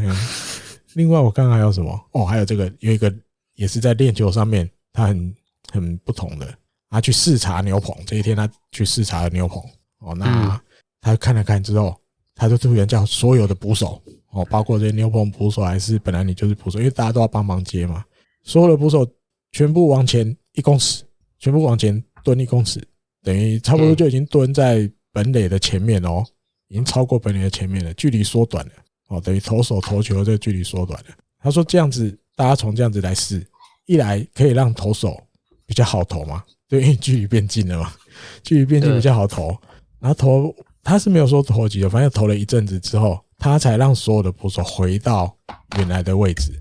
[0.94, 2.00] 另外我刚刚还有什么？
[2.12, 3.12] 哦，还有这个有一个
[3.56, 5.34] 也是在练球上面，他很
[5.72, 6.46] 很不同的，
[6.88, 7.92] 他去视察牛棚。
[8.06, 9.60] 这一天他去视察了牛棚，
[9.98, 10.60] 哦，那
[11.00, 12.00] 他看了看之后，
[12.36, 14.00] 他就突然叫所有的捕手。
[14.30, 18.04] 哦，包括这些牛棚捕手还是本来你就是捕手，因为大家都要帮忙接嘛。
[18.44, 19.04] 所有的捕手
[19.52, 21.04] 全部往前一公尺，
[21.38, 22.80] 全部往前蹲一公尺，
[23.22, 26.24] 等于差不多就已经蹲在本垒的前面哦，
[26.68, 28.72] 已经超过本垒的前面了，距离缩短了。
[29.08, 31.10] 哦，等于投手投球这个距离缩短了。
[31.38, 33.44] 他说这样子，大家从这样子来试，
[33.86, 35.20] 一来可以让投手
[35.66, 37.92] 比较好投嘛，对，因为距离变近了嘛，
[38.42, 39.56] 距离变近比较好投。
[39.98, 43.18] 然后投他是没有说投几个，反正投了一阵子之后。
[43.42, 45.34] 他才让所有的捕手回到
[45.78, 46.52] 原来的位置。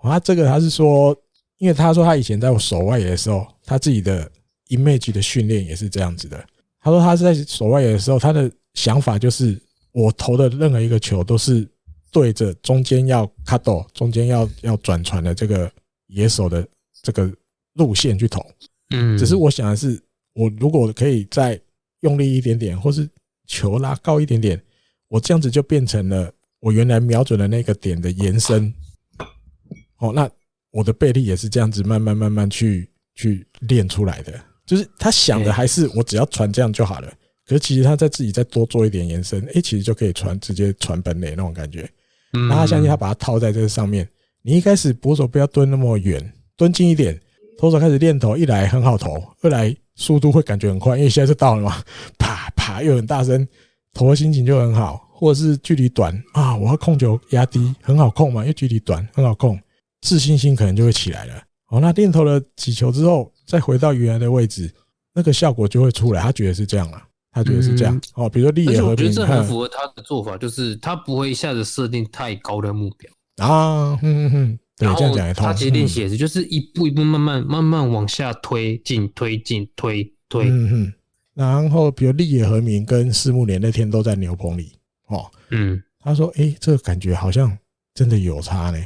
[0.00, 1.14] 他这个他是说，
[1.60, 4.28] 因为他说他以前在守外野的时候，他自己的
[4.70, 6.42] image 的训练也是这样子的。
[6.80, 9.60] 他说他是在守外野的时候，他的想法就是
[9.92, 11.68] 我投的任何一个球都是
[12.10, 15.70] 对着中间要 cut 中间要要转传的这个
[16.06, 16.66] 野手的
[17.02, 17.30] 这个
[17.74, 18.44] 路线去投。
[18.94, 21.60] 嗯，只是我想的是，我如果可以再
[22.00, 23.06] 用力一点点，或是
[23.46, 24.60] 球拉高一点点。
[25.08, 28.72] 我这样子就变成了我原来瞄准的那个点的延伸，
[29.98, 30.30] 哦，那
[30.70, 34.32] 我的背力也是这样子慢慢慢慢去去练出来的。
[34.66, 37.12] 就是他想的还是我只要传这样就好了，
[37.46, 41.88] 可是其实他在自己再多做一点延伸，诶，其实就可以传直接传本垒那种感觉。
[42.32, 44.08] 那他相信他把它套在这个上面，
[44.42, 47.20] 你一开始捕手不要蹲那么远，蹲近一点，
[47.58, 51.82] 投手开始练投，一来很好投，二来速度会感觉很快，因为现在是到了嘛，
[52.16, 53.46] 啪啪又很大声。
[53.92, 59.58] 投的心情就很好，或者是距离短啊，我要控球压低，很好控嘛，因为距离短很好控，
[60.00, 61.42] 自信心可能就会起来了。
[61.68, 64.72] 哦，那练投了几球之后，再回到原来的位置，
[65.14, 66.20] 那个效果就会出来。
[66.20, 67.00] 他觉得是这样了，
[67.30, 68.00] 他觉得是这样。
[68.14, 73.98] 哦，比如说立野和平，我觉得这很符合他的做法，就是他不会一下子设定太高的目标啊。
[74.02, 75.44] 嗯嗯，对，这样讲也通。
[75.44, 80.48] 他其实练习也是，就是一步一步慢慢慢慢往下推进，推进，推推。
[80.48, 80.92] 嗯哼。
[81.34, 84.72] 然后，比如立野和明跟四木连那天都在牛棚里
[85.06, 87.56] 哦，嗯，他说：“哎，这个感觉好像
[87.94, 88.78] 真的有差呢。”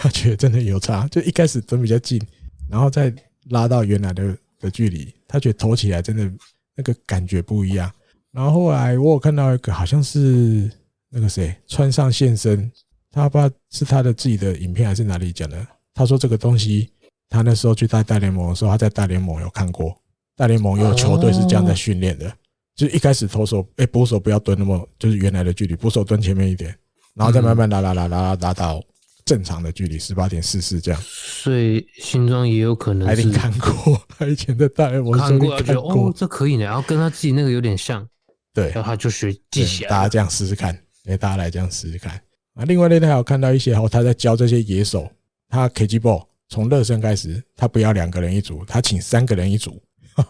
[0.00, 2.20] 他觉得真的有差，就一开始蹲比较近，
[2.68, 3.14] 然后再
[3.50, 6.30] 拉到原来的的距离，他觉得投起来真的
[6.74, 7.90] 那个感觉不一样。
[8.30, 10.70] 然后后来我有看到一个好像是
[11.08, 12.70] 那个谁川上现身，
[13.10, 15.66] 他不知道是他的自己的影片还是哪里讲的。
[15.94, 16.90] 他说这个东西，
[17.28, 19.96] 他那时候去带大联盟的时候，他在大联盟有看过，
[20.36, 22.30] 大联盟有球队是这样在训练的，
[22.74, 26.76] 就一开始投手哎捕手不要蹲那么，就是原来的距离，捕手蹲前面一点，
[27.14, 28.82] 然后再慢慢拉拉拉拉拉拉到。
[29.24, 38.06] 正常的距离十八点四四这样，所以新装也有可能是还没看过，他以前在大联盟看过，觉得哦这可以呢，然后跟他自己那个有点像，
[38.52, 42.20] 对，然后他就学记起来，大家这样试试看，给大家来这样试试看。
[42.54, 42.64] 啊。
[42.66, 45.10] 另外那天还有看到一些哦，他在教这些野手，
[45.48, 49.82] 他 KG Ball 从热身开始，他不要两个人一组，他请三个人一组，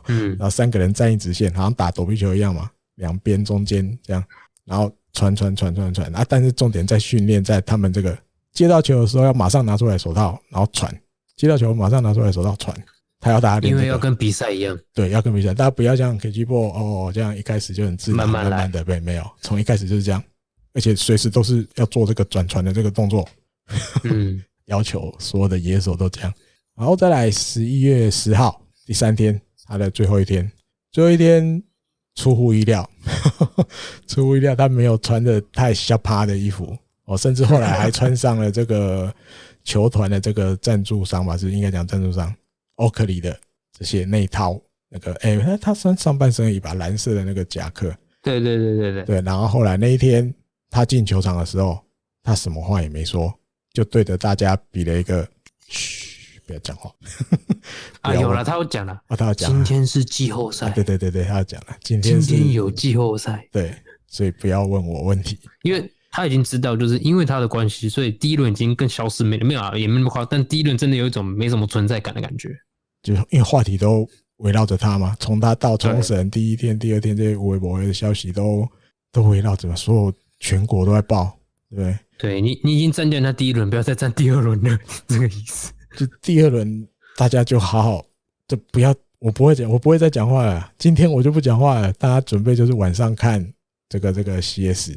[0.06, 4.24] 嗯， 然后三个人站一直线，好像打躲避球一样嘛，两边中间这样，
[4.64, 6.14] 然后传传传传传。
[6.14, 8.16] 啊，但是重点在训练在他们这个。
[8.54, 10.90] 接到球的时候要马上拿出来手套，然后传。
[11.36, 12.74] 接到球马上拿出来手套传。
[13.20, 14.78] 他要大家练，因为要跟比赛一样。
[14.92, 20.22] 对，要跟比赛，大家不要像 KG Ball 哦这样一开始就很自然，慢慢的对，没有，从一开始就是这样，
[20.74, 23.26] 而且随时都是要做这个转传的这个动作。
[24.02, 26.30] 嗯， 要求所有的野手都这样。
[26.76, 30.52] 然后再来十一月十号第三天，他的最后一天，
[30.92, 31.62] 最后一天
[32.16, 32.88] 出乎意料，
[34.06, 36.76] 出乎意料，他没有穿的太吓趴的衣服。
[37.06, 39.14] 哦，甚至后来还穿上了这个
[39.62, 42.34] 球团的这个赞助商吧，是应该讲赞助商
[42.76, 43.38] 欧克里的
[43.78, 49.04] 这些那一套那个，哎，他他穿上半身一把蓝色的那个夹克，对对对对对。
[49.04, 49.20] 对。
[49.20, 50.32] 然后后来那一天
[50.70, 51.78] 他进球场的时候，
[52.22, 53.32] 他什么话也没说，
[53.72, 55.28] 就对着大家比了一个
[55.68, 56.90] 嘘，不要讲话。
[58.00, 63.74] 啊，有了，他要讲了啊，他要讲，今天是季后赛，对对对对，他要讲了，今天今天有季后赛，对，
[64.06, 65.90] 所以不要问我问题，因为。
[66.14, 70.28] 他已经知道，就是因为他的关系，所以第一轮已经更消失没了，没有啊，也没那么夸张。
[70.30, 72.50] 但第一轮真的有一种没什么存在感的感觉，
[73.02, 75.16] 就因为话题都围绕着他嘛。
[75.18, 78.64] 从他到冲绳第一天、第二天这些微博的消息都
[79.10, 81.36] 都围绕着，所有全国都在报，
[81.68, 81.98] 对不对？
[82.16, 84.78] 对你，你已经占据他第一轮，不要再占第二轮了，
[85.08, 85.72] 这个意思。
[85.96, 86.86] 就第二轮，
[87.16, 88.06] 大家就好好，
[88.46, 90.72] 就不要，我不会讲，我不会再讲话了。
[90.78, 93.44] 今天我就不讲话了，大家准备就是晚上看
[93.88, 94.92] 这个这个 CS。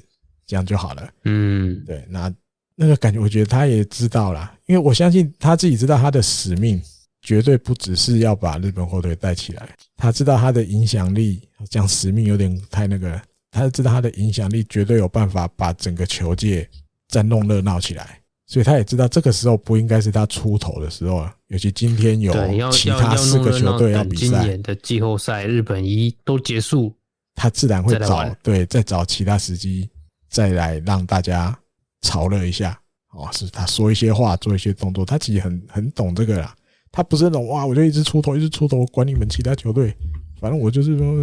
[0.48, 1.10] 这样就好了。
[1.26, 2.34] 嗯，对，那
[2.76, 6.82] 那个感觉，我觉得他也知道啦，因为我相信他自己知道他的使命
[7.22, 13.22] 绝对不只是要把日本火腿带起来，他知道他的影响力，讲使命有点太那个，
[13.52, 16.68] 他知道他的影响力绝对有办法把整个球界
[17.10, 22.32] 再弄热闹起来，所以他也知道这个时候不应该是他出头的时候啊，尤其今天有
[22.72, 26.94] 其他四个球队要比赛，今年的季后赛日本一都结束，
[27.34, 29.90] 他自然会找对再找其他时机。
[30.30, 31.58] 再来让大家
[32.02, 32.80] 炒热一下
[33.12, 36.56] 哦，是他说一些话，做一些动作，他其实很很懂这个啦。
[36.92, 39.96] 他不是那种哇，我就一直出头，一直出头，管你们其他球队，
[40.40, 41.14] 反正我就是说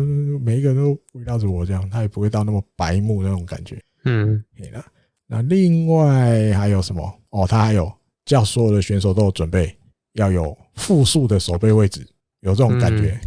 [0.41, 3.81] 每一个人都围绕着我这样，他也不会到那么白目那种感觉。
[4.05, 4.85] 嗯，对了，
[5.27, 7.21] 那另外还有什么？
[7.31, 7.93] 哦，他还有
[8.25, 9.77] 叫所有的选手都有准备
[10.15, 12.07] 要有复数的守备位置，
[12.41, 13.21] 有这种感觉。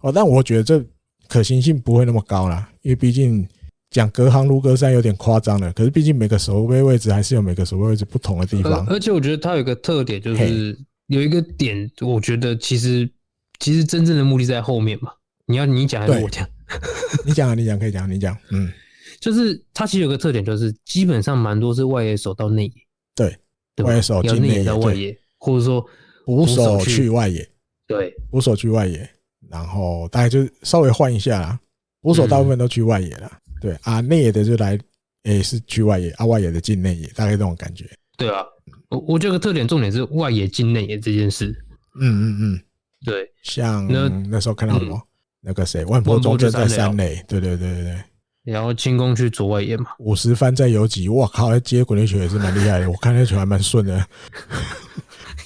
[0.00, 0.84] 哦，但我觉得这
[1.28, 3.46] 可行性不会那么高啦，因为毕竟。
[3.90, 8.86] 讲隔行如隔山有点夸张了，可是毕竟每个守备位置还是有每个守备位置不同的地方。
[8.86, 13.08] 而且我觉得它有一个特点，就是有一个点，我觉得其实
[13.58, 15.10] 其实真正的目的在后面嘛。
[15.46, 16.46] 你要你讲还是我讲？
[17.24, 18.36] 你讲啊，你讲可以讲，你讲。
[18.50, 18.70] 嗯，
[19.18, 22.72] 就是它其实有个特点，就是基本上蛮多是外野手到内野。
[23.14, 23.34] 对，
[23.74, 25.82] 对外野手进内野到外野，或者说
[26.26, 27.48] 捕手去外野。
[27.86, 29.08] 对，捕手去外野，
[29.48, 31.58] 然后大概就稍微换一下啦。
[32.02, 33.32] 捕手大部分都去外野了。
[33.60, 34.78] 对啊，内野的就来，
[35.24, 37.84] 诶、欸，是去外野，啊，外野的进内野，大概这种感觉。
[38.16, 38.44] 对啊，
[38.90, 41.48] 我我觉得特点重点是外野进内野这件事。
[42.00, 42.60] 嗯嗯嗯，
[43.04, 45.02] 对，像那那时候看到什么，嗯、
[45.40, 48.04] 那个谁，万波中正在三垒，对对对对对。
[48.44, 54.06] 然后清宫去左外野嘛，五十番在游击，哇靠，接滚地球也是蛮厉害的， 我看那球还蛮顺的。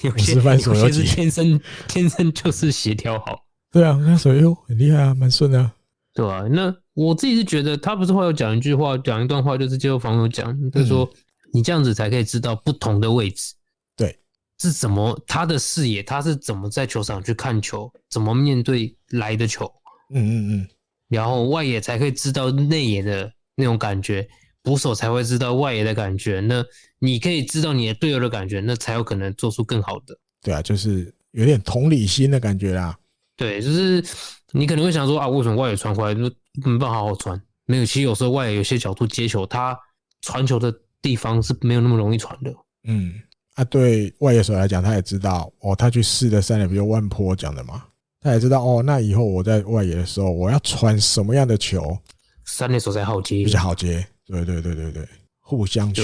[0.03, 3.45] 五十番左游击，天生天生就是协调好。
[3.71, 5.71] 对啊，那手又很厉害啊，蛮顺的。
[6.13, 6.73] 对啊，那。
[6.93, 11.09] 我自己是觉得，他不是会有讲一句话，讲一段话，就是接受访友讲，就是说，
[11.51, 13.53] 你这样子才可以知道不同的位置，
[13.95, 14.17] 对，
[14.59, 19.65] 是怎么他的视野，他是怎么在球场去看球，怎么面对来的球，
[20.13, 20.67] 嗯嗯嗯，
[21.09, 24.27] 然后外野才可以知道内野的那种感觉，
[24.61, 26.63] 捕手才会知道外野的感觉，那
[26.99, 30.15] 你可以知道你的队友的感觉，那才有可能做出更好的。
[30.41, 32.95] 对啊，就是有点同理心的感觉啦。
[33.35, 34.03] 对，就是
[34.51, 36.31] 你可能会想说啊，为什么外野传回来就
[36.61, 37.41] 没办法好好传？
[37.65, 39.77] 没有，其实有时候外野有些角度接球，他
[40.21, 42.53] 传球的地方是没有那么容易传的。
[42.83, 43.13] 嗯，
[43.55, 47.83] 啊，对外野手来讲，他也知道哦，他去试的三垒，比如万波讲的嘛，
[48.19, 51.97] 他也知道哦，那以后我在外野的时候，我要传什么样的球，
[52.45, 54.05] 三垒手才好接，比较好接。
[54.25, 55.07] 对对对对对，
[55.39, 56.01] 互相去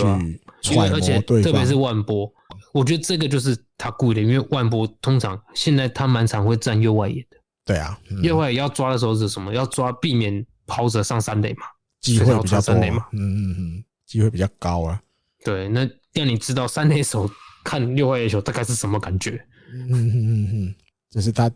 [0.61, 2.31] 揣摩，而且特别是万波，
[2.73, 7.37] 我觉得这个就是他故意的，因为万波通常现在他蛮常会站右外野的。
[7.69, 9.53] 对啊，嗯、右外野要抓的时候是什么？
[9.53, 11.67] 要抓避免跑者上三垒嘛，
[12.01, 13.05] 机会比较多嘛。
[13.11, 14.99] 嗯嗯嗯，机会比较高啊。
[15.45, 17.29] 对，那要你知道三垒手
[17.63, 19.39] 看右外野球大概是什么感觉。
[19.71, 20.75] 嗯嗯嗯嗯，
[21.11, 21.51] 这是他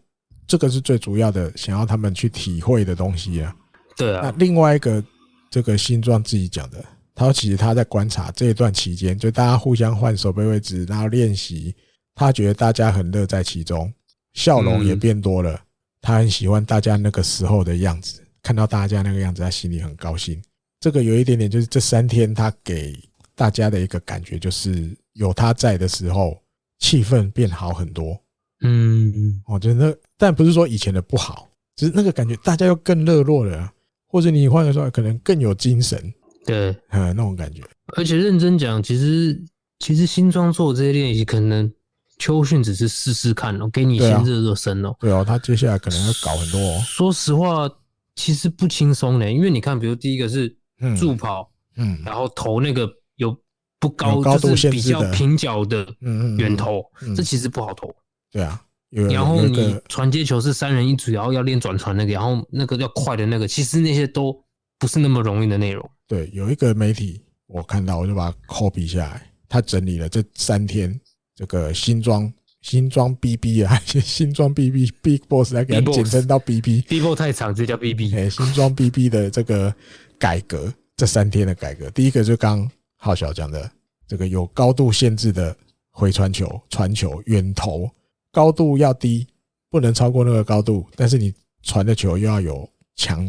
[0.45, 3.55] 这个是最主要的，想要他们去体会的东西啊。
[3.97, 4.19] 对啊。
[4.25, 5.03] 那另外一个，
[5.49, 6.85] 这个新庄自己讲的，
[7.15, 11.73] 他说其实他在观察这一段期间，就大家互相换手背位置，然后练习，
[12.13, 13.91] 他觉得大家很乐在其中，
[14.33, 15.59] 笑容也变多了。
[16.03, 20.39] 他很喜欢大家那个时候的样子，看到大家那个样子，他心里很高兴。
[20.81, 22.93] 这个有一点点，就是这三天他给
[23.35, 26.37] 大家的一个感觉，就是有他在的时候，
[26.79, 28.19] 气氛变好很多。
[28.65, 31.47] 嗯，我觉得，但不是说以前的不好，
[31.77, 33.71] 只是那个感觉，大家又更热络了，
[34.07, 36.13] 或者你换个说，可能更有精神。
[36.45, 37.63] 对，嗯，那种感觉。
[37.95, 39.41] 而且认真讲，其实
[39.79, 41.71] 其实新庄做这些练习，可能
[42.17, 44.95] 秋训只是试试看哦，给你先热热身哦。
[44.99, 46.81] 对哦，他接下来可能要搞很多哦。
[46.85, 47.69] 说实话，
[48.15, 50.55] 其实不轻松的，因为你看，比如第一个是
[50.97, 53.35] 助跑，嗯，然后投那个有
[53.79, 56.83] 不高，就是比较平角的，嗯嗯，远投，
[57.15, 57.93] 这其实不好投。
[58.31, 58.61] 对啊，
[59.09, 64.33] 然后你传接球是三人一组，然后要练转传那个，然后那个要快的那个，其实那些都
[64.77, 65.89] 不是那么容易的内容。
[66.07, 70.99] 对，有一个媒体我看到，我就把它 copy 下来，他整理了这三天
[71.35, 72.31] 这个新装
[72.61, 78.15] 新装 BB 啊，新装 BB Big Boss 来给他简称到 BB，Big Boss 太长，就叫 BB。
[78.15, 79.73] 哎，新装 BB 的这个
[80.17, 83.69] 改革，这三天的改革，第一个就刚浩小讲的，
[84.07, 85.55] 这个有高度限制的
[85.91, 87.89] 回传球、传球、远投。
[88.31, 89.27] 高度要低，
[89.69, 91.31] 不能超过那个高度，但是你
[91.61, 93.23] 传的球又要有强，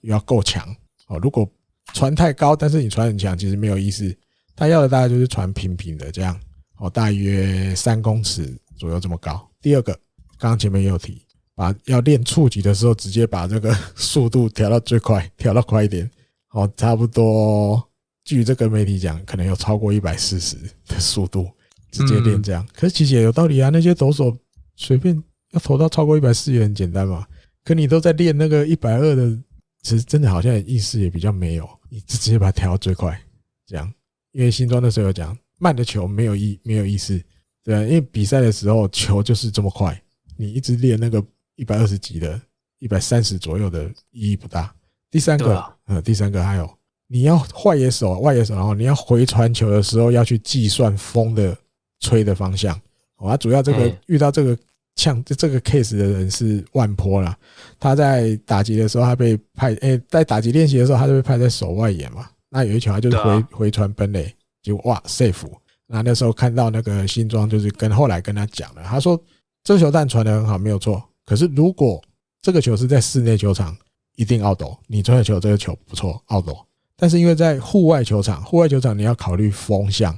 [0.00, 0.66] 又要够强
[1.06, 1.18] 哦。
[1.18, 1.48] 如果
[1.92, 4.12] 传太高，但是你传很强，其实没有意思。
[4.56, 6.36] 他要的大概就是传平平的这样
[6.78, 9.48] 哦，大约三公尺左右这么高。
[9.60, 9.92] 第二个，
[10.38, 11.22] 刚刚前面也有提，
[11.54, 16.10] 把要练触及的时候，直接把这个 速度调到最快，调到快一点
[16.50, 17.82] 哦，差不多。
[18.24, 20.56] 据这个媒体讲，可能有超过一百四十
[20.86, 21.48] 的速度，
[21.90, 22.66] 直接练这样。
[22.74, 24.36] 可是其实也有道理啊，那些投手。
[24.80, 27.26] 随便要投到超过一百四也很简单嘛，
[27.64, 29.36] 可你都在练那个一百二的，
[29.82, 33.20] 其实真的好像意识也比较没有，你直接把它调到最快，
[33.66, 33.92] 这样。
[34.30, 37.20] 因为新庄的时候有讲，慢的球没有意没有意思，
[37.62, 40.00] 对啊，因为比赛的时候球就是这么快，
[40.36, 41.22] 你一直练那个
[41.56, 42.40] 一百二十级的、
[42.78, 44.74] 一百三十左右的意义不大。
[45.10, 46.70] 第三个，呃，第三个还有
[47.06, 51.56] 你要外野手、外野手，然后你要回传球的时候要去计算风的
[52.00, 52.74] 吹的方向。
[53.16, 54.58] 哦，他主要这个遇到这个。
[54.96, 57.38] 像这个 case 的人是万坡啦，
[57.78, 62.28] 他在打击的时候，他被派诶，在打击练习的时候，他就被派在手外野嘛。
[62.48, 65.46] 那有一球，他就是回回传本垒，就哇 safe。
[65.86, 69.20] 那那时候看到那个新装，就是跟后来跟他讲了，他说
[69.64, 71.02] 这球弹传得很好，没有错。
[71.24, 72.02] 可是如果
[72.42, 73.76] 这个球是在室内球场，
[74.16, 74.62] 一定 out。
[74.86, 76.46] 你传的球这个球不错 out。
[76.96, 80.16] 但是因为在户外球场，户外球场你要考虑风向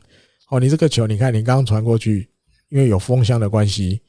[0.48, 0.58] 哦。
[0.58, 2.28] 你这个球，你看你刚刚传过去，
[2.68, 4.00] 因为有风向的关系。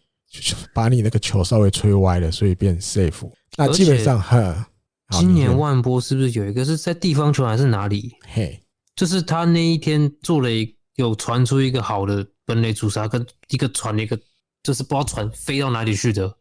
[0.73, 3.29] 把你那个球稍微吹歪了，所以变 safe。
[3.57, 4.65] 那基本上，哈，
[5.09, 8.13] 今年万波是不是有一个是在地方球还是哪里？
[8.29, 8.57] 嘿，
[9.01, 14.15] 就是他那一天做了一有传出一个好的本垒主杀，跟一个传了一个
[14.61, 16.31] 就是不知道传飞到哪里去的。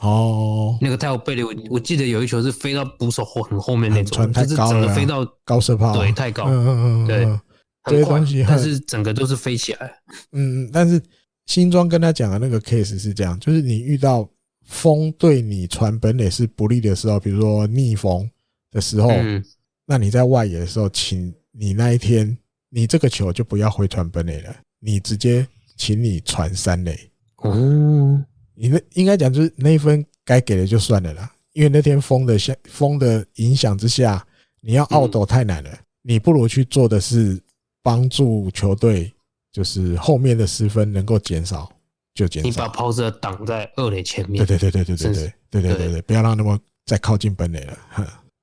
[0.00, 7.40] 哦，那个太有背了，我我记得有一球是飞到捕手后很后面那种，传太高了，飞到高射炮，对，太高，嗯嗯嗯，对，
[7.84, 9.90] 这些东西，但是整个都是飞起来，
[10.32, 11.02] 嗯嗯，但是。
[11.46, 14.28] 新庄跟他讲的那个 case 是这样，就是你遇到
[14.64, 18.30] 风对你传本垒是不利的时候，比如说逆风
[18.70, 19.10] 的时候，
[19.84, 22.38] 那你在外野的时候，请你那一天
[22.70, 25.46] 你这个球就不要回传本垒了，你直接
[25.76, 26.98] 请你传三垒。
[27.36, 28.24] 哦，
[28.54, 34.26] 你那应该讲就是那一分该给的就算了啦，因为那天风的下风的影响之下，
[34.62, 35.70] 你要 out 太难了，
[36.00, 37.38] 你不如去做的是
[37.82, 39.12] 帮助球队。
[39.52, 41.68] 就是后面的失分能够减少
[42.14, 42.48] 就减少。
[42.48, 44.46] 你把抛射挡在二垒前面。
[44.46, 46.56] 对对对对对对对对对对对，不要让那么
[46.86, 47.76] 再靠近本垒了。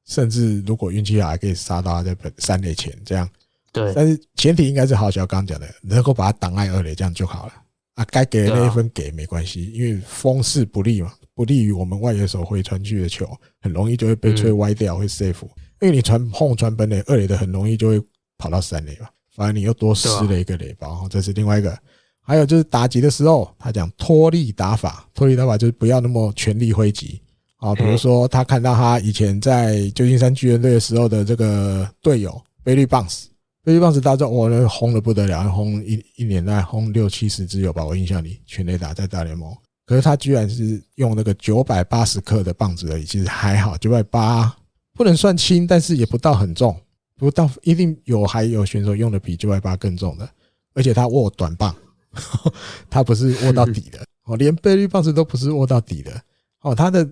[0.07, 3.29] 甚至如果运气好，还可以杀到他在本三垒前这样。
[3.71, 3.93] 对。
[3.93, 7.53] 但是前提应该是好像刚讲的，能够把他挡在二垒这样就好了。
[7.95, 13.27] 啊，该给的那一分给没关系，因为风势不利嘛，不利于我们外野手回传去的球，
[13.59, 15.43] 很容易就会被吹歪掉，会 safe。
[15.81, 18.01] 因为你传碰传本垒二垒的，很容易就会
[18.37, 19.07] 跑到三垒嘛。
[19.35, 21.77] 反而你又多失了一个垒包，这是另外一个。
[22.21, 27.21] 还有就是打击的时候，他讲脱力打法，脱力打法就是不要那么全力挥击
[27.57, 27.75] 啊。
[27.75, 33.29] 比如说他看到他以前在旧金山巨人队的时候的这个队友贝利棒斯，
[33.63, 37.85] 贝利棒子大招，我那轰的不得了，轰一一年内轰六七十支有吧？
[37.85, 39.53] 我印象里全垒打在大联盟，
[39.85, 44.53] 可是他居然是用那个九百八十克的棒子而已，其实还好，九百八
[44.93, 46.75] 不能算轻，但是也不到很重，
[47.17, 50.29] 不到一定有还有选手用的比九百八更重的，
[50.73, 51.75] 而且他握短棒，
[52.89, 56.21] 他不是握到 底的，哦，连贝利棒子都不是握到底的，
[56.61, 57.07] 哦，他的。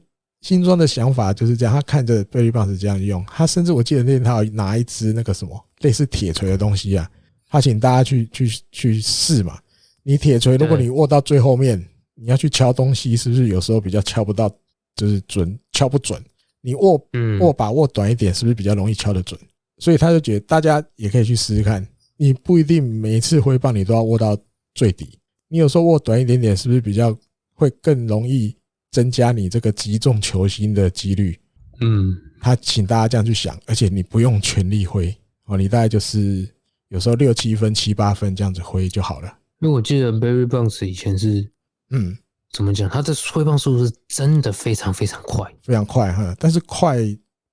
[0.45, 7.09] 新装的想法就是这样，他看着贝利棒子这样用，他甚至我记得那天他有拿一支那个什么类似铁锤的东西啊，
[7.49, 9.57] 他请大家去去去试嘛。
[10.03, 14.47] 你铁锤，如果你握到最后面，你要去敲东西，是不是有时候比较敲不到，
[14.95, 16.23] 就是准敲不准？
[16.61, 17.03] 你握
[17.39, 19.39] 握把握短一点，是不是比较容易敲得准？
[19.79, 21.83] 所以他就觉得大家也可以去试试看，
[22.17, 24.37] 你不一定每一次挥棒你都要握到
[24.75, 25.17] 最底，
[25.47, 27.17] 你有时候握短一点点，是不是比较
[27.55, 28.55] 会更容易？
[28.95, 31.37] 增加你这个击中球心的几率，
[31.81, 35.13] 嗯，他请大家这样去想，而且你不用全力挥
[35.47, 36.49] 哦，你大概就是
[36.87, 39.27] 有时候六七分、七八分这样子挥就好了。
[39.59, 41.45] 因为我记得 Barry Bonds 以前是，
[41.89, 42.17] 嗯，
[42.53, 42.89] 怎么讲？
[42.89, 46.33] 他的挥棒速度是真的非常非常快，非常快哈。
[46.39, 46.97] 但是快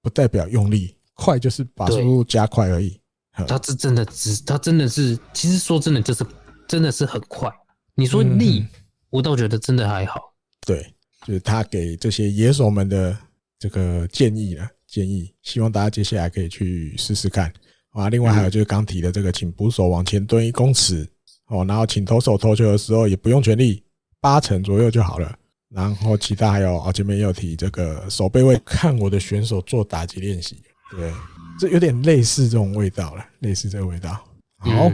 [0.00, 3.00] 不代表用力，快就是把速度加快而已。
[3.48, 6.24] 他是真的只，他真的是，其实说真的，就是
[6.68, 7.50] 真的是很快。
[7.96, 8.68] 你说力，嗯、
[9.10, 10.34] 我倒觉得真的还好。
[10.64, 10.91] 对。
[11.26, 13.16] 就是他给这些野手们的
[13.58, 17.52] 这个建议了，建议，希望大家接下来可以去试试看
[17.90, 18.08] 啊。
[18.08, 21.08] 另外还有就是刚提的这个，请捕手往前蹲一公尺
[21.46, 23.84] 哦，然后请投手投球的时候也不用全力，
[24.20, 25.38] 八成左右就好了。
[25.68, 30.56] 然后其他还有啊，前面也有提这个手背位，看我的选手做打击练习，
[30.90, 31.12] 对，
[31.58, 34.22] 这有点类似这种味道了，类似这个味道。
[34.58, 34.90] 好，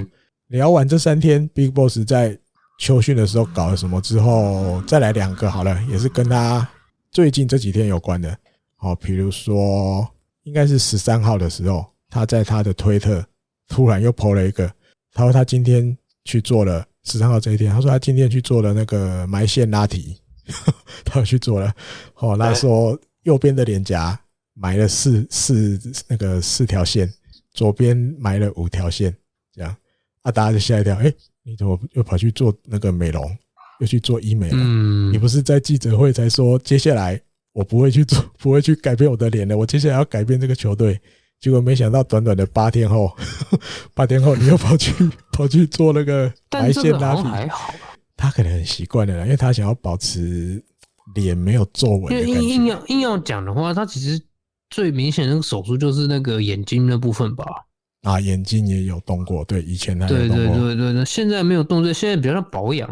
[0.49, 2.39] 聊完这三天，Big Boss 在。
[2.79, 6.67] 秋训的时候搞了什么之后，再来两个好了，也是跟他
[7.11, 8.39] 最近这几天有关的。
[8.77, 10.09] 好，比如说
[10.45, 13.23] 应该是十三号的时候，他在他的推特
[13.67, 14.73] 突然又 po 了一个，
[15.13, 20.17] 他说他今天去做了十三号这一天，他说他今天去做了那个埋线拉提，
[21.05, 21.75] 他去做了。
[22.15, 24.19] 哦，他说右边的脸颊
[24.55, 27.13] 埋了四四那个四条线，
[27.53, 29.13] 左边埋了五条线，
[29.53, 29.77] 这样
[30.23, 31.13] 啊，大家就吓一跳，哎。
[31.49, 33.25] 你怎么又跑去做那个美容，
[33.81, 34.57] 又去做医美了？
[34.59, 37.19] 嗯，你不是在记者会才说接下来
[37.55, 41.01] 我不会去做， 不会去改变我的脸了，我接下来要改变这个球队。
[41.41, 43.11] 结果没想到短短的八天后，
[43.95, 44.93] 八天后你又跑去
[45.33, 47.23] 跑去做那个埋线拉皮。
[47.23, 47.73] 还好，
[48.15, 50.63] 他可能很习惯了，因为他想要保持
[51.15, 52.13] 脸没有皱纹。
[52.29, 54.21] 因为硬要硬要讲的话，他其实
[54.69, 57.45] 最明显的那个手术就是那个眼睛那部分吧。
[58.03, 60.37] 啊，眼睛也有动过，对，以前他有动过。
[60.37, 62.89] 对对对对，那现在没有动，这现在比较像保养。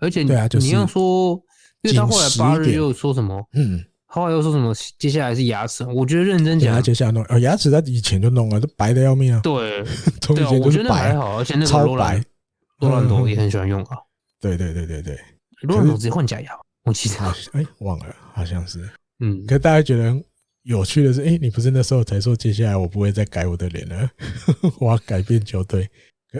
[0.00, 1.34] 而且，对啊，就是你要说，
[1.82, 5.84] 因为他后来八日又说什么，嗯，后来又说什么，接下来是牙齿。
[5.84, 9.40] 我觉得认真讲，他接下来弄，哦，牙齿他以前就弄了，都白的要命啊。
[9.42, 9.84] 对，
[10.20, 12.22] 从以前就是白，还好，而且那个超白，
[12.78, 13.96] 罗兰朵也很喜欢用啊。
[14.40, 15.18] 对对对对对，
[15.62, 16.52] 罗兰朵直接换假牙，
[16.84, 17.16] 我记得，
[17.52, 18.88] 哎，忘了，好像是，
[19.18, 20.14] 嗯，可大家觉得。
[20.68, 24.10] 有趣的是，哎，你不是那时候才说接下来我不会再改我的脸了，
[24.78, 25.88] 我要改变球队。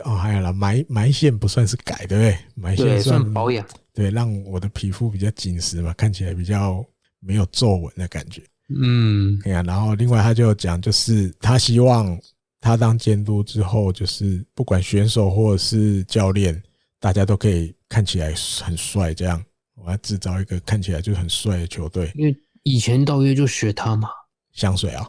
[0.04, 2.38] 哦，还有啦，埋埋线不算是改，对不对？
[2.54, 6.84] 埋线算，算保养，对，让我的皮肤比较紧实嘛，看起来比较
[7.20, 8.42] 没有皱纹的感觉。
[8.68, 9.62] 嗯，对啊。
[9.62, 12.20] 然后另外他就讲，就是他希望
[12.60, 16.62] 他当监督之后，就是不管选手或者是教练，
[17.00, 19.42] 大家都可以看起来很帅，这样
[19.74, 22.12] 我要制造一个看起来就很帅的球队。
[22.14, 24.10] 因为以前道约就学他嘛。
[24.58, 25.08] 香水啊，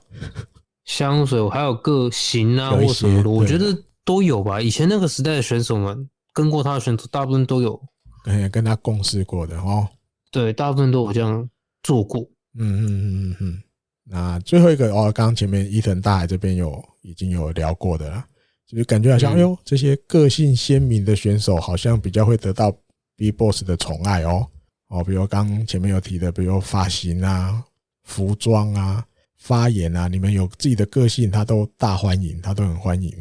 [0.86, 4.62] 香水，我还有个型啊，或什么的，我觉得都有吧。
[4.62, 7.82] 以前那个时代的选手们，跟过他的选手，大部分都有
[8.24, 9.88] 跟跟他共事过的哦。
[10.30, 11.50] 对，大部分都有这样
[11.82, 12.22] 做过。
[12.60, 13.64] 嗯嗯嗯嗯嗯。
[14.04, 18.24] 那最后一个哦，刚刚前面伊藤大海这边有已经有聊过的了，
[18.68, 22.72] 就是感觉好像，哎呦，这些个性鲜明的选手好像比较会得到
[23.16, 24.46] Big Boss 的宠爱哦。
[24.90, 27.64] 哦，比如刚前面有提的，比如发型啊、
[28.04, 29.04] 服装啊。
[29.40, 33.14] 发言啊，你们有自己的个性，他都大欢迎，他都很欢迎。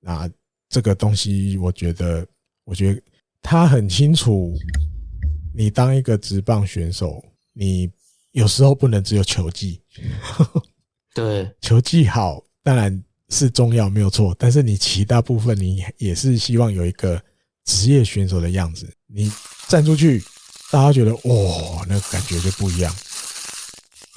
[0.00, 0.28] 那
[0.68, 2.26] 这个东西，我觉得，
[2.64, 3.02] 我觉得
[3.40, 4.56] 他很清楚，
[5.54, 7.90] 你当一个职棒选手，你
[8.32, 9.80] 有时候不能只有球技，
[11.14, 14.34] 对，球技好当然是重要，没有错。
[14.38, 17.22] 但是你其他部分，你也是希望有一个
[17.64, 18.92] 职业选手的样子。
[19.06, 19.30] 你
[19.68, 20.22] 站出去，
[20.70, 22.94] 大家觉得哇，那个感觉就不一样。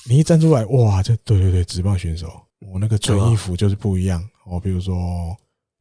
[0.10, 2.28] 你一站出来，哇，这对对对，职棒选手，
[2.72, 4.60] 我那个穿衣服就是不一样哦。
[4.60, 4.96] 比如说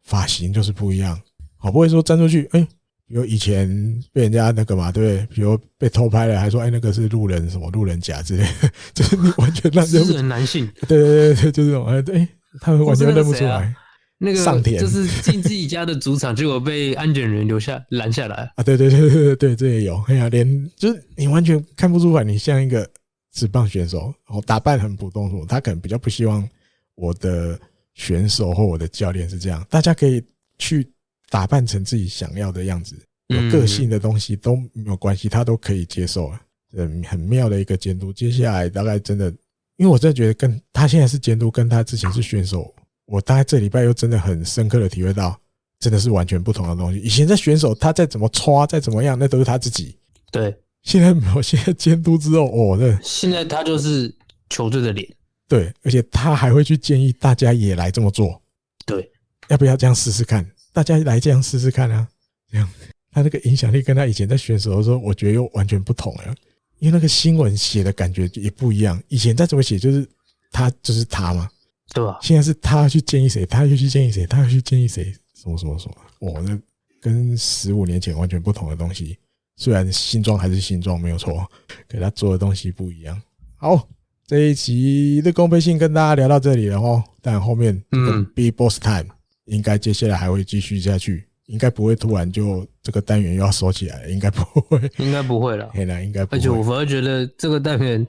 [0.04, 1.18] 发型就是不一样，
[1.56, 2.60] 好不会说站出去，哎，
[3.06, 3.66] 比如以前
[4.12, 5.26] 被人家那个嘛，对不对？
[5.34, 10.22] 比如被偷拍了，还说哎，那个是路人什么路人甲之类的， 就是你完全认不出来。
[10.22, 12.28] 男性，对对对对，就是这种哎，对，
[12.60, 13.74] 他们完全认不出来。
[14.20, 18.64] 那个上田就是进自己家的主场，结果被安检人留下拦下来啊！
[18.64, 20.02] 对对对对对对，这也有。
[20.08, 22.84] 哎呀，连就是你完全看不出来，你像一个
[23.32, 26.48] 职棒选手，然后打扮很普通，什么他可能比较不希望
[26.94, 27.58] 我的
[27.94, 29.64] 选手或我的教练是这样。
[29.68, 30.22] 大家可以
[30.58, 30.90] 去
[31.28, 32.96] 打扮成自己想要的样子，
[33.28, 36.40] 有个性的东西都没有关系，他都可以接受啊。
[36.72, 38.12] 嗯，很妙的一个监督。
[38.12, 39.30] 接下来大概真的，
[39.76, 42.74] 因为我真的觉得跟他现在是监督，跟他之前是选手。
[43.06, 45.40] 我大概这礼拜又真的很深刻的体会到，
[45.80, 47.00] 真的是完全不同的东西。
[47.00, 49.96] 以前在选手，他再怎么刷，再怎么样，那都是他自己。
[50.30, 50.54] 对，
[50.88, 54.10] 现在没有，现在监督之后，哦，那现在他就是
[54.48, 55.06] 球队的脸。
[55.46, 58.40] 对，而且他还会去建议大家也来这么做。
[58.86, 59.06] 对，
[59.48, 60.50] 要不要这样试试看？
[60.72, 62.08] 大家来这样试试看啊！
[62.50, 62.66] 这样，
[63.10, 66.34] 他那个影响力跟他以前在选手的时候，我觉得又完全不同了。
[66.78, 68.98] 因为那个新闻写的感觉也不一样。
[69.08, 70.08] 以前再怎么写，就是
[70.50, 71.50] 他就是他嘛。
[71.92, 72.18] 对吧？
[72.22, 75.94] 现在是他去建议谁，他又去建议谁，他又去建议谁，什么什么什么？
[76.20, 76.58] 哦，那
[77.00, 79.18] 跟十五年前完全不同的东西。
[79.58, 81.44] 虽然新装还是新装没有错，
[81.88, 83.20] 可他做的东西不一样。
[83.56, 83.88] 好，
[84.24, 87.02] 这一集的公费信跟大家聊到这里了哦。
[87.20, 89.08] 但后面嗯，Big Boss Time
[89.46, 95.68] 应该接下来还会继续下去，应该不会突然就这个单元又要收起来了，应该不会，应该不会了。
[95.74, 96.24] 应该。
[96.30, 98.06] 而且我反而觉得这个单元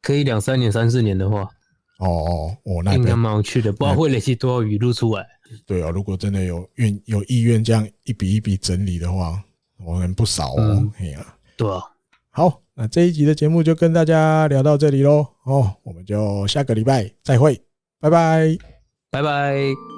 [0.00, 1.46] 可以两三年、三四年的话。
[1.98, 5.24] 哦哦哦，那应该蛮有趣的，不知道会累积多少语录出来。
[5.66, 9.40] 对啊，如果真的有愿有意愿这样一笔一笔整理的话，
[9.84, 10.90] 我们不少哦。
[10.98, 11.80] 哎呀、嗯，对啊。
[12.30, 15.26] 好，那这一集的节目就跟大家聊到这里喽。
[15.44, 17.60] 哦，我们就下个礼拜再会，
[18.00, 18.56] 拜拜，
[19.10, 19.91] 拜拜。